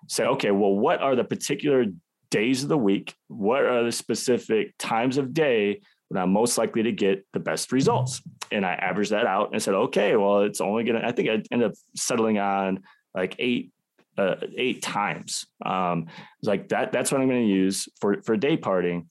Say, 0.09 0.25
okay, 0.25 0.53
well, 0.53 0.73
what 0.73 1.01
are 1.01 1.17
the 1.17 1.25
particular 1.25 1.87
days 2.35 2.65
of 2.65 2.69
the 2.69 2.77
week, 2.77 3.15
what 3.29 3.63
are 3.65 3.85
the 3.85 3.93
specific 3.93 4.75
times 4.77 5.19
of 5.19 5.33
day 5.33 5.81
when 6.09 6.21
I'm 6.21 6.33
most 6.33 6.59
likely 6.59 6.83
to 6.83 6.91
get 6.91 7.25
the 7.33 7.39
best 7.39 7.71
results? 7.71 8.23
And 8.51 8.67
I 8.67 8.73
averaged 8.75 9.13
that 9.13 9.25
out 9.25 9.51
and 9.53 9.63
said, 9.63 9.75
okay, 9.75 10.17
well, 10.17 10.41
it's 10.41 10.61
only 10.61 10.83
gonna. 10.83 11.03
I 11.05 11.13
think 11.13 11.29
I 11.29 11.43
ended 11.53 11.71
up 11.71 11.75
settling 11.95 12.39
on 12.39 12.83
like 13.15 13.37
eight 13.39 13.71
uh, 14.19 14.35
eight 14.57 14.83
times. 14.83 15.47
Um, 15.65 16.07
like 16.43 16.69
that. 16.71 16.91
That's 16.91 17.13
what 17.13 17.21
I'm 17.21 17.29
going 17.29 17.47
to 17.47 17.55
use 17.55 17.89
for 18.01 18.21
for 18.23 18.37
day 18.37 18.57
parting. 18.57 19.07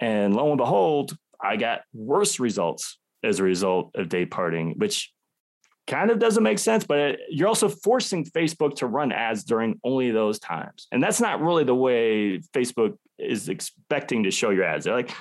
And 0.00 0.34
lo 0.34 0.48
and 0.48 0.58
behold, 0.58 1.16
I 1.40 1.56
got 1.56 1.82
worse 1.92 2.40
results 2.40 2.98
as 3.22 3.38
a 3.38 3.44
result 3.44 3.92
of 3.94 4.08
day 4.08 4.26
parting, 4.26 4.74
which 4.78 5.12
kind 5.86 6.10
of 6.10 6.18
doesn't 6.18 6.42
make 6.42 6.58
sense, 6.58 6.84
but 6.84 6.98
it, 6.98 7.20
you're 7.28 7.48
also 7.48 7.68
forcing 7.68 8.24
Facebook 8.24 8.76
to 8.76 8.86
run 8.86 9.12
ads 9.12 9.44
during 9.44 9.78
only 9.84 10.10
those 10.10 10.38
times. 10.38 10.86
And 10.92 11.02
that's 11.02 11.20
not 11.20 11.40
really 11.40 11.64
the 11.64 11.74
way 11.74 12.38
Facebook 12.54 12.96
is 13.18 13.48
expecting 13.48 14.24
to 14.24 14.30
show 14.30 14.50
your 14.50 14.64
ads. 14.64 14.84
They're 14.84 14.94
like, 14.94 15.14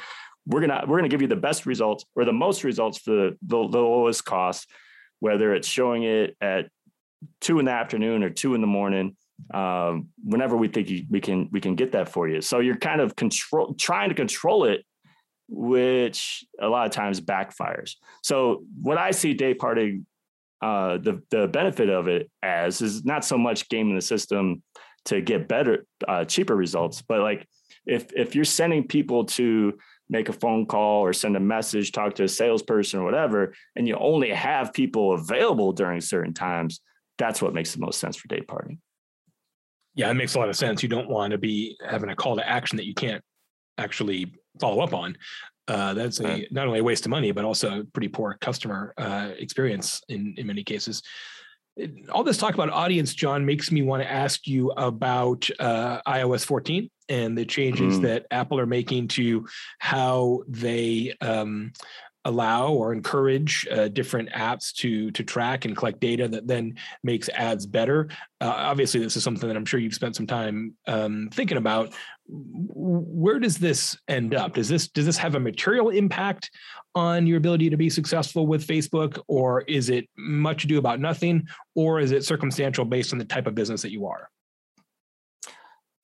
we're 0.45 0.61
gonna 0.61 0.83
we're 0.87 0.97
gonna 0.97 1.09
give 1.09 1.21
you 1.21 1.27
the 1.27 1.35
best 1.35 1.65
results 1.65 2.05
or 2.15 2.25
the 2.25 2.33
most 2.33 2.63
results 2.63 2.97
for 2.97 3.11
the, 3.11 3.37
the, 3.43 3.67
the 3.67 3.79
lowest 3.79 4.25
cost, 4.25 4.69
whether 5.19 5.53
it's 5.53 5.67
showing 5.67 6.03
it 6.03 6.35
at 6.41 6.69
two 7.39 7.59
in 7.59 7.65
the 7.65 7.71
afternoon 7.71 8.23
or 8.23 8.29
two 8.29 8.55
in 8.55 8.61
the 8.61 8.67
morning. 8.67 9.15
Um, 9.53 10.09
whenever 10.23 10.55
we 10.55 10.67
think 10.67 10.89
you, 10.89 11.05
we 11.09 11.21
can 11.21 11.49
we 11.51 11.61
can 11.61 11.75
get 11.75 11.93
that 11.93 12.09
for 12.09 12.27
you. 12.27 12.41
So 12.41 12.59
you're 12.59 12.77
kind 12.77 13.01
of 13.01 13.15
control 13.15 13.73
trying 13.75 14.09
to 14.09 14.15
control 14.15 14.65
it 14.65 14.85
which 15.49 16.45
a 16.59 16.67
lot 16.67 16.85
of 16.85 16.91
times 16.91 17.19
backfires. 17.21 17.95
So 18.23 18.63
what 18.81 18.97
I 18.97 19.11
see 19.11 19.33
day 19.33 19.53
parting 19.53 20.05
uh, 20.63 20.97
the 20.97 21.21
the 21.29 21.47
benefit 21.47 21.89
of 21.89 22.07
it 22.07 22.31
as 22.41 22.81
is 22.81 23.03
not 23.03 23.25
so 23.25 23.37
much 23.37 23.67
gaming 23.67 23.95
the 23.95 24.01
system 24.01 24.63
to 25.05 25.19
get 25.19 25.49
better, 25.49 25.85
uh, 26.07 26.23
cheaper 26.23 26.55
results, 26.55 27.01
but 27.01 27.19
like 27.19 27.45
if 27.85 28.13
if 28.13 28.33
you're 28.33 28.45
sending 28.45 28.87
people 28.87 29.25
to 29.25 29.73
make 30.09 30.29
a 30.29 30.33
phone 30.33 30.65
call 30.65 31.01
or 31.01 31.11
send 31.11 31.35
a 31.35 31.39
message, 31.39 31.91
talk 31.91 32.15
to 32.15 32.23
a 32.23 32.29
salesperson 32.29 33.01
or 33.01 33.03
whatever, 33.03 33.53
and 33.75 33.89
you 33.89 33.95
only 33.97 34.29
have 34.29 34.71
people 34.71 35.13
available 35.13 35.73
during 35.73 35.99
certain 35.99 36.33
times, 36.33 36.79
that's 37.17 37.41
what 37.41 37.53
makes 37.53 37.73
the 37.73 37.79
most 37.79 37.99
sense 37.99 38.15
for 38.15 38.29
day 38.29 38.41
parting. 38.41 38.79
Yeah, 39.95 40.09
it 40.11 40.13
makes 40.13 40.35
a 40.35 40.39
lot 40.39 40.49
of 40.49 40.55
sense. 40.55 40.81
You 40.81 40.87
don't 40.87 41.09
want 41.09 41.31
to 41.31 41.37
be 41.37 41.77
having 41.85 42.09
a 42.09 42.15
call 42.15 42.37
to 42.37 42.49
action 42.49 42.77
that 42.77 42.87
you 42.87 42.93
can't 42.93 43.21
actually 43.77 44.33
follow 44.61 44.81
up 44.81 44.93
on 44.93 45.17
uh, 45.67 45.93
that's 45.93 46.19
a 46.19 46.47
not 46.51 46.67
only 46.67 46.79
a 46.79 46.83
waste 46.83 47.05
of 47.05 47.09
money 47.09 47.31
but 47.31 47.45
also 47.45 47.79
a 47.79 47.83
pretty 47.85 48.07
poor 48.07 48.37
customer 48.41 48.93
uh, 48.97 49.29
experience 49.37 50.01
in 50.09 50.33
in 50.37 50.47
many 50.47 50.63
cases 50.63 51.01
all 52.11 52.23
this 52.23 52.37
talk 52.37 52.53
about 52.53 52.69
audience 52.69 53.13
jon 53.13 53.45
makes 53.45 53.71
me 53.71 53.81
want 53.81 54.01
to 54.03 54.11
ask 54.11 54.47
you 54.47 54.71
about 54.71 55.49
uh, 55.59 56.01
ios 56.07 56.45
14 56.45 56.89
and 57.09 57.37
the 57.37 57.45
changes 57.45 57.99
mm. 57.99 58.01
that 58.03 58.25
apple 58.31 58.59
are 58.59 58.65
making 58.65 59.07
to 59.07 59.45
how 59.79 60.41
they 60.47 61.13
um, 61.21 61.71
allow 62.25 62.71
or 62.71 62.93
encourage 62.93 63.67
uh, 63.71 63.87
different 63.89 64.29
apps 64.31 64.73
to 64.73 65.11
to 65.11 65.23
track 65.23 65.65
and 65.65 65.75
collect 65.75 65.99
data 65.99 66.27
that 66.27 66.47
then 66.47 66.75
makes 67.03 67.29
ads 67.29 67.65
better. 67.65 68.09
Uh, 68.41 68.53
obviously, 68.55 68.99
this 68.99 69.17
is 69.17 69.23
something 69.23 69.47
that 69.47 69.57
I'm 69.57 69.65
sure 69.65 69.79
you've 69.79 69.93
spent 69.93 70.15
some 70.15 70.27
time 70.27 70.75
um, 70.87 71.29
thinking 71.33 71.57
about. 71.57 71.93
Where 72.25 73.39
does 73.39 73.57
this 73.57 73.97
end 74.07 74.33
up? 74.33 74.53
Does 74.53 74.69
this 74.69 74.87
does 74.87 75.05
this 75.05 75.17
have 75.17 75.35
a 75.35 75.39
material 75.39 75.89
impact 75.89 76.49
on 76.95 77.27
your 77.27 77.37
ability 77.37 77.69
to 77.69 77.77
be 77.77 77.89
successful 77.89 78.47
with 78.47 78.65
Facebook, 78.65 79.19
or 79.27 79.61
is 79.61 79.89
it 79.89 80.07
much 80.17 80.63
ado 80.63 80.77
about 80.77 80.99
nothing, 80.99 81.47
or 81.75 81.99
is 81.99 82.11
it 82.11 82.23
circumstantial 82.23 82.85
based 82.85 83.11
on 83.11 83.19
the 83.19 83.25
type 83.25 83.47
of 83.47 83.55
business 83.55 83.81
that 83.81 83.91
you 83.91 84.07
are? 84.07 84.29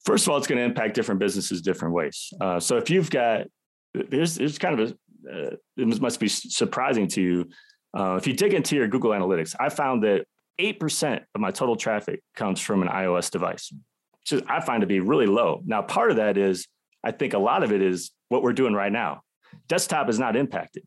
First 0.05 0.25
of 0.25 0.31
all, 0.31 0.37
it's 0.37 0.47
going 0.47 0.57
to 0.57 0.63
impact 0.63 0.95
different 0.95 1.19
businesses 1.19 1.61
different 1.61 1.93
ways. 1.93 2.33
Uh, 2.41 2.59
so 2.59 2.77
if 2.77 2.89
you've 2.89 3.09
got, 3.09 3.47
there's, 3.93 4.35
there's 4.35 4.57
kind 4.57 4.79
of 4.79 4.89
a, 4.89 4.97
uh, 5.27 5.55
it 5.77 6.01
must 6.01 6.19
be 6.19 6.27
surprising 6.27 7.07
to 7.09 7.21
you. 7.21 7.49
Uh, 7.97 8.15
if 8.15 8.27
you 8.27 8.33
dig 8.33 8.53
into 8.53 8.75
your 8.75 8.87
Google 8.87 9.11
Analytics, 9.11 9.55
I 9.59 9.69
found 9.69 10.03
that 10.03 10.25
8% 10.59 11.21
of 11.33 11.41
my 11.41 11.51
total 11.51 11.75
traffic 11.75 12.21
comes 12.35 12.59
from 12.59 12.81
an 12.81 12.87
iOS 12.87 13.31
device, 13.31 13.71
which 14.19 14.33
is, 14.33 14.47
I 14.47 14.59
find 14.59 14.81
to 14.81 14.87
be 14.87 14.99
really 14.99 15.25
low. 15.25 15.61
Now, 15.65 15.81
part 15.81 16.11
of 16.11 16.17
that 16.17 16.37
is, 16.37 16.67
I 17.03 17.11
think 17.11 17.33
a 17.33 17.39
lot 17.39 17.63
of 17.63 17.71
it 17.71 17.81
is 17.81 18.11
what 18.27 18.43
we're 18.43 18.53
doing 18.53 18.73
right 18.73 18.91
now. 18.91 19.21
Desktop 19.67 20.09
is 20.09 20.19
not 20.19 20.35
impacted. 20.35 20.83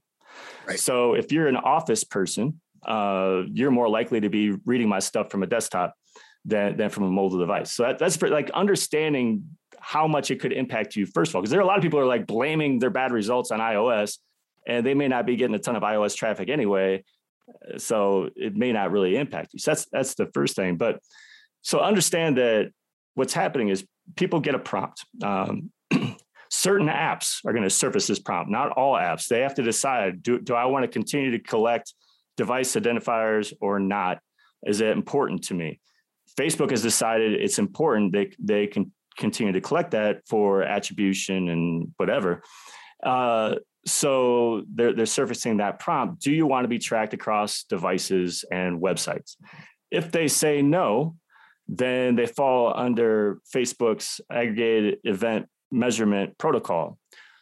Right. 0.67 0.79
So 0.79 1.15
if 1.15 1.33
you're 1.33 1.49
an 1.49 1.57
office 1.57 2.05
person, 2.05 2.61
uh, 2.87 3.43
you're 3.53 3.71
more 3.71 3.89
likely 3.89 4.21
to 4.21 4.29
be 4.29 4.53
reading 4.65 4.89
my 4.89 4.99
stuff 4.99 5.31
from 5.31 5.43
a 5.43 5.47
desktop 5.47 5.95
than, 6.45 6.77
than 6.77 6.91
from 6.91 7.05
a 7.05 7.11
mobile 7.11 7.39
device. 7.39 7.73
So 7.73 7.85
that, 7.85 7.99
that's 7.99 8.17
for, 8.17 8.29
like 8.29 8.51
understanding 8.51 9.57
how 9.83 10.07
much 10.07 10.31
it 10.31 10.41
could 10.41 10.53
impact 10.53 10.95
you, 10.97 11.07
first 11.07 11.31
of 11.31 11.37
all, 11.37 11.43
because 11.43 11.51
there 11.51 11.61
are 11.61 11.65
a 11.65 11.67
lot 11.67 11.77
of 11.77 11.83
people 11.83 11.99
are 11.99 12.07
like 12.07 12.27
blaming 12.27 12.79
their 12.79 12.91
bad 12.91 13.13
results 13.13 13.51
on 13.51 13.59
iOS 13.59 14.19
and 14.67 14.87
they 14.87 14.95
may 14.95 15.09
not 15.09 15.27
be 15.27 15.37
getting 15.37 15.55
a 15.55 15.59
ton 15.59 15.77
of 15.77 15.83
iOS 15.83 16.15
traffic 16.17 16.49
anyway. 16.49 17.03
So 17.79 18.31
it 18.37 18.55
may 18.55 18.73
not 18.73 18.93
really 18.93 19.17
impact 19.17 19.53
you. 19.53 19.59
So 19.59 19.73
that's 19.73 19.87
that's 19.91 20.15
the 20.15 20.31
first 20.33 20.55
thing. 20.55 20.77
But 20.77 21.01
so 21.63 21.81
understand 21.81 22.37
that 22.39 22.71
what's 23.15 23.35
happening 23.35 23.69
is 23.69 23.85
people 24.17 24.41
get 24.41 24.55
a 24.55 24.59
prompt. 24.59 25.05
Um, 25.23 25.73
certain 26.51 26.89
apps 26.89 27.39
are 27.45 27.53
going 27.53 27.65
to 27.65 27.71
surface 27.71 28.07
this 28.07 28.21
prompt, 28.21 28.51
not 28.51 28.71
all 28.71 28.95
apps. 28.95 29.27
They 29.27 29.41
have 29.41 29.55
to 29.57 29.63
decide 29.63 30.23
do, 30.23 30.39
do 30.39 30.55
I 30.55 30.67
want 30.67 30.85
to 30.85 30.89
continue 30.89 31.33
to 31.33 31.41
collect 31.41 31.93
device 32.37 32.77
identifiers 32.77 33.53
or 33.61 33.81
not? 33.81 34.19
Is 34.65 34.81
it 34.81 34.91
important 34.91 35.45
to 35.45 35.55
me? 35.55 35.81
Facebook 36.39 36.71
has 36.71 36.83
decided 36.83 37.33
it's 37.35 37.59
important. 37.59 38.13
They, 38.13 38.31
they 38.39 38.67
can 38.69 38.93
continue 39.17 39.53
to 39.53 39.61
collect 39.61 39.93
that 39.93 40.23
for 40.29 40.63
attribution 40.63 41.49
and 41.49 41.93
whatever. 41.97 42.43
Uh, 43.03 43.57
so 43.85 44.63
they're, 44.73 44.93
they're 44.95 45.07
surfacing 45.07 45.57
that 45.57 45.81
prompt. 45.81 46.23
Do 46.23 46.33
you 46.33 46.47
want 46.47 46.65
to 46.65 46.69
be 46.69 46.79
tracked 46.79 47.15
across 47.15 47.65
devices 47.65 48.45
and 48.51 48.81
websites? 48.81 49.37
If 49.91 50.13
they 50.13 50.29
say 50.29 50.63
no 50.63 51.17
then 51.69 52.17
they 52.17 52.27
fall 52.27 52.73
under 52.77 53.39
facebook's 53.55 54.21
aggregated 54.31 54.99
event 55.05 55.47
measurement 55.71 56.37
protocol. 56.37 56.99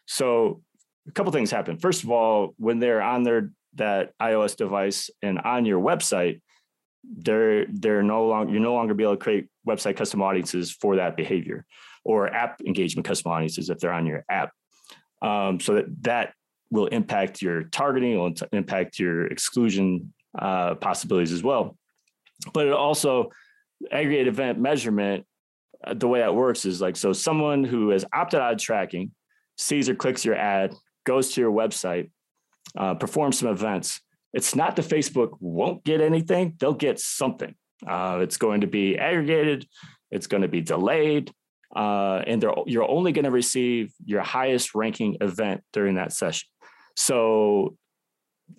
So 0.06 0.62
a 1.08 1.12
couple 1.12 1.32
things 1.32 1.50
happen. 1.50 1.78
First 1.78 2.04
of 2.04 2.10
all 2.10 2.54
when 2.56 2.78
they're 2.78 3.02
on 3.02 3.22
their 3.22 3.50
that 3.74 4.12
ios 4.20 4.56
device 4.56 5.10
and 5.22 5.38
on 5.38 5.64
your 5.64 5.80
website 5.80 6.40
they're 7.04 7.66
they're 7.66 8.02
no 8.02 8.26
longer 8.26 8.52
you're 8.52 8.60
no 8.60 8.74
longer 8.74 8.94
be 8.94 9.04
able 9.04 9.16
to 9.16 9.22
create 9.22 9.48
website 9.70 9.96
custom 9.96 10.22
audiences 10.22 10.70
for 10.70 10.96
that 10.96 11.16
behavior 11.16 11.64
or 12.04 12.28
app 12.28 12.60
engagement 12.66 13.06
custom 13.06 13.30
audiences 13.32 13.70
if 13.70 13.78
they're 13.78 13.92
on 13.92 14.06
your 14.06 14.24
app 14.30 14.50
um, 15.22 15.60
so 15.60 15.74
that 15.74 15.86
that 16.02 16.34
will 16.70 16.86
impact 16.86 17.42
your 17.42 17.64
targeting, 17.64 18.18
will 18.18 18.32
impact 18.52 18.98
your 18.98 19.26
exclusion 19.26 20.12
uh, 20.38 20.74
possibilities 20.76 21.32
as 21.32 21.42
well. 21.42 21.76
But 22.52 22.66
it 22.66 22.72
also 22.72 23.30
aggregate 23.90 24.28
event 24.28 24.58
measurement. 24.58 25.26
Uh, 25.82 25.94
the 25.94 26.08
way 26.08 26.20
that 26.20 26.34
works 26.34 26.64
is 26.64 26.80
like 26.80 26.96
so 26.96 27.12
someone 27.12 27.64
who 27.64 27.90
has 27.90 28.04
opted 28.12 28.40
out 28.40 28.52
of 28.52 28.58
tracking 28.58 29.12
sees 29.56 29.88
or 29.88 29.94
clicks 29.94 30.24
your 30.24 30.36
ad, 30.36 30.72
goes 31.04 31.32
to 31.32 31.40
your 31.40 31.52
website, 31.52 32.10
uh, 32.76 32.94
performs 32.94 33.38
some 33.38 33.48
events. 33.48 34.00
It's 34.32 34.54
not 34.54 34.76
that 34.76 34.84
Facebook 34.84 35.36
won't 35.40 35.82
get 35.84 36.00
anything; 36.00 36.54
they'll 36.58 36.72
get 36.72 37.00
something. 37.00 37.54
Uh, 37.86 38.18
it's 38.22 38.36
going 38.36 38.62
to 38.62 38.66
be 38.66 38.98
aggregated. 38.98 39.66
It's 40.10 40.26
going 40.26 40.42
to 40.42 40.48
be 40.48 40.60
delayed 40.60 41.32
uh, 41.74 42.22
and 42.26 42.44
you're 42.66 42.88
only 42.88 43.12
going 43.12 43.24
to 43.24 43.30
receive 43.30 43.92
your 44.04 44.22
highest 44.22 44.74
ranking 44.74 45.16
event 45.20 45.62
during 45.72 45.94
that 45.96 46.12
session. 46.12 46.48
So 46.96 47.76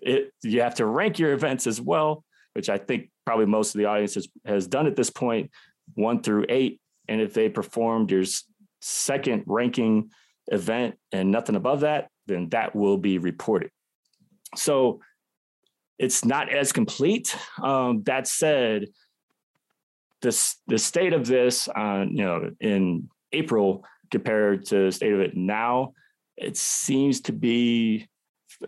it, 0.02 0.32
you 0.44 0.62
have 0.62 0.76
to 0.76 0.86
rank 0.86 1.20
your 1.20 1.34
events 1.34 1.68
as 1.68 1.82
well, 1.82 2.24
which 2.54 2.70
I 2.70 2.78
think 2.78 3.10
probably 3.26 3.46
most 3.46 3.76
of 3.76 3.80
the 3.80 3.86
audience 3.86 4.16
has, 4.16 4.28
has 4.46 4.68
done 4.68 4.88
at 4.88 4.96
this 4.96 5.10
point, 5.10 5.52
one 5.96 6.24
through 6.24 6.46
eight. 6.48 6.80
And 7.10 7.20
if 7.20 7.34
they 7.34 7.50
performed 7.50 8.12
your 8.12 8.24
second 8.80 9.44
ranking 9.46 10.12
event 10.48 10.96
and 11.12 11.32
nothing 11.32 11.56
above 11.56 11.82
that, 11.82 12.08
then 12.28 12.50
that 12.50 12.74
will 12.76 12.98
be 12.98 13.18
reported. 13.18 13.72
So 14.56 15.02
it's 16.00 16.24
not 16.24 16.50
as 16.50 16.72
complete. 16.72 17.36
Um, 17.62 18.04
that 18.04 18.26
said, 18.26 18.88
this 20.22 20.58
the 20.68 20.78
state 20.78 21.14
of 21.14 21.26
this 21.26 21.68
uh, 21.68 22.06
you 22.10 22.24
know 22.24 22.52
in 22.60 23.10
April 23.32 23.84
compared 24.12 24.66
to 24.66 24.86
the 24.86 24.92
state 24.92 25.14
of 25.14 25.20
it 25.20 25.36
now, 25.36 25.94
it 26.38 26.58
seems 26.58 27.22
to 27.22 27.32
be 27.32 28.08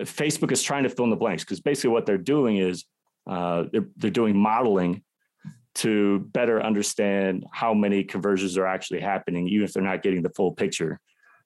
Facebook 0.02 0.52
is 0.52 0.64
trying 0.64 0.84
to 0.84 0.90
fill 0.90 1.06
in 1.06 1.12
the 1.12 1.16
blanks 1.16 1.44
because 1.44 1.60
basically 1.60 1.92
what 1.92 2.06
they're 2.06 2.18
doing 2.18 2.58
is 2.58 2.86
uh, 3.28 3.66
they're, 3.72 3.88
they're 3.98 4.10
doing 4.10 4.38
modeling 4.38 5.04
to 5.76 6.20
better 6.32 6.62
understand 6.62 7.46
how 7.52 7.74
many 7.74 8.04
conversions 8.04 8.58
are 8.58 8.68
actually 8.68 9.02
happening, 9.02 9.48
even 9.48 9.66
if 9.66 9.74
they're 9.74 9.84
not 9.84 10.04
getting 10.04 10.22
the 10.22 10.30
full 10.30 10.52
picture 10.54 11.00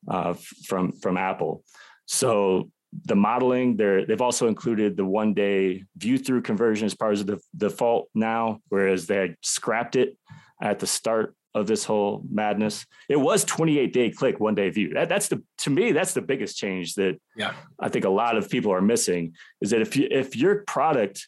uh, 0.09 0.33
from 0.65 0.91
from 0.91 1.17
Apple. 1.17 1.63
So 2.05 2.71
the 3.05 3.15
modeling 3.15 3.75
there 3.75 4.05
they've 4.05 4.21
also 4.21 4.47
included 4.47 4.95
the 4.95 5.05
one 5.05 5.33
day 5.33 5.83
view 5.97 6.17
through 6.17 6.41
conversion 6.41 6.85
as 6.85 6.95
part 6.95 7.13
of 7.13 7.27
the 7.27 7.39
default 7.55 8.07
now 8.15 8.59
whereas 8.69 9.07
they 9.07 9.17
had 9.17 9.35
scrapped 9.41 9.95
it 9.95 10.17
at 10.61 10.79
the 10.79 10.87
start 10.87 11.35
of 11.57 11.65
this 11.67 11.83
whole 11.83 12.23
madness. 12.29 12.85
It 13.09 13.15
was 13.15 13.43
28 13.43 13.91
day 13.91 14.11
click 14.11 14.39
one 14.39 14.55
day 14.55 14.69
view. 14.69 14.93
That, 14.93 15.09
that's 15.09 15.27
the 15.27 15.41
to 15.59 15.69
me 15.69 15.91
that's 15.91 16.13
the 16.13 16.21
biggest 16.21 16.57
change 16.57 16.93
that 16.95 17.19
yeah. 17.35 17.53
I 17.79 17.89
think 17.89 18.05
a 18.05 18.09
lot 18.09 18.37
of 18.37 18.49
people 18.49 18.71
are 18.71 18.81
missing 18.81 19.33
is 19.61 19.71
that 19.71 19.81
if 19.81 19.95
you 19.95 20.07
if 20.09 20.35
your 20.35 20.63
product 20.67 21.27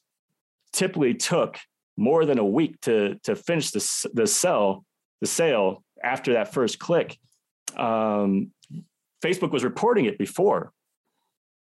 typically 0.72 1.16
took 1.16 1.58
more 1.98 2.26
than 2.26 2.38
a 2.38 2.46
week 2.46 2.80
to 2.82 3.16
to 3.24 3.36
finish 3.36 3.72
the, 3.72 4.10
the 4.14 4.28
sell 4.28 4.86
the 5.22 5.28
sale 5.28 5.84
after 6.04 6.34
that 6.34 6.54
first 6.54 6.80
click 6.80 7.18
um, 7.76 8.52
facebook 9.24 9.52
was 9.52 9.64
reporting 9.64 10.06
it 10.06 10.18
before 10.18 10.72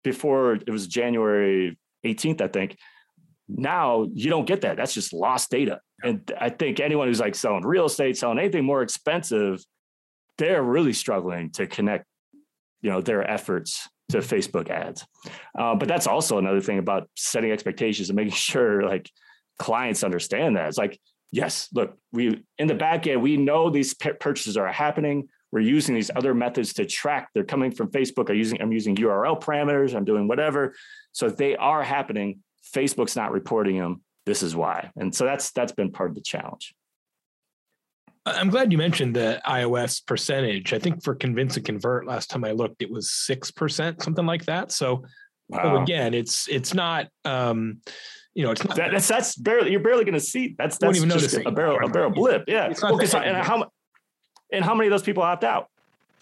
before 0.03 0.55
it 0.55 0.69
was 0.69 0.87
January 0.87 1.77
18th, 2.05 2.41
I 2.41 2.47
think. 2.47 2.77
Now 3.47 4.07
you 4.13 4.29
don't 4.29 4.45
get 4.45 4.61
that. 4.61 4.77
That's 4.77 4.93
just 4.93 5.13
lost 5.13 5.51
data. 5.51 5.79
And 6.03 6.31
I 6.39 6.49
think 6.49 6.79
anyone 6.79 7.07
who's 7.07 7.19
like 7.19 7.35
selling 7.35 7.65
real 7.65 7.85
estate, 7.85 8.17
selling 8.17 8.39
anything 8.39 8.65
more 8.65 8.81
expensive, 8.81 9.63
they're 10.37 10.63
really 10.63 10.93
struggling 10.93 11.51
to 11.51 11.67
connect, 11.67 12.05
you 12.81 12.89
know, 12.89 13.01
their 13.01 13.29
efforts 13.29 13.87
to 14.09 14.19
Facebook 14.19 14.69
ads. 14.69 15.05
Uh, 15.57 15.75
but 15.75 15.87
that's 15.87 16.07
also 16.07 16.37
another 16.37 16.61
thing 16.61 16.79
about 16.79 17.09
setting 17.15 17.51
expectations 17.51 18.09
and 18.09 18.15
making 18.15 18.31
sure 18.33 18.83
like 18.83 19.09
clients 19.59 20.03
understand 20.03 20.57
that. 20.57 20.67
It's 20.67 20.77
like, 20.77 20.99
yes, 21.31 21.69
look, 21.73 21.97
we 22.11 22.43
in 22.57 22.67
the 22.67 22.75
back 22.75 23.07
end, 23.07 23.21
we 23.21 23.37
know 23.37 23.69
these 23.69 23.93
purchases 23.93 24.57
are 24.57 24.71
happening. 24.71 25.27
We're 25.53 25.59
using 25.59 25.93
these 25.93 26.09
other 26.15 26.33
methods 26.33 26.73
to 26.73 26.85
track. 26.85 27.29
They're 27.35 27.43
coming 27.43 27.69
from 27.69 27.91
Facebook. 27.91 28.31
I'm 28.31 28.37
using 28.37 28.59
I'm 28.59 28.71
using 28.71 28.95
URL 28.95 29.39
parameters. 29.39 29.95
I'm 29.95 30.03
doing 30.03 30.27
whatever. 30.27 30.73
So 31.11 31.27
if 31.27 31.37
they 31.37 31.55
are 31.55 31.83
happening. 31.83 32.39
Facebook's 32.73 33.15
not 33.15 33.31
reporting 33.31 33.77
them. 33.77 34.01
This 34.25 34.41
is 34.41 34.55
why. 34.55 34.89
And 34.95 35.13
so 35.13 35.25
that's 35.25 35.51
that's 35.51 35.71
been 35.71 35.91
part 35.91 36.09
of 36.09 36.15
the 36.15 36.21
challenge. 36.21 36.73
I'm 38.25 38.49
glad 38.49 38.71
you 38.71 38.79
mentioned 38.79 39.15
the 39.15 39.41
iOS 39.45 40.03
percentage. 40.03 40.73
I 40.73 40.79
think 40.79 41.03
for 41.03 41.13
convince 41.13 41.55
and 41.57 41.65
convert 41.65 42.07
last 42.07 42.31
time 42.31 42.43
I 42.45 42.51
looked, 42.51 42.81
it 42.81 42.89
was 42.89 43.11
six 43.11 43.51
percent, 43.51 44.01
something 44.01 44.25
like 44.25 44.45
that. 44.45 44.71
So 44.71 45.05
wow. 45.49 45.83
again, 45.83 46.15
it's 46.15 46.47
it's 46.47 46.73
not 46.73 47.09
um, 47.25 47.81
you 48.33 48.43
know, 48.43 48.51
it's 48.51 48.65
not 48.65 48.77
that, 48.77 48.91
that's 48.91 49.07
that's 49.07 49.35
barely 49.35 49.69
you're 49.69 49.81
barely 49.81 50.03
going 50.03 50.13
to 50.13 50.19
see. 50.19 50.55
That's 50.57 50.79
that's 50.79 50.99
just 50.99 51.35
a 51.45 51.51
barrel 51.51 51.77
a 51.83 51.89
barrel 51.89 52.09
blip. 52.09 52.45
Yeah. 52.47 52.73
Well, 52.81 52.99
and 52.99 53.37
how 53.45 53.69
and 54.51 54.63
how 54.63 54.75
many 54.75 54.88
of 54.88 54.91
those 54.91 55.03
people 55.03 55.23
opt 55.23 55.43
out? 55.43 55.69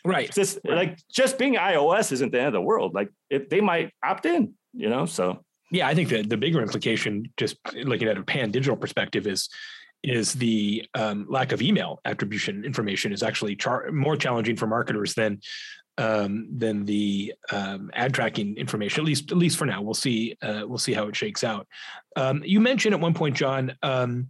Right. 0.04 0.32
Just 0.32 0.60
right. 0.66 0.76
like 0.76 1.00
just 1.10 1.38
being 1.38 1.56
iOS 1.56 2.12
isn't 2.12 2.32
the 2.32 2.40
end 2.40 2.48
of 2.48 2.54
the 2.54 2.62
world. 2.62 2.94
Like 2.94 3.10
if 3.30 3.50
they 3.50 3.62
might 3.62 3.92
opt 4.04 4.26
in, 4.26 4.54
you 4.74 4.90
know. 4.90 5.06
So 5.06 5.44
yeah, 5.72 5.88
I 5.88 5.96
think 5.96 6.10
that 6.10 6.30
the 6.30 6.38
bigger 6.38 6.62
implication, 6.62 7.32
just 7.38 7.58
looking 7.74 8.08
at 8.08 8.18
a 8.18 8.24
pan 8.24 8.52
digital 8.52 8.76
perspective, 8.76 9.28
is 9.28 9.50
is 10.04 10.34
the 10.34 10.84
um, 10.96 11.28
lack 11.30 11.52
of 11.52 11.62
email 11.62 12.00
attribution 12.06 12.66
information 12.66 13.14
is 13.14 13.22
actually 13.22 13.56
char- 13.56 13.92
more 13.92 14.18
challenging 14.18 14.56
for 14.56 14.66
marketers 14.66 15.14
than 15.14 15.40
um, 15.98 16.48
than 16.58 16.86
the 16.86 17.34
um, 17.52 17.92
ad 17.94 18.14
tracking 18.14 18.58
information. 18.58 19.02
At 19.02 19.06
least, 19.06 19.32
at 19.32 19.38
least 19.38 19.58
for 19.58 19.66
now, 19.66 19.82
we'll 19.82 19.94
see. 19.94 20.36
Uh, 20.42 20.64
we'll 20.66 20.80
see 20.80 20.94
how 20.94 21.08
it 21.08 21.16
shakes 21.16 21.44
out. 21.44 21.68
Um, 22.16 22.42
you 22.44 22.60
mentioned 22.60 22.96
at 22.96 23.02
one 23.02 23.14
point, 23.14 23.36
Jon, 23.36 23.76
um, 23.84 24.28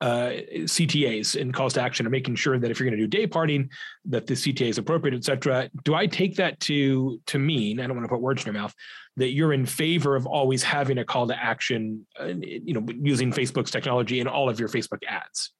uh, 0.00 0.32
CTAs 0.60 1.40
and 1.40 1.52
calls 1.52 1.74
to 1.74 1.82
action 1.82 2.06
and 2.06 2.10
making 2.10 2.34
sure 2.34 2.58
that 2.58 2.70
if 2.70 2.80
you're 2.80 2.88
going 2.88 2.98
to 2.98 3.06
do 3.06 3.08
day 3.08 3.26
parting, 3.26 3.68
that 4.06 4.26
the 4.26 4.34
CTA 4.34 4.68
is 4.68 4.78
appropriate, 4.78 5.14
et 5.14 5.24
cetera. 5.24 5.68
Do 5.84 5.94
I 5.94 6.06
take 6.06 6.36
that 6.36 6.58
to 6.60 7.20
to 7.26 7.38
mean 7.38 7.80
I 7.80 7.86
don't 7.86 7.96
want 7.96 8.04
to 8.04 8.08
put 8.08 8.20
words 8.20 8.42
in 8.42 8.52
your 8.52 8.60
mouth 8.62 8.74
that 9.16 9.32
you're 9.32 9.52
in 9.52 9.66
favor 9.66 10.16
of 10.16 10.26
always 10.26 10.62
having 10.62 10.98
a 10.98 11.04
call 11.04 11.26
to 11.26 11.36
action, 11.36 12.06
uh, 12.18 12.26
you 12.26 12.72
know, 12.72 12.86
using 13.02 13.32
Facebook's 13.32 13.70
technology 13.70 14.20
in 14.20 14.26
all 14.26 14.48
of 14.48 14.58
your 14.58 14.68
Facebook 14.68 15.02
ads. 15.06 15.52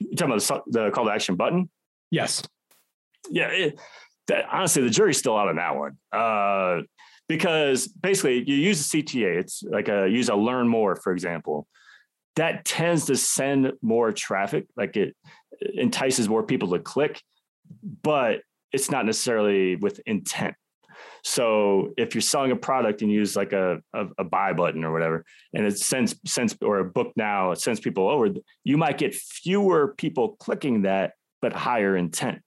You 0.00 0.16
talking 0.16 0.34
about 0.34 0.64
the, 0.66 0.80
the 0.86 0.90
call 0.90 1.04
to 1.04 1.12
action 1.12 1.36
button? 1.36 1.70
Yes. 2.10 2.42
Yeah. 3.30 3.48
It, 3.48 3.80
that, 4.28 4.46
honestly, 4.50 4.82
the 4.82 4.90
jury's 4.90 5.18
still 5.18 5.36
out 5.36 5.48
on 5.48 5.56
that 5.56 5.76
one. 5.76 5.96
Uh, 6.12 6.82
because 7.28 7.88
basically, 7.88 8.42
you 8.48 8.56
use 8.56 8.80
a 8.80 8.96
CTA. 8.96 9.38
It's 9.38 9.62
like 9.62 9.88
a 9.88 10.08
use 10.08 10.28
a 10.28 10.34
learn 10.34 10.66
more, 10.66 10.96
for 10.96 11.12
example. 11.12 11.66
That 12.38 12.64
tends 12.64 13.06
to 13.06 13.16
send 13.16 13.72
more 13.82 14.12
traffic. 14.12 14.66
Like 14.76 14.96
it 14.96 15.14
entices 15.74 16.28
more 16.28 16.44
people 16.44 16.70
to 16.70 16.78
click, 16.78 17.20
but 18.02 18.42
it's 18.72 18.90
not 18.90 19.06
necessarily 19.06 19.74
with 19.76 20.00
intent. 20.06 20.54
So 21.24 21.94
if 21.96 22.14
you're 22.14 22.22
selling 22.22 22.52
a 22.52 22.56
product 22.56 23.02
and 23.02 23.10
you 23.10 23.18
use 23.18 23.34
like 23.34 23.52
a, 23.52 23.80
a, 23.92 24.06
a, 24.18 24.24
buy 24.24 24.52
button 24.52 24.84
or 24.84 24.92
whatever, 24.92 25.24
and 25.52 25.66
it 25.66 25.78
sends 25.78 26.14
sends 26.24 26.56
or 26.62 26.78
a 26.78 26.84
book 26.84 27.12
now, 27.16 27.50
it 27.50 27.60
sends 27.60 27.80
people 27.80 28.08
over, 28.08 28.28
you 28.64 28.76
might 28.76 28.98
get 28.98 29.14
fewer 29.14 29.94
people 29.96 30.36
clicking 30.38 30.82
that, 30.82 31.14
but 31.42 31.52
higher 31.52 31.96
intent. 31.96 32.40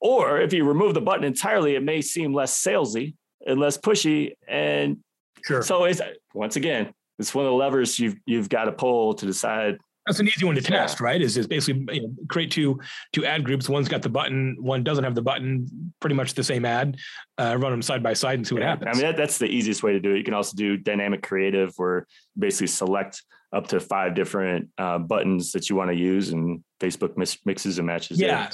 Or 0.00 0.40
if 0.40 0.52
you 0.52 0.64
remove 0.64 0.94
the 0.94 1.00
button 1.00 1.24
entirely, 1.24 1.74
it 1.74 1.82
may 1.82 2.00
seem 2.00 2.32
less 2.32 2.56
salesy 2.56 3.14
and 3.44 3.58
less 3.58 3.76
pushy. 3.76 4.32
And 4.46 4.98
sure. 5.44 5.62
so 5.62 5.84
it's 5.84 6.00
once 6.32 6.56
again, 6.56 6.92
it's 7.18 7.34
one 7.34 7.44
of 7.44 7.50
the 7.50 7.56
levers 7.56 7.98
you've 7.98 8.16
you've 8.26 8.48
got 8.48 8.64
to 8.64 8.72
pull 8.72 9.14
to 9.14 9.26
decide 9.26 9.78
that's 10.08 10.20
an 10.20 10.26
easy 10.26 10.46
one 10.46 10.54
to 10.54 10.62
test, 10.62 11.00
yeah. 11.00 11.04
right? 11.04 11.20
Is 11.20 11.36
is 11.36 11.46
basically 11.46 11.96
you 11.96 12.02
know, 12.02 12.14
create 12.28 12.50
two 12.50 12.80
two 13.12 13.26
ad 13.26 13.44
groups. 13.44 13.68
One's 13.68 13.88
got 13.88 14.00
the 14.00 14.08
button, 14.08 14.56
one 14.58 14.82
doesn't 14.82 15.04
have 15.04 15.14
the 15.14 15.22
button. 15.22 15.92
Pretty 16.00 16.16
much 16.16 16.32
the 16.32 16.42
same 16.42 16.64
ad. 16.64 16.96
Uh, 17.36 17.56
run 17.58 17.70
them 17.72 17.82
side 17.82 18.02
by 18.02 18.14
side 18.14 18.38
and 18.38 18.46
see 18.46 18.54
what 18.54 18.62
yeah. 18.62 18.70
happens. 18.70 18.88
I 18.88 18.92
mean, 18.94 19.02
that, 19.02 19.18
that's 19.18 19.36
the 19.36 19.46
easiest 19.46 19.82
way 19.82 19.92
to 19.92 20.00
do 20.00 20.14
it. 20.14 20.18
You 20.18 20.24
can 20.24 20.32
also 20.32 20.56
do 20.56 20.78
dynamic 20.78 21.22
creative, 21.22 21.74
where 21.76 22.06
basically 22.38 22.68
select 22.68 23.22
up 23.52 23.66
to 23.68 23.80
five 23.80 24.14
different 24.14 24.70
uh, 24.78 24.98
buttons 24.98 25.52
that 25.52 25.68
you 25.68 25.76
want 25.76 25.90
to 25.90 25.96
use, 25.96 26.30
and 26.30 26.64
Facebook 26.80 27.18
mis- 27.18 27.38
mixes 27.44 27.78
and 27.78 27.86
matches. 27.86 28.18
Yeah, 28.18 28.48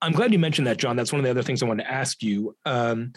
I'm 0.00 0.12
glad 0.12 0.32
you 0.32 0.38
mentioned 0.38 0.68
that, 0.68 0.76
Jon. 0.76 0.94
That's 0.94 1.12
one 1.12 1.18
of 1.18 1.24
the 1.24 1.30
other 1.30 1.42
things 1.42 1.64
I 1.64 1.66
wanted 1.66 1.82
to 1.82 1.90
ask 1.90 2.22
you. 2.22 2.56
Um, 2.64 3.12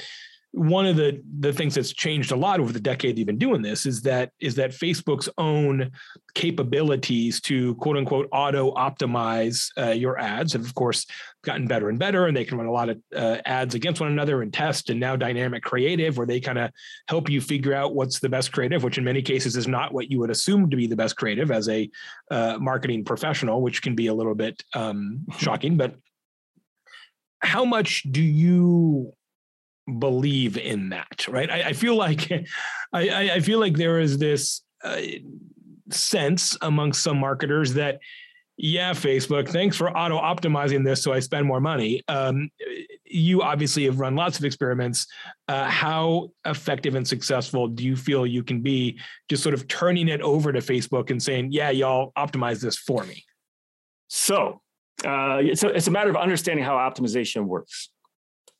one 0.54 0.86
of 0.86 0.98
the 0.98 1.22
the 1.40 1.54
things 1.54 1.76
that's 1.76 1.94
changed 1.94 2.32
a 2.32 2.36
lot 2.36 2.60
over 2.60 2.74
the 2.74 2.80
decade 2.80 3.18
you've 3.18 3.26
been 3.26 3.38
doing 3.38 3.62
this 3.62 3.86
is 3.86 4.02
that 4.02 4.32
is 4.42 4.54
that 4.56 4.72
Facebook's 4.72 5.30
own 5.38 5.90
capabilities 6.34 7.40
to 7.40 7.74
quote 7.76 7.96
unquote 7.96 8.28
auto 8.34 8.74
optimize 8.74 9.70
uh, 9.78 9.92
your 9.92 10.20
ads 10.20 10.52
have 10.52 10.66
of 10.66 10.76
course 10.76 11.06
gotten 11.46 11.68
better 11.68 11.88
and 11.88 11.98
better 11.98 12.28
and 12.28 12.36
they 12.36 12.44
can 12.44 12.58
run 12.58 12.68
a 12.68 12.72
lot 12.72 12.90
of 12.90 13.02
uh, 13.16 13.38
ads 13.46 13.76
against 13.76 14.02
one 14.02 14.12
another 14.12 14.42
and 14.42 14.54
test 14.54 14.90
and 14.90 15.00
now 15.00 15.16
dynamic 15.16 15.64
creative 15.64 16.18
where 16.18 16.28
they 16.28 16.40
kind 16.42 16.60
of 16.60 16.70
help 17.08 17.30
you 17.30 17.40
figure 17.40 17.74
out 17.74 17.96
what's 17.96 18.20
the 18.20 18.30
best 18.30 18.52
creative 18.52 18.84
which 18.84 18.98
in 18.98 19.06
many 19.06 19.22
cases 19.22 19.56
is 19.56 19.70
not 19.70 19.94
what 19.94 20.12
you 20.12 20.20
would 20.20 20.30
assume 20.30 20.70
to 20.70 20.76
be 20.76 20.86
the 20.86 20.96
best 20.98 21.16
creative 21.16 21.50
as 21.50 21.70
a 21.70 21.90
uh, 22.30 22.58
marketing 22.60 23.06
professional 23.06 23.62
which 23.62 23.82
can 23.82 23.96
be 23.96 24.08
a 24.08 24.14
little 24.14 24.36
bit 24.36 24.62
um, 24.74 25.26
shocking 25.38 25.78
but 25.78 25.96
how 27.40 27.64
much 27.64 28.04
do 28.12 28.22
you 28.22 29.14
believe 30.00 30.58
in 30.58 30.90
that, 30.90 31.28
right? 31.28 31.50
I, 31.50 31.70
I 31.70 31.74
feel 31.74 31.96
like 31.96 32.32
I, 32.94 33.32
I, 33.32 33.40
feel 33.40 33.60
like 33.60 33.76
there 33.76 34.00
is 34.00 34.18
this 34.18 34.62
uh, 34.84 35.02
sense 35.90 36.58
amongst 36.62 37.04
some 37.04 37.18
marketers 37.18 37.74
that 37.76 38.00
yeah, 38.64 38.92
Facebook, 38.92 39.50
thanks 39.50 39.76
for 39.76 39.90
auto 39.90 40.20
optimizing 40.20 40.86
this 40.86 41.02
so 41.02 41.12
I 41.14 41.20
spend 41.20 41.48
more 41.48 41.60
money. 41.60 42.04
Um, 42.08 42.52
you 43.06 43.42
obviously 43.42 43.86
have 43.86 44.00
run 44.00 44.16
lots 44.16 44.38
of 44.38 44.46
experiments. 44.46 45.08
Uh, 45.48 45.68
how 45.68 46.30
effective 46.46 46.94
and 46.94 47.08
successful 47.08 47.68
do 47.68 47.84
you 47.84 47.96
feel 47.96 48.26
you 48.26 48.44
can 48.44 48.62
be 48.62 49.00
just 49.30 49.42
sort 49.42 49.56
of 49.56 49.68
turning 49.68 50.10
it 50.10 50.22
over 50.22 50.52
to 50.52 50.60
Facebook 50.60 51.10
and 51.10 51.22
saying, 51.22 51.52
yeah, 51.52 51.72
y'all 51.72 52.12
optimize 52.16 52.62
this 52.62 52.78
for 52.78 53.04
me? 53.04 53.26
So, 54.10 54.62
uh, 55.04 55.40
it's, 55.42 55.64
a, 55.64 55.70
it's 55.70 55.88
a 55.88 55.92
matter 55.92 56.12
of 56.12 56.16
understanding 56.16 56.64
how 56.64 56.76
optimization 56.76 57.46
works. 57.46 57.90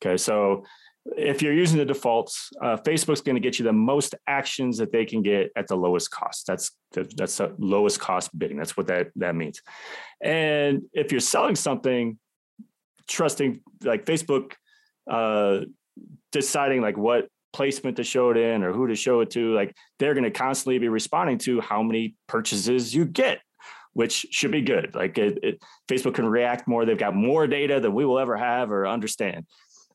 Okay, 0.04 0.16
so 0.16 0.64
if 1.04 1.42
you're 1.42 1.52
using 1.52 1.78
the 1.78 1.84
defaults, 1.84 2.50
uh, 2.62 2.76
Facebook's 2.76 3.20
going 3.20 3.34
to 3.34 3.40
get 3.40 3.58
you 3.58 3.64
the 3.64 3.72
most 3.72 4.14
actions 4.26 4.78
that 4.78 4.92
they 4.92 5.04
can 5.04 5.22
get 5.22 5.50
at 5.56 5.66
the 5.66 5.76
lowest 5.76 6.10
cost. 6.10 6.46
That's 6.46 6.70
the, 6.92 7.10
that's 7.16 7.36
the 7.38 7.54
lowest 7.58 7.98
cost 7.98 8.36
bidding. 8.38 8.56
That's 8.56 8.76
what 8.76 8.86
that 8.86 9.08
that 9.16 9.34
means. 9.34 9.60
And 10.22 10.82
if 10.92 11.10
you're 11.10 11.20
selling 11.20 11.56
something, 11.56 12.18
trusting 13.08 13.60
like 13.82 14.04
Facebook, 14.04 14.52
uh, 15.10 15.60
deciding 16.30 16.82
like 16.82 16.96
what 16.96 17.28
placement 17.52 17.96
to 17.96 18.04
show 18.04 18.30
it 18.30 18.36
in 18.36 18.62
or 18.62 18.72
who 18.72 18.86
to 18.86 18.94
show 18.94 19.20
it 19.20 19.30
to, 19.30 19.54
like 19.54 19.74
they're 19.98 20.14
going 20.14 20.24
to 20.24 20.30
constantly 20.30 20.78
be 20.78 20.88
responding 20.88 21.38
to 21.38 21.60
how 21.60 21.82
many 21.82 22.14
purchases 22.28 22.94
you 22.94 23.04
get 23.04 23.40
which 23.94 24.26
should 24.30 24.50
be 24.50 24.62
good. 24.62 24.94
Like 24.94 25.18
it, 25.18 25.38
it, 25.42 25.62
Facebook 25.86 26.14
can 26.14 26.26
react 26.26 26.66
more. 26.66 26.84
They've 26.84 26.96
got 26.96 27.14
more 27.14 27.46
data 27.46 27.80
than 27.80 27.92
we 27.92 28.04
will 28.04 28.18
ever 28.18 28.36
have 28.36 28.72
or 28.72 28.86
understand. 28.86 29.46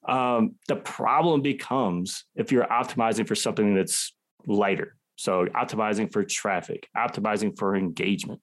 Um, 0.07 0.55
the 0.67 0.75
problem 0.75 1.41
becomes 1.41 2.25
if 2.35 2.51
you're 2.51 2.65
optimizing 2.65 3.27
for 3.27 3.35
something 3.35 3.75
that's 3.75 4.13
lighter. 4.45 4.95
So 5.15 5.45
optimizing 5.47 6.11
for 6.11 6.23
traffic, 6.23 6.87
optimizing 6.95 7.57
for 7.57 7.75
engagement, 7.75 8.41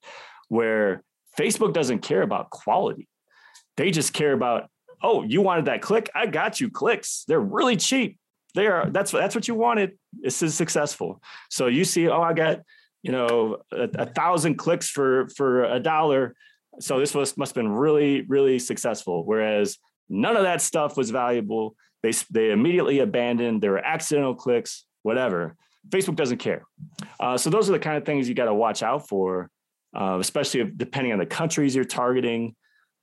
where 0.49 1.03
Facebook 1.39 1.73
doesn't 1.73 2.01
care 2.01 2.23
about 2.23 2.51
quality. 2.51 3.09
They 3.77 3.91
just 3.91 4.13
care 4.13 4.33
about, 4.33 4.69
oh, 5.03 5.23
you 5.23 5.41
wanted 5.41 5.67
that 5.67 5.83
click? 5.83 6.11
I 6.15 6.27
got 6.27 6.61
you 6.61 6.71
clicks. 6.71 7.25
They're 7.27 7.41
really 7.41 7.77
cheap. 7.77 8.19
They 8.55 8.67
are 8.69 8.89
that's 8.91 9.11
that's 9.11 9.35
what 9.35 9.49
you 9.49 9.55
wanted. 9.55 9.99
This 10.13 10.43
is 10.43 10.55
successful. 10.55 11.21
So 11.51 11.67
you 11.67 11.85
see, 11.85 12.09
oh, 12.09 12.23
I 12.23 12.35
got, 12.35 12.61
you 13.03 13.11
know, 13.11 13.59
a, 13.73 13.89
a 13.99 14.07
thousand 14.07 14.57
clicks 14.57 14.89
for 14.89 15.29
for 15.29 15.65
a 15.65 15.81
dollar. 15.81 16.37
So 16.81 17.01
this 17.01 17.15
was 17.15 17.37
must 17.37 17.55
have 17.55 17.63
been 17.63 17.73
really, 17.73 18.23
really 18.23 18.59
successful. 18.59 19.25
Whereas 19.25 19.79
None 20.09 20.37
of 20.37 20.43
that 20.43 20.61
stuff 20.61 20.97
was 20.97 21.11
valuable. 21.11 21.77
They, 22.03 22.13
they 22.31 22.51
immediately 22.51 22.99
abandoned. 22.99 23.63
There 23.63 23.73
were 23.73 23.85
accidental 23.85 24.35
clicks, 24.35 24.85
whatever. 25.03 25.57
Facebook 25.89 26.17
doesn't 26.17 26.39
care. 26.39 26.65
Uh, 27.21 27.37
so 27.37 27.51
those 27.51 27.69
are 27.69 27.73
the 27.73 27.79
kind 27.79 27.97
of 27.97 28.05
things 28.05 28.29
you 28.29 28.35
got 28.35 28.47
to 28.47 28.55
watch 28.55 28.83
out 28.83 29.09
for, 29.09 29.51
uh, 29.97 30.19
especially 30.21 30.61
if, 30.61 30.77
depending 30.77 31.13
on 31.13 31.19
the 31.19 31.27
countries 31.27 31.75
you're 31.75 31.85
targeting, 31.85 32.55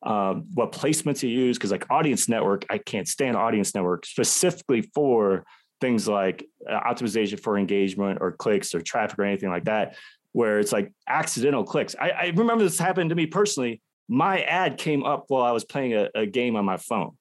um, 0.03 0.45
what 0.53 0.71
placements 0.71 1.23
you 1.23 1.29
use. 1.29 1.57
Because 1.57 1.71
like 1.71 1.89
Audience 1.89 2.27
Network, 2.27 2.65
I 2.69 2.77
can't 2.77 3.07
stand 3.07 3.35
Audience 3.35 3.73
Network 3.75 4.05
specifically 4.05 4.81
for 4.93 5.45
things 5.79 6.07
like 6.07 6.45
uh, 6.69 6.79
optimization 6.81 7.39
for 7.39 7.57
engagement 7.57 8.19
or 8.21 8.31
clicks 8.31 8.75
or 8.75 8.81
traffic 8.81 9.17
or 9.17 9.23
anything 9.23 9.49
like 9.49 9.65
that, 9.65 9.95
where 10.31 10.59
it's 10.59 10.71
like 10.71 10.93
accidental 11.07 11.63
clicks. 11.63 11.95
I, 11.99 12.09
I 12.09 12.25
remember 12.35 12.63
this 12.63 12.79
happened 12.79 13.09
to 13.09 13.15
me 13.15 13.25
personally 13.25 13.81
my 14.11 14.41
ad 14.41 14.77
came 14.77 15.05
up 15.05 15.25
while 15.29 15.41
I 15.41 15.51
was 15.51 15.63
playing 15.63 15.93
a, 15.93 16.09
a 16.13 16.25
game 16.25 16.57
on 16.57 16.65
my 16.65 16.75
phone, 16.75 17.17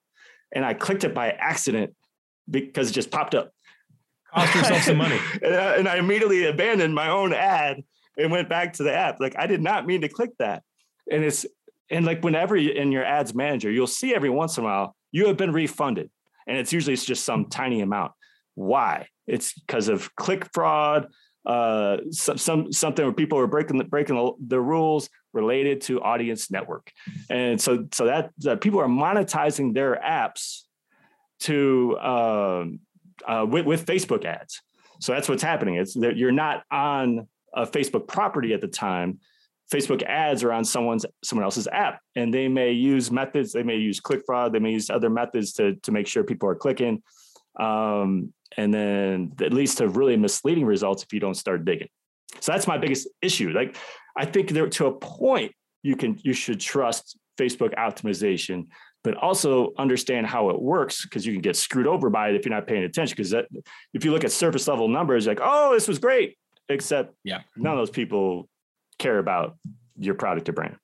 and 0.53 0.65
I 0.65 0.75
clicked 0.75 1.05
it 1.05 1.15
by 1.15 1.31
accident 1.31 1.95
because 2.51 2.91
it 2.91 2.95
just 2.95 3.13
popped 3.13 3.37
up. 3.37 3.53
Cost 4.35 4.55
yourself 4.57 4.83
some 4.83 4.97
money. 4.97 5.19
and, 5.43 5.55
I, 5.55 5.77
and 5.77 5.89
I 5.89 5.99
immediately 5.99 6.47
abandoned 6.47 6.93
my 6.93 7.09
own 7.09 7.33
ad 7.33 7.85
and 8.19 8.33
went 8.33 8.49
back 8.49 8.73
to 8.75 8.83
the 8.83 8.93
app. 8.93 9.21
Like 9.21 9.37
I 9.39 9.47
did 9.47 9.63
not 9.63 9.87
mean 9.87 10.01
to 10.01 10.09
click 10.09 10.31
that. 10.41 10.65
And 11.09 11.23
it's 11.23 11.47
and 11.91 12.05
like 12.05 12.25
whenever 12.25 12.57
you, 12.57 12.73
in 12.73 12.91
your 12.91 13.05
ads 13.05 13.37
manager, 13.37 13.71
you'll 13.71 13.87
see 13.87 14.13
every 14.13 14.31
once 14.31 14.59
in 14.59 14.65
a 14.65 14.67
while 14.67 14.97
you 15.13 15.29
have 15.29 15.37
been 15.37 15.53
refunded, 15.53 16.11
and 16.49 16.59
it's 16.59 16.73
usually 16.73 16.95
it's 16.95 17.05
just 17.05 17.25
some 17.25 17.47
tiny 17.47 17.83
amount. 17.83 18.13
Why? 18.57 19.07
It's 19.29 19.53
because 19.53 19.89
of 19.89 20.15
click 20.17 20.49
fraud, 20.53 21.07
uh, 21.47 21.99
some, 22.11 22.37
some 22.37 22.73
something 22.73 23.05
where 23.05 23.15
people 23.15 23.39
are 23.39 23.47
breaking 23.47 23.79
the, 23.79 23.85
breaking 23.85 24.17
the, 24.17 24.33
the, 24.49 24.61
rules 24.61 25.09
related 25.33 25.81
to 25.81 26.03
audience 26.03 26.51
network, 26.51 26.93
and 27.31 27.61
so 27.61 27.87
so 27.93 28.07
that, 28.07 28.31
that 28.39 28.61
people 28.61 28.81
are 28.81 28.89
monetizing 28.89 29.73
their 29.73 29.97
apps 29.97 30.63
to 31.41 31.99
um, 32.01 32.81
uh, 33.27 33.47
with, 33.49 33.65
with 33.65 33.87
Facebook 33.87 34.25
ads. 34.25 34.61
So 35.01 35.13
that's 35.13 35.29
what's 35.29 35.43
happening. 35.43 35.77
It's 35.77 35.95
that 35.95 36.17
you're 36.17 36.31
not 36.31 36.63
on 36.71 37.27
a 37.55 37.67
Facebook 37.67 38.07
property 38.07 38.53
at 38.53 38.61
the 38.61 38.69
time. 38.69 39.21
Facebook 39.73 40.03
ads 40.03 40.43
are 40.43 40.53
on 40.53 40.65
someone's 40.65 41.07
someone 41.25 41.45
else's 41.45 41.69
app, 41.69 42.01
and 42.17 42.35
they 42.35 42.49
may 42.49 42.73
use 42.73 43.11
methods. 43.11 43.53
They 43.53 43.63
may 43.63 43.77
use 43.77 44.01
click 44.01 44.23
fraud. 44.27 44.53
They 44.53 44.59
may 44.59 44.73
use 44.73 44.91
other 44.91 45.09
methods 45.09 45.55
to 45.55 45.77
to 45.77 45.93
make 45.93 46.07
sure 46.07 46.23
people 46.23 46.49
are 46.49 46.55
clicking. 46.55 47.03
Um, 47.59 48.33
and 48.57 48.73
then 48.73 49.33
it 49.41 49.53
leads 49.53 49.77
to 49.77 49.89
really 49.89 50.17
misleading 50.17 50.65
results 50.65 51.03
if 51.03 51.13
you 51.13 51.21
don't 51.21 51.35
start 51.35 51.65
digging. 51.65 51.89
So 52.41 52.53
that's 52.53 52.67
my 52.67 52.79
biggest 52.79 53.09
issue. 53.23 53.51
Like 53.51 53.77
I 54.17 54.25
think 54.25 54.51
there 54.51 54.69
to 54.69 54.87
a 54.87 54.93
point 54.93 55.53
you 55.83 55.97
can 55.97 56.19
you 56.23 56.33
should 56.33 56.61
trust 56.61 57.19
Facebook 57.39 57.75
optimization, 57.75 58.67
but 59.03 59.15
also 59.17 59.73
understand 59.79 60.27
how 60.27 60.51
it 60.51 60.61
works 60.61 61.03
because 61.03 61.25
you 61.25 61.33
can 61.33 61.43
get 61.43 61.57
screwed 61.57 61.87
over 61.87 62.11
by 62.11 62.29
it 62.29 62.35
if 62.35 62.45
you're 62.45 62.55
not 62.55 62.67
paying 62.67 62.85
attention. 62.85 63.15
Because 63.17 63.33
if 63.95 64.05
you 64.05 64.11
look 64.13 64.25
at 64.25 64.33
surface 64.33 64.69
level 64.69 64.89
numbers, 64.89 65.27
like 65.27 65.41
oh 65.43 65.73
this 65.75 65.89
was 65.89 65.99
great, 65.99 66.37
except 66.69 67.15
yeah, 67.25 67.41
none 67.57 67.73
of 67.73 67.79
those 67.79 67.91
people 67.91 68.49
care 68.99 69.19
about 69.19 69.57
your 69.99 70.15
product 70.15 70.49
or 70.49 70.53
brand. 70.53 70.77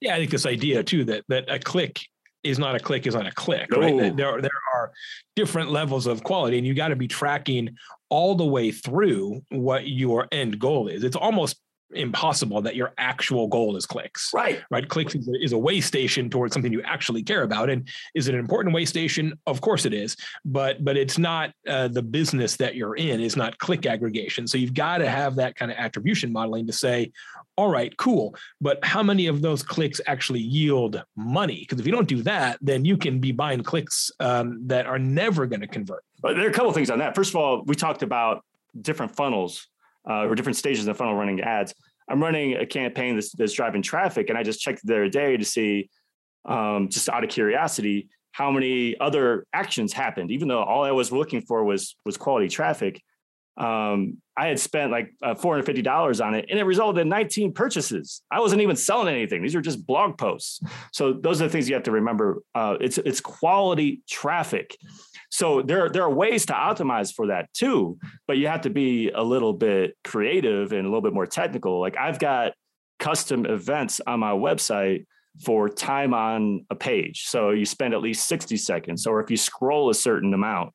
Yeah, 0.00 0.14
I 0.14 0.18
think 0.18 0.30
this 0.30 0.46
idea 0.46 0.82
too 0.82 1.04
that 1.04 1.24
that 1.28 1.44
a 1.48 1.58
click 1.58 2.00
is 2.44 2.58
not 2.58 2.76
a 2.76 2.78
click 2.78 3.06
is 3.06 3.14
not 3.14 3.26
a 3.26 3.32
click, 3.32 3.74
right? 3.74 4.16
There, 4.16 4.40
there 4.40 4.50
are 4.74 4.92
different 5.34 5.70
levels 5.70 6.06
of 6.06 6.22
quality, 6.22 6.58
and 6.58 6.66
you 6.66 6.74
got 6.74 6.88
to 6.88 6.96
be 6.96 7.08
tracking 7.08 7.76
all 8.10 8.34
the 8.34 8.44
way 8.44 8.70
through 8.70 9.42
what 9.48 9.88
your 9.88 10.28
end 10.30 10.58
goal 10.58 10.88
is. 10.88 11.02
It's 11.02 11.16
almost 11.16 11.56
impossible 11.94 12.60
that 12.62 12.76
your 12.76 12.92
actual 12.98 13.46
goal 13.46 13.76
is 13.76 13.86
clicks. 13.86 14.30
Right. 14.34 14.62
Right. 14.70 14.88
Clicks 14.88 15.14
is 15.14 15.28
a, 15.28 15.32
is 15.42 15.52
a 15.52 15.58
way 15.58 15.80
station 15.80 16.28
towards 16.30 16.52
something 16.52 16.72
you 16.72 16.82
actually 16.82 17.22
care 17.22 17.42
about. 17.42 17.70
And 17.70 17.88
is 18.14 18.28
it 18.28 18.34
an 18.34 18.40
important 18.40 18.74
way 18.74 18.84
station? 18.84 19.38
Of 19.46 19.60
course 19.60 19.84
it 19.84 19.94
is. 19.94 20.16
But 20.44 20.84
but 20.84 20.96
it's 20.96 21.18
not 21.18 21.52
uh, 21.68 21.88
the 21.88 22.02
business 22.02 22.56
that 22.56 22.74
you're 22.74 22.96
in 22.96 23.20
is 23.20 23.36
not 23.36 23.58
click 23.58 23.86
aggregation. 23.86 24.46
So 24.46 24.58
you've 24.58 24.74
got 24.74 24.98
to 24.98 25.08
have 25.08 25.36
that 25.36 25.56
kind 25.56 25.70
of 25.70 25.76
attribution 25.78 26.32
modeling 26.32 26.66
to 26.66 26.72
say, 26.72 27.12
all 27.56 27.70
right, 27.70 27.96
cool. 27.96 28.34
But 28.60 28.84
how 28.84 29.02
many 29.02 29.26
of 29.26 29.42
those 29.42 29.62
clicks 29.62 30.00
actually 30.06 30.40
yield 30.40 31.02
money? 31.16 31.60
Because 31.60 31.78
if 31.80 31.86
you 31.86 31.92
don't 31.92 32.08
do 32.08 32.22
that, 32.22 32.58
then 32.60 32.84
you 32.84 32.96
can 32.96 33.20
be 33.20 33.32
buying 33.32 33.62
clicks 33.62 34.10
um, 34.20 34.66
that 34.66 34.86
are 34.86 34.98
never 34.98 35.46
going 35.46 35.60
to 35.60 35.68
convert. 35.68 36.04
But 36.20 36.34
there 36.34 36.46
are 36.46 36.50
a 36.50 36.52
couple 36.52 36.72
things 36.72 36.90
on 36.90 36.98
that. 36.98 37.14
First 37.14 37.30
of 37.30 37.36
all, 37.36 37.62
we 37.64 37.74
talked 37.74 38.02
about 38.02 38.44
different 38.80 39.14
funnels 39.14 39.68
uh, 40.08 40.26
or 40.26 40.34
different 40.34 40.56
stages 40.56 40.86
of 40.86 40.96
funnel 40.96 41.14
running 41.14 41.40
ads. 41.40 41.74
I'm 42.08 42.22
running 42.22 42.54
a 42.56 42.66
campaign 42.66 43.14
that's, 43.14 43.32
that's 43.32 43.52
driving 43.52 43.82
traffic, 43.82 44.28
and 44.28 44.38
I 44.38 44.42
just 44.42 44.60
checked 44.60 44.84
the 44.84 44.94
other 44.94 45.08
day 45.08 45.36
to 45.36 45.44
see, 45.44 45.88
um, 46.44 46.88
just 46.88 47.08
out 47.08 47.24
of 47.24 47.30
curiosity, 47.30 48.08
how 48.32 48.50
many 48.50 48.98
other 49.00 49.46
actions 49.52 49.92
happened. 49.92 50.30
Even 50.30 50.48
though 50.48 50.62
all 50.62 50.84
I 50.84 50.90
was 50.90 51.12
looking 51.12 51.40
for 51.40 51.64
was 51.64 51.96
was 52.04 52.16
quality 52.16 52.48
traffic, 52.48 53.00
um, 53.56 54.18
I 54.36 54.48
had 54.48 54.58
spent 54.58 54.90
like 54.90 55.12
uh, 55.22 55.34
$450 55.34 56.24
on 56.24 56.34
it 56.34 56.46
and 56.50 56.58
it 56.58 56.64
resulted 56.64 57.02
in 57.02 57.08
19 57.08 57.52
purchases. 57.52 58.22
I 58.30 58.40
wasn't 58.40 58.62
even 58.62 58.74
selling 58.74 59.14
anything. 59.14 59.42
These 59.42 59.54
are 59.54 59.60
just 59.60 59.86
blog 59.86 60.18
posts. 60.18 60.60
So 60.92 61.12
those 61.12 61.40
are 61.40 61.44
the 61.44 61.50
things 61.50 61.68
you 61.68 61.74
have 61.74 61.84
to 61.84 61.92
remember. 61.92 62.42
Uh, 62.54 62.76
it's, 62.80 62.98
it's 62.98 63.20
quality 63.20 64.02
traffic. 64.10 64.76
So 65.30 65.62
there, 65.62 65.88
there 65.88 66.02
are 66.02 66.10
ways 66.10 66.46
to 66.46 66.52
optimize 66.52 67.14
for 67.14 67.28
that 67.28 67.52
too, 67.54 67.98
but 68.26 68.38
you 68.38 68.48
have 68.48 68.62
to 68.62 68.70
be 68.70 69.10
a 69.10 69.22
little 69.22 69.52
bit 69.52 69.96
creative 70.02 70.72
and 70.72 70.80
a 70.80 70.88
little 70.88 71.02
bit 71.02 71.14
more 71.14 71.26
technical. 71.26 71.80
Like 71.80 71.96
I've 71.96 72.18
got 72.18 72.54
custom 72.98 73.46
events 73.46 74.00
on 74.04 74.18
my 74.20 74.32
website 74.32 75.06
for 75.44 75.68
time 75.68 76.12
on 76.12 76.66
a 76.70 76.74
page. 76.74 77.24
So 77.26 77.50
you 77.50 77.66
spend 77.66 77.94
at 77.94 78.00
least 78.00 78.28
60 78.28 78.56
seconds, 78.56 79.06
or 79.06 79.20
if 79.20 79.30
you 79.30 79.36
scroll 79.36 79.90
a 79.90 79.94
certain 79.94 80.32
amount, 80.34 80.72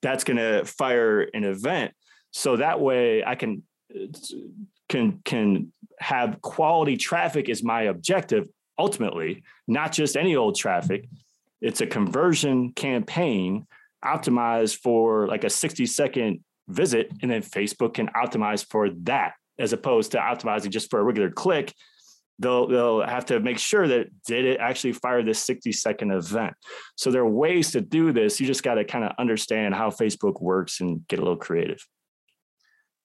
that's 0.00 0.24
going 0.24 0.36
to 0.36 0.64
fire 0.64 1.22
an 1.34 1.44
event 1.44 1.92
so 2.32 2.56
that 2.56 2.80
way 2.80 3.24
I 3.24 3.34
can 3.34 3.62
uh, 3.94 4.06
can 4.88 5.20
can 5.24 5.72
have 6.00 6.40
quality 6.40 6.96
traffic 6.96 7.48
is 7.48 7.62
my 7.62 7.82
objective 7.82 8.46
ultimately, 8.78 9.42
not 9.66 9.92
just 9.92 10.16
any 10.16 10.36
old 10.36 10.56
traffic. 10.56 11.08
It's 11.60 11.80
a 11.80 11.86
conversion 11.86 12.72
campaign 12.72 13.66
optimized 14.04 14.78
for 14.78 15.26
like 15.26 15.42
a 15.44 15.50
60 15.50 15.86
second 15.86 16.44
visit 16.68 17.10
and 17.22 17.30
then 17.30 17.42
Facebook 17.42 17.94
can 17.94 18.08
optimize 18.08 18.64
for 18.64 18.90
that 19.02 19.32
as 19.58 19.72
opposed 19.72 20.12
to 20.12 20.18
optimizing 20.18 20.70
just 20.70 20.90
for 20.90 21.00
a 21.00 21.02
regular 21.02 21.30
click. 21.30 21.74
They'll 22.38 22.68
they'll 22.68 23.02
have 23.02 23.26
to 23.26 23.40
make 23.40 23.58
sure 23.58 23.88
that 23.88 24.06
did 24.24 24.44
it 24.44 24.60
actually 24.60 24.92
fire 24.92 25.24
this 25.24 25.42
60 25.42 25.72
second 25.72 26.12
event. 26.12 26.54
So 26.94 27.10
there 27.10 27.22
are 27.22 27.28
ways 27.28 27.72
to 27.72 27.80
do 27.80 28.12
this. 28.12 28.38
You 28.40 28.46
just 28.46 28.62
got 28.62 28.74
to 28.74 28.84
kind 28.84 29.04
of 29.04 29.12
understand 29.18 29.74
how 29.74 29.90
facebook 29.90 30.40
works 30.40 30.80
and 30.80 31.06
get 31.08 31.18
a 31.18 31.22
little 31.22 31.36
creative 31.36 31.84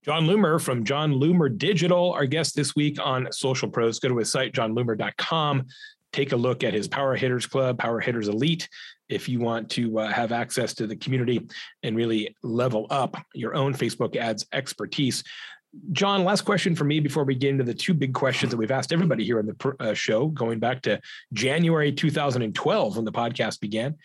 Jon 0.03 0.25
Loomer 0.25 0.61
from 0.61 0.83
Jon 0.83 1.13
Loomer 1.13 1.57
Digital, 1.57 2.11
our 2.11 2.25
guest 2.25 2.57
this 2.57 2.75
week 2.75 2.97
on 3.01 3.31
Social 3.31 3.69
Pros. 3.69 3.99
Go 3.99 4.09
to 4.09 4.17
his 4.17 4.29
site, 4.29 4.51
jonloomer.com. 4.51 5.65
Take 6.11 6.33
a 6.33 6.35
look 6.35 6.65
at 6.65 6.73
his 6.73 6.89
Power 6.89 7.15
Hitters 7.15 7.45
Club, 7.45 7.79
Power 7.79 8.01
Hitters 8.01 8.27
Elite, 8.27 8.67
if 9.07 9.29
you 9.29 9.39
want 9.39 9.69
to 9.71 9.99
uh, 9.99 10.11
have 10.11 10.33
access 10.33 10.73
to 10.75 10.87
the 10.87 10.95
community 10.97 11.47
and 11.83 11.95
really 11.95 12.35
level 12.43 12.85
up 12.89 13.15
your 13.33 13.55
own 13.55 13.73
Facebook 13.73 14.17
ads 14.17 14.45
expertise. 14.51 15.23
Jon, 15.93 16.25
last 16.25 16.41
question 16.41 16.75
for 16.75 16.83
me 16.83 16.99
before 16.99 17.23
we 17.23 17.33
get 17.33 17.49
into 17.51 17.63
the 17.63 17.73
two 17.73 17.93
big 17.93 18.13
questions 18.13 18.51
that 18.51 18.57
we've 18.57 18.71
asked 18.71 18.91
everybody 18.91 19.23
here 19.23 19.39
on 19.39 19.45
the 19.45 19.75
uh, 19.79 19.93
show, 19.93 20.27
going 20.27 20.59
back 20.59 20.81
to 20.81 20.99
January 21.31 21.93
2012 21.93 22.95
when 22.97 23.05
the 23.05 23.11
podcast 23.11 23.61
began 23.61 23.95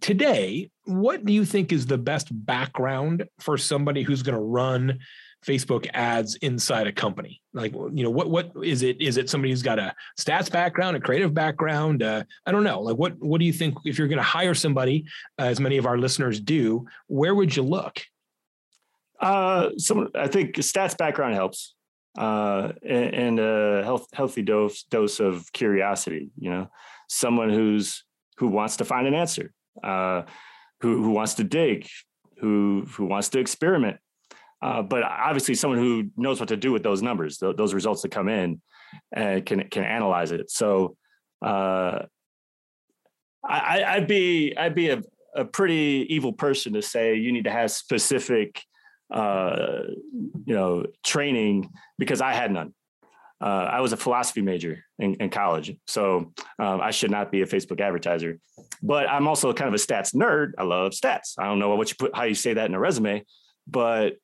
today, 0.00 0.70
what 0.84 1.24
do 1.24 1.32
you 1.32 1.44
think 1.44 1.72
is 1.72 1.86
the 1.86 1.98
best 1.98 2.28
background 2.30 3.24
for 3.38 3.56
somebody 3.56 4.02
who's 4.02 4.22
going 4.22 4.34
to 4.34 4.40
run 4.40 4.98
Facebook 5.44 5.88
ads 5.94 6.34
inside 6.36 6.86
a 6.86 6.92
company? 6.92 7.40
Like, 7.52 7.72
you 7.72 8.02
know, 8.02 8.10
what 8.10 8.30
what 8.30 8.52
is 8.62 8.82
it? 8.82 9.00
Is 9.00 9.16
it 9.16 9.30
somebody 9.30 9.50
who's 9.50 9.62
got 9.62 9.78
a 9.78 9.94
stats 10.18 10.50
background, 10.50 10.96
a 10.96 11.00
creative 11.00 11.34
background? 11.34 12.02
Uh, 12.02 12.24
I 12.46 12.52
don't 12.52 12.64
know. 12.64 12.80
Like, 12.80 12.96
what 12.96 13.14
what 13.18 13.38
do 13.38 13.44
you 13.44 13.52
think 13.52 13.76
if 13.84 13.98
you're 13.98 14.08
going 14.08 14.18
to 14.18 14.22
hire 14.22 14.54
somebody, 14.54 15.04
uh, 15.38 15.44
as 15.44 15.60
many 15.60 15.76
of 15.76 15.86
our 15.86 15.98
listeners 15.98 16.40
do? 16.40 16.86
Where 17.06 17.34
would 17.34 17.54
you 17.54 17.62
look? 17.62 18.02
Uh, 19.20 19.70
some 19.76 20.08
I 20.14 20.28
think 20.28 20.56
stats 20.56 20.96
background 20.96 21.34
helps, 21.34 21.74
uh, 22.18 22.72
and, 22.82 23.14
and 23.14 23.40
a 23.40 23.82
health, 23.84 24.06
healthy 24.12 24.42
dose 24.42 24.84
dose 24.84 25.20
of 25.20 25.52
curiosity. 25.52 26.30
You 26.38 26.50
know, 26.50 26.70
someone 27.08 27.50
who's 27.50 28.04
who 28.38 28.48
wants 28.48 28.78
to 28.78 28.84
find 28.84 29.06
an 29.06 29.14
answer 29.14 29.52
uh, 29.82 30.22
who, 30.80 31.02
who 31.02 31.10
wants 31.10 31.34
to 31.34 31.44
dig, 31.44 31.86
who, 32.40 32.86
who 32.90 33.06
wants 33.06 33.28
to 33.30 33.38
experiment. 33.38 33.98
Uh, 34.62 34.82
but 34.82 35.02
obviously 35.02 35.54
someone 35.54 35.78
who 35.78 36.10
knows 36.16 36.38
what 36.38 36.48
to 36.50 36.56
do 36.56 36.72
with 36.72 36.82
those 36.82 37.02
numbers, 37.02 37.38
th- 37.38 37.56
those 37.56 37.72
results 37.72 38.02
that 38.02 38.10
come 38.10 38.28
in 38.28 38.60
and 39.12 39.44
can, 39.46 39.66
can 39.68 39.84
analyze 39.84 40.32
it. 40.32 40.50
So 40.50 40.96
uh, 41.44 42.00
I, 43.44 43.84
I'd 43.86 44.06
be, 44.06 44.54
I'd 44.56 44.74
be 44.74 44.90
a, 44.90 45.02
a 45.34 45.44
pretty 45.44 46.06
evil 46.10 46.32
person 46.32 46.74
to 46.74 46.82
say 46.82 47.14
you 47.14 47.32
need 47.32 47.44
to 47.44 47.50
have 47.50 47.70
specific 47.70 48.62
uh, 49.12 49.82
you 50.44 50.54
know, 50.54 50.84
training 51.04 51.70
because 51.98 52.20
I 52.20 52.32
had 52.32 52.52
none 52.52 52.74
uh, 53.40 53.44
I 53.44 53.80
was 53.80 53.92
a 53.92 53.96
philosophy 53.96 54.42
major 54.42 54.84
in, 54.98 55.14
in 55.14 55.30
college, 55.30 55.74
so 55.86 56.32
um, 56.58 56.80
I 56.80 56.90
should 56.90 57.10
not 57.10 57.32
be 57.32 57.42
a 57.42 57.46
Facebook 57.46 57.80
advertiser. 57.80 58.38
But 58.82 59.08
I'm 59.08 59.26
also 59.28 59.52
kind 59.52 59.68
of 59.68 59.74
a 59.74 59.78
stats 59.78 60.14
nerd. 60.14 60.52
I 60.58 60.64
love 60.64 60.92
stats. 60.92 61.34
I 61.38 61.44
don't 61.44 61.58
know 61.58 61.74
what 61.74 61.90
you 61.90 61.96
put, 61.98 62.14
how 62.14 62.24
you 62.24 62.34
say 62.34 62.54
that 62.54 62.66
in 62.66 62.74
a 62.74 62.78
resume, 62.78 63.24
but 63.66 64.16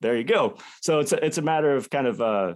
there 0.00 0.16
you 0.16 0.24
go. 0.24 0.58
So 0.82 1.00
it's 1.00 1.12
a, 1.12 1.24
it's 1.24 1.38
a 1.38 1.42
matter 1.42 1.74
of 1.74 1.88
kind 1.88 2.06
of 2.06 2.20
uh, 2.20 2.54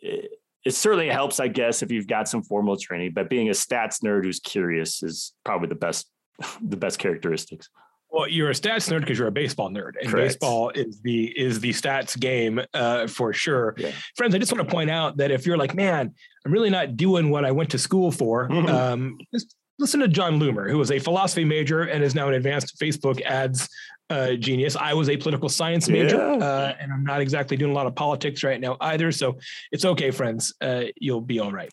it, 0.00 0.30
it 0.64 0.74
certainly 0.74 1.08
helps, 1.08 1.38
I 1.38 1.48
guess, 1.48 1.82
if 1.82 1.92
you've 1.92 2.08
got 2.08 2.28
some 2.28 2.42
formal 2.42 2.76
training. 2.76 3.12
But 3.14 3.30
being 3.30 3.48
a 3.48 3.52
stats 3.52 4.02
nerd 4.02 4.24
who's 4.24 4.40
curious 4.40 5.02
is 5.02 5.32
probably 5.44 5.68
the 5.68 5.76
best 5.76 6.10
the 6.62 6.76
best 6.76 6.98
characteristics. 6.98 7.68
Well, 8.10 8.28
you're 8.28 8.50
a 8.50 8.54
stats 8.54 8.90
nerd 8.90 9.00
because 9.00 9.18
you're 9.18 9.28
a 9.28 9.32
baseball 9.32 9.68
nerd, 9.68 9.92
and 10.00 10.10
Correct. 10.10 10.28
baseball 10.28 10.70
is 10.70 11.00
the 11.02 11.26
is 11.38 11.60
the 11.60 11.70
stats 11.70 12.18
game 12.18 12.60
uh, 12.72 13.06
for 13.08 13.32
sure. 13.32 13.74
Yeah. 13.76 13.92
Friends, 14.16 14.34
I 14.34 14.38
just 14.38 14.52
want 14.52 14.66
to 14.66 14.72
point 14.72 14.90
out 14.90 15.16
that 15.18 15.30
if 15.30 15.44
you're 15.44 15.56
like, 15.56 15.74
man, 15.74 16.14
I'm 16.44 16.52
really 16.52 16.70
not 16.70 16.96
doing 16.96 17.30
what 17.30 17.44
I 17.44 17.50
went 17.50 17.70
to 17.70 17.78
school 17.78 18.10
for, 18.10 18.48
mm-hmm. 18.50 18.68
um, 18.68 19.18
just 19.34 19.54
listen 19.78 20.00
to 20.00 20.08
Jon 20.08 20.40
Loomer, 20.40 20.70
who 20.70 20.78
was 20.78 20.90
a 20.90 20.98
philosophy 20.98 21.44
major 21.44 21.82
and 21.82 22.02
is 22.02 22.14
now 22.14 22.28
an 22.28 22.34
advanced 22.34 22.78
Facebook 22.80 23.20
ads 23.22 23.68
uh, 24.08 24.32
genius. 24.34 24.76
I 24.76 24.94
was 24.94 25.08
a 25.08 25.16
political 25.16 25.48
science 25.48 25.88
major, 25.88 26.16
yeah. 26.16 26.44
uh, 26.44 26.74
and 26.78 26.92
I'm 26.92 27.04
not 27.04 27.20
exactly 27.20 27.56
doing 27.56 27.72
a 27.72 27.74
lot 27.74 27.86
of 27.86 27.94
politics 27.94 28.42
right 28.44 28.60
now 28.60 28.76
either. 28.80 29.10
So 29.12 29.38
it's 29.72 29.84
okay, 29.84 30.10
friends. 30.10 30.54
Uh, 30.60 30.84
you'll 30.96 31.20
be 31.20 31.40
all 31.40 31.52
right. 31.52 31.70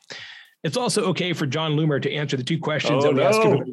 It's 0.63 0.77
also 0.77 1.05
okay 1.09 1.33
for 1.33 1.45
Jon 1.45 1.73
Loomer 1.73 2.01
to 2.01 2.11
answer 2.11 2.37
the 2.37 2.43
two 2.43 2.57
questions 2.57 3.03
oh, 3.03 3.13
that 3.13 3.13
we 3.13 3.19
no. 3.19 3.65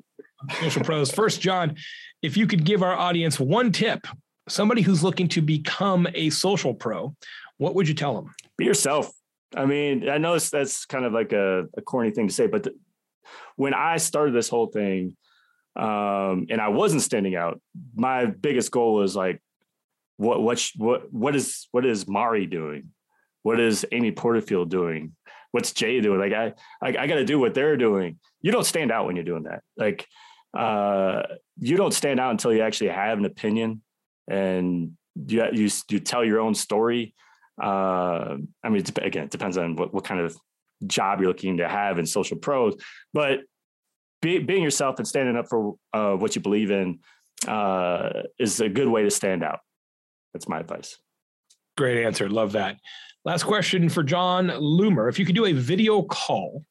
ask 0.50 0.60
social 0.60 0.82
pros. 0.82 1.10
First, 1.10 1.40
Jon, 1.40 1.76
if 2.22 2.36
you 2.36 2.46
could 2.46 2.64
give 2.64 2.82
our 2.82 2.94
audience 2.94 3.40
one 3.40 3.72
tip, 3.72 4.06
somebody 4.48 4.82
who's 4.82 5.02
looking 5.02 5.28
to 5.28 5.42
become 5.42 6.06
a 6.14 6.30
social 6.30 6.74
pro, 6.74 7.14
what 7.58 7.74
would 7.74 7.88
you 7.88 7.94
tell 7.94 8.14
them? 8.14 8.34
Be 8.56 8.64
yourself. 8.64 9.10
I 9.54 9.66
mean, 9.66 10.08
I 10.08 10.18
know 10.18 10.38
that's 10.38 10.86
kind 10.86 11.04
of 11.04 11.12
like 11.12 11.32
a, 11.32 11.66
a 11.76 11.82
corny 11.82 12.10
thing 12.10 12.28
to 12.28 12.34
say, 12.34 12.46
but 12.46 12.64
the, 12.64 12.74
when 13.56 13.74
I 13.74 13.96
started 13.96 14.34
this 14.34 14.48
whole 14.48 14.68
thing, 14.68 15.16
um, 15.76 16.46
and 16.50 16.60
I 16.60 16.68
wasn't 16.68 17.02
standing 17.02 17.36
out, 17.36 17.60
my 17.94 18.26
biggest 18.26 18.70
goal 18.70 18.94
was 18.94 19.16
like, 19.16 19.40
what 20.16 20.42
what 20.42 20.70
what 20.76 21.12
what 21.12 21.34
is 21.34 21.68
what 21.70 21.86
is 21.86 22.06
Mari 22.06 22.46
doing? 22.46 22.90
What 23.42 23.58
is 23.58 23.86
Amy 23.90 24.12
Porterfield 24.12 24.70
doing? 24.70 25.16
What's 25.50 25.72
Jay 25.72 26.00
doing? 26.00 26.20
Like 26.20 26.32
I 26.32 26.52
I, 26.82 26.88
I 26.88 27.06
got 27.06 27.14
to 27.14 27.24
do 27.24 27.38
what 27.38 27.54
they're 27.54 27.76
doing. 27.76 28.18
You 28.42 28.52
don't 28.52 28.66
stand 28.66 28.92
out 28.92 29.06
when 29.06 29.16
you're 29.16 29.24
doing 29.24 29.44
that. 29.44 29.62
Like 29.76 30.06
uh, 30.56 31.22
you 31.58 31.76
don't 31.76 31.94
stand 31.94 32.20
out 32.20 32.30
until 32.30 32.52
you 32.52 32.62
actually 32.62 32.90
have 32.90 33.18
an 33.18 33.24
opinion 33.24 33.82
and 34.28 34.92
you 35.26 35.44
you, 35.52 35.68
you 35.88 35.98
tell 36.00 36.24
your 36.24 36.40
own 36.40 36.54
story. 36.54 37.14
Uh, 37.62 38.36
I 38.64 38.68
mean, 38.68 38.84
again, 39.02 39.24
it 39.24 39.30
depends 39.30 39.58
on 39.58 39.76
what, 39.76 39.92
what 39.92 40.04
kind 40.04 40.20
of 40.20 40.36
job 40.86 41.20
you're 41.20 41.28
looking 41.28 41.58
to 41.58 41.68
have 41.68 41.98
in 41.98 42.06
social 42.06 42.38
pros, 42.38 42.74
but 43.12 43.40
be, 44.22 44.38
being 44.38 44.62
yourself 44.62 44.98
and 44.98 45.06
standing 45.06 45.36
up 45.36 45.46
for 45.48 45.74
uh, 45.92 46.14
what 46.14 46.34
you 46.34 46.40
believe 46.40 46.70
in 46.70 47.00
uh, 47.46 48.22
is 48.38 48.60
a 48.60 48.68
good 48.68 48.88
way 48.88 49.02
to 49.02 49.10
stand 49.10 49.44
out. 49.44 49.60
That's 50.32 50.48
my 50.48 50.60
advice. 50.60 50.96
Great 51.76 52.04
answer. 52.04 52.28
Love 52.28 52.52
that. 52.52 52.76
Last 53.24 53.42
question 53.42 53.88
for 53.88 54.02
Jon 54.02 54.48
Loomer. 54.48 55.08
If 55.08 55.18
you 55.18 55.26
could 55.26 55.34
do 55.34 55.46
a 55.46 55.52
video 55.52 56.02
call 56.02 56.64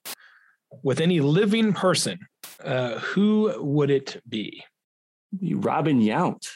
with 0.83 1.01
any 1.01 1.19
living 1.19 1.73
person 1.73 2.19
Uh, 2.63 2.99
who 2.99 3.53
would 3.57 3.89
it 3.89 4.21
be? 4.27 4.63
Robin 5.41 6.01
Yount 6.01 6.47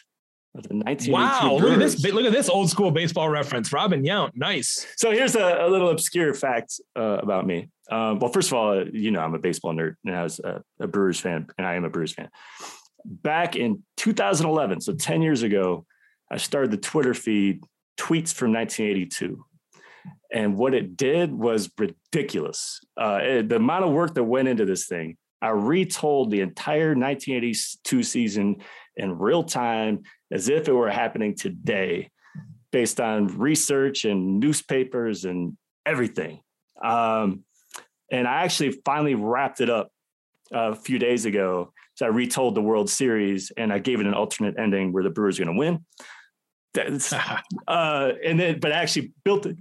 of 0.56 0.64
the 0.68 0.76
1982 0.76 1.12
Wow, 1.12 1.56
look 1.58 1.74
at 1.74 1.80
this! 1.80 2.04
Look 2.04 2.26
at 2.26 2.32
this 2.32 2.50
old 2.50 2.70
school 2.70 2.92
baseball 2.92 3.30
reference. 3.30 3.72
Robin 3.72 4.04
Yount, 4.04 4.32
nice. 4.36 4.86
So 4.98 5.12
here's 5.12 5.36
a, 5.36 5.66
a 5.66 5.70
little 5.70 5.90
obscure 5.90 6.34
fact 6.34 6.80
uh, 6.96 7.18
about 7.22 7.46
me. 7.46 7.70
Um, 7.92 8.20
well, 8.20 8.32
first 8.32 8.50
of 8.50 8.54
all, 8.58 8.88
you 8.88 9.12
know 9.12 9.20
I'm 9.20 9.34
a 9.36 9.40
baseball 9.40 9.74
nerd, 9.74 9.96
and 10.06 10.16
I 10.16 10.24
was 10.24 10.40
a, 10.40 10.62
a 10.80 10.88
Brewers 10.88 11.20
fan, 11.20 11.48
and 11.58 11.68
I 11.68 11.76
am 11.76 11.86
a 11.86 11.90
Brewers 11.90 12.14
fan. 12.14 12.30
Back 13.06 13.56
in 13.56 13.84
2011, 13.98 14.82
so 14.82 14.94
10 14.94 15.22
years 15.22 15.44
ago, 15.44 15.86
I 16.32 16.38
started 16.38 16.72
the 16.72 16.78
Twitter 16.78 17.14
feed 17.14 17.62
tweets 17.98 18.34
from 18.34 18.54
1982. 18.54 19.44
And 20.32 20.56
what 20.58 20.74
it 20.74 20.98
did 20.98 21.32
was 21.34 21.70
ridiculous. 21.78 22.80
Uh, 23.00 23.20
it- 23.22 23.50
the 23.50 23.58
amount 23.58 23.86
of 23.86 23.92
work 23.92 24.16
that 24.16 24.24
went 24.24 24.48
into 24.48 24.66
this 24.66 24.88
thing, 24.88 25.18
I 25.44 25.50
retold 25.50 26.32
the 26.32 26.40
entire 26.40 26.96
1982 26.96 28.02
season 28.02 28.64
in 28.96 29.20
real 29.20 29.44
time 29.44 30.04
as 30.32 30.48
if 30.48 30.70
it 30.70 30.72
were 30.72 30.90
happening 30.90 31.36
today, 31.36 32.10
based 32.72 33.02
on 33.02 33.28
research 33.28 34.06
and 34.06 34.40
newspapers 34.40 35.26
and 35.26 35.58
everything. 35.86 36.40
Um, 36.82 37.44
and 38.10 38.26
I 38.26 38.44
actually 38.44 38.72
finally 38.86 39.16
wrapped 39.16 39.60
it 39.60 39.70
up 39.70 39.92
a 40.54 40.76
few 40.76 40.98
days 40.98 41.26
ago. 41.26 41.74
So 41.96 42.06
I 42.06 42.10
retold 42.10 42.56
the 42.56 42.62
World 42.62 42.90
Series 42.90 43.52
and 43.58 43.74
I 43.74 43.80
gave 43.80 44.00
it 44.00 44.08
an 44.08 44.14
alternate 44.14 44.58
ending 44.58 44.94
where 44.94 45.04
the 45.04 45.10
Brewers 45.10 45.40
are 45.40 45.46
going 45.46 45.56
to 45.56 45.60
win. 45.60 45.86
Uh, 47.68 48.14
and 48.26 48.40
then, 48.40 48.60
but 48.60 48.72
I 48.72 48.78
actually 48.78 49.12
built 49.24 49.46
it. 49.46 49.58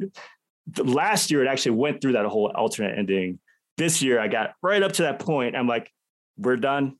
Last 0.78 1.30
year, 1.30 1.44
it 1.44 1.48
actually 1.48 1.72
went 1.72 2.00
through 2.00 2.12
that 2.12 2.24
whole 2.24 2.50
alternate 2.54 2.96
ending. 2.96 3.38
This 3.76 4.02
year, 4.02 4.20
I 4.20 4.28
got 4.28 4.54
right 4.62 4.82
up 4.82 4.92
to 4.92 5.02
that 5.02 5.18
point. 5.18 5.56
I'm 5.56 5.66
like, 5.66 5.90
we're 6.36 6.56
done. 6.56 6.96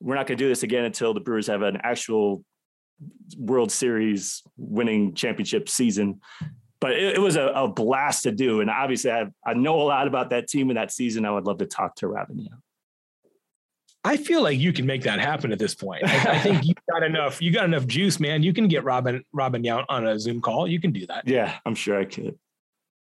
We're 0.00 0.14
not 0.14 0.26
going 0.26 0.38
to 0.38 0.44
do 0.44 0.48
this 0.48 0.62
again 0.62 0.84
until 0.84 1.14
the 1.14 1.20
Brewers 1.20 1.46
have 1.46 1.62
an 1.62 1.78
actual 1.82 2.44
World 3.36 3.72
Series 3.72 4.42
winning 4.56 5.14
championship 5.14 5.68
season. 5.68 6.20
But 6.80 6.92
it, 6.92 7.16
it 7.16 7.20
was 7.20 7.36
a, 7.36 7.46
a 7.46 7.68
blast 7.68 8.24
to 8.24 8.32
do. 8.32 8.60
And 8.60 8.70
obviously, 8.70 9.10
I, 9.10 9.26
I 9.44 9.54
know 9.54 9.80
a 9.80 9.84
lot 9.84 10.06
about 10.06 10.30
that 10.30 10.48
team 10.48 10.70
and 10.70 10.76
that 10.76 10.92
season. 10.92 11.24
I 11.24 11.30
would 11.30 11.44
love 11.44 11.58
to 11.58 11.66
talk 11.66 11.94
to 11.96 12.08
Robin. 12.08 12.38
Yeah. 12.38 12.48
I 14.04 14.16
feel 14.16 14.40
like 14.40 14.60
you 14.60 14.72
can 14.72 14.86
make 14.86 15.02
that 15.02 15.18
happen 15.18 15.50
at 15.50 15.58
this 15.58 15.74
point. 15.74 16.04
I, 16.04 16.34
I 16.34 16.38
think 16.38 16.64
you 16.64 16.74
got 16.88 17.02
enough. 17.02 17.42
You 17.42 17.50
got 17.50 17.64
enough 17.64 17.88
juice, 17.88 18.20
man. 18.20 18.44
You 18.44 18.52
can 18.52 18.68
get 18.68 18.84
Robin 18.84 19.24
Robin 19.32 19.64
Yount 19.64 19.84
on 19.88 20.06
a 20.06 20.16
Zoom 20.16 20.40
call. 20.40 20.68
You 20.68 20.80
can 20.80 20.92
do 20.92 21.06
that, 21.06 21.26
Yeah, 21.26 21.56
I'm 21.66 21.74
sure 21.74 21.98
I 21.98 22.04
could. 22.04 22.38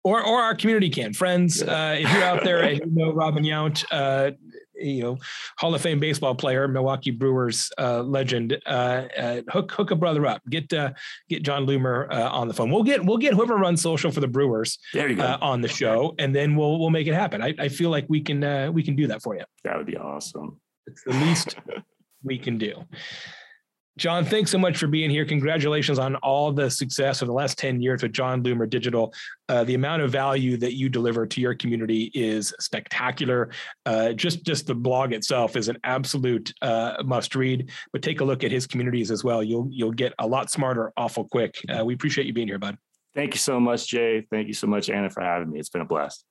Or 0.05 0.20
or 0.24 0.40
our 0.42 0.55
community 0.57 0.90
can. 0.90 1.12
Friends, 1.12 1.62
uh, 1.62 1.96
if 1.98 2.12
you're 2.12 2.24
out 2.24 2.42
there 2.42 2.62
and 2.62 2.78
you 2.84 2.90
know 2.90 3.12
Robin 3.12 3.44
Yount, 3.44 3.84
uh, 3.92 4.32
you 4.74 5.03
know 5.03 5.18
Hall 5.59 5.74
of 5.76 5.80
Fame 5.80 6.00
baseball 6.00 6.34
player, 6.34 6.66
Milwaukee 6.66 7.12
Brewers 7.12 7.70
uh, 7.78 8.03
legend, 8.03 8.61
uh, 8.66 9.05
uh, 9.16 9.42
hook 9.48 9.70
hook 9.70 9.92
a 9.92 9.94
brother 9.94 10.26
up. 10.26 10.42
Get 10.50 10.72
uh, 10.72 10.90
get 11.28 11.44
Jon 11.44 11.66
Loomer 11.66 12.12
uh, 12.12 12.30
on 12.30 12.48
the 12.48 12.55
phone. 12.55 12.70
We'll 12.70 12.82
get 12.82 13.05
we'll 13.05 13.16
get 13.18 13.32
whoever 13.34 13.55
runs 13.57 13.80
social 13.80 14.11
for 14.11 14.18
the 14.18 14.26
Brewers 14.26 14.78
There 14.92 15.09
you 15.09 15.14
go. 15.14 15.38
on 15.40 15.61
the 15.61 15.68
show, 15.68 16.16
and 16.18 16.34
then 16.34 16.57
we'll 16.57 16.80
we'll 16.80 16.90
make 16.90 17.07
it 17.07 17.14
happen. 17.14 17.40
I, 17.40 17.55
I 17.59 17.68
feel 17.68 17.90
like 17.90 18.07
we 18.09 18.20
can 18.20 18.42
uh, 18.42 18.72
we 18.72 18.82
can 18.82 18.96
do 18.96 19.07
that 19.07 19.22
for 19.22 19.36
you. 19.36 19.44
that 19.62 19.76
would 19.76 19.86
be 19.86 19.96
awesome. 19.96 20.61
It's 20.88 21.05
the 21.05 21.12
least 21.12 21.55
we 22.24 22.38
can 22.38 22.59
do. 22.59 22.74
Jon, 23.99 24.24
thanks 24.24 24.51
so 24.51 24.57
much 24.57 24.78
for 24.78 24.86
being 24.86 25.11
here. 25.11 25.26
Congratulations 25.26 25.99
on 25.99 26.16
all 26.16 26.51
the 26.51 26.70
success 26.70 27.20
of 27.20 27.28
the 27.28 27.34
last 27.34 27.59
10 27.59 27.82
years 27.82 28.03
with 28.03 28.12
Jon 28.12 28.43
Loomer 28.43 28.68
Digital. 28.68 29.12
Uh, 29.51 29.64
the 29.64 29.74
amount 29.74 30.01
of 30.01 30.11
value 30.11 30.57
that 30.57 30.72
you 30.74 30.88
deliver 30.88 31.26
to 31.26 31.40
your 31.43 31.55
community 31.55 32.11
is 32.14 32.55
spectacular. 32.59 33.51
Uh, 33.84 34.12
just, 34.14 34.47
just 34.47 34.66
the 34.66 34.74
blog 34.74 35.12
itself 35.12 35.57
is 35.57 35.68
an 35.68 35.76
absolute 35.84 36.55
uh, 36.62 37.03
must 37.05 37.34
read, 37.34 37.70
but 37.93 38.01
take 38.01 38.22
a 38.22 38.24
look 38.24 38.45
at 38.45 38.51
his 38.51 38.66
communities 38.66 39.11
as 39.11 39.24
well. 39.24 39.43
You'll, 39.43 39.68
you'll 39.70 39.93
get 39.93 40.14
a 40.18 40.26
lot 40.26 40.51
smarter 40.51 40.90
awful 40.97 41.24
quick. 41.28 41.57
Uh, 41.68 41.84
we 41.84 41.93
appreciate 41.93 42.26
you 42.26 42.32
being 42.32 42.49
here, 42.49 42.59
bud. 42.59 42.78
Thank 43.14 43.34
you 43.34 43.38
so 43.38 43.61
much, 43.61 43.88
Jay. 43.88 44.26
Thank 44.30 44.49
you 44.49 44.55
so 44.55 44.66
much, 44.66 44.88
Anna, 44.88 45.11
for 45.11 45.22
having 45.22 45.51
me. 45.51 45.59
It's 45.59 45.68
been 45.68 45.82
a 45.82 45.86
blast. 45.86 46.24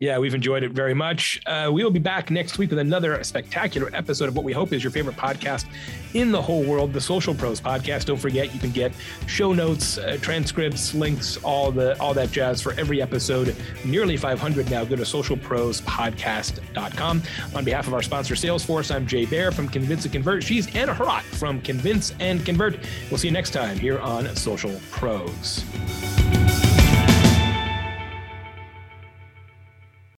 Yeah, 0.00 0.18
we've 0.18 0.34
enjoyed 0.34 0.64
it 0.64 0.72
very 0.72 0.92
much. 0.92 1.40
Uh, 1.46 1.70
we 1.72 1.84
will 1.84 1.90
be 1.92 2.00
back 2.00 2.28
next 2.28 2.58
week 2.58 2.70
with 2.70 2.80
another 2.80 3.22
spectacular 3.22 3.88
episode 3.94 4.28
of 4.28 4.34
what 4.34 4.44
we 4.44 4.52
hope 4.52 4.72
is 4.72 4.82
your 4.82 4.90
favorite 4.90 5.16
podcast 5.16 5.66
in 6.14 6.32
the 6.32 6.42
whole 6.42 6.64
world, 6.64 6.92
the 6.92 7.00
Social 7.00 7.32
Pros 7.32 7.60
Podcast. 7.60 8.06
Don't 8.06 8.18
forget, 8.18 8.52
you 8.52 8.58
can 8.58 8.72
get 8.72 8.92
show 9.28 9.52
notes, 9.52 9.96
uh, 9.96 10.18
transcripts, 10.20 10.94
links, 10.94 11.36
all 11.44 11.70
the 11.70 11.96
all 12.00 12.12
that 12.12 12.32
jazz 12.32 12.60
for 12.60 12.72
every 12.72 13.00
episode. 13.00 13.54
Nearly 13.84 14.16
500 14.16 14.68
now. 14.68 14.84
Go 14.84 14.96
to 14.96 15.02
socialprospodcast.com. 15.02 17.22
On 17.54 17.64
behalf 17.64 17.86
of 17.86 17.94
our 17.94 18.02
sponsor, 18.02 18.34
Salesforce, 18.34 18.92
I'm 18.92 19.06
Jay 19.06 19.26
Baer 19.26 19.52
from 19.52 19.68
Convince 19.68 20.06
and 20.06 20.12
Convert. 20.12 20.42
She's 20.42 20.74
Anna 20.74 20.92
Hrach 20.92 21.22
from 21.22 21.60
Convince 21.60 22.12
and 22.18 22.44
Convert. 22.44 22.80
We'll 23.10 23.18
see 23.18 23.28
you 23.28 23.32
next 23.32 23.52
time 23.52 23.78
here 23.78 24.00
on 24.00 24.34
Social 24.34 24.72
Pros. 24.90 25.64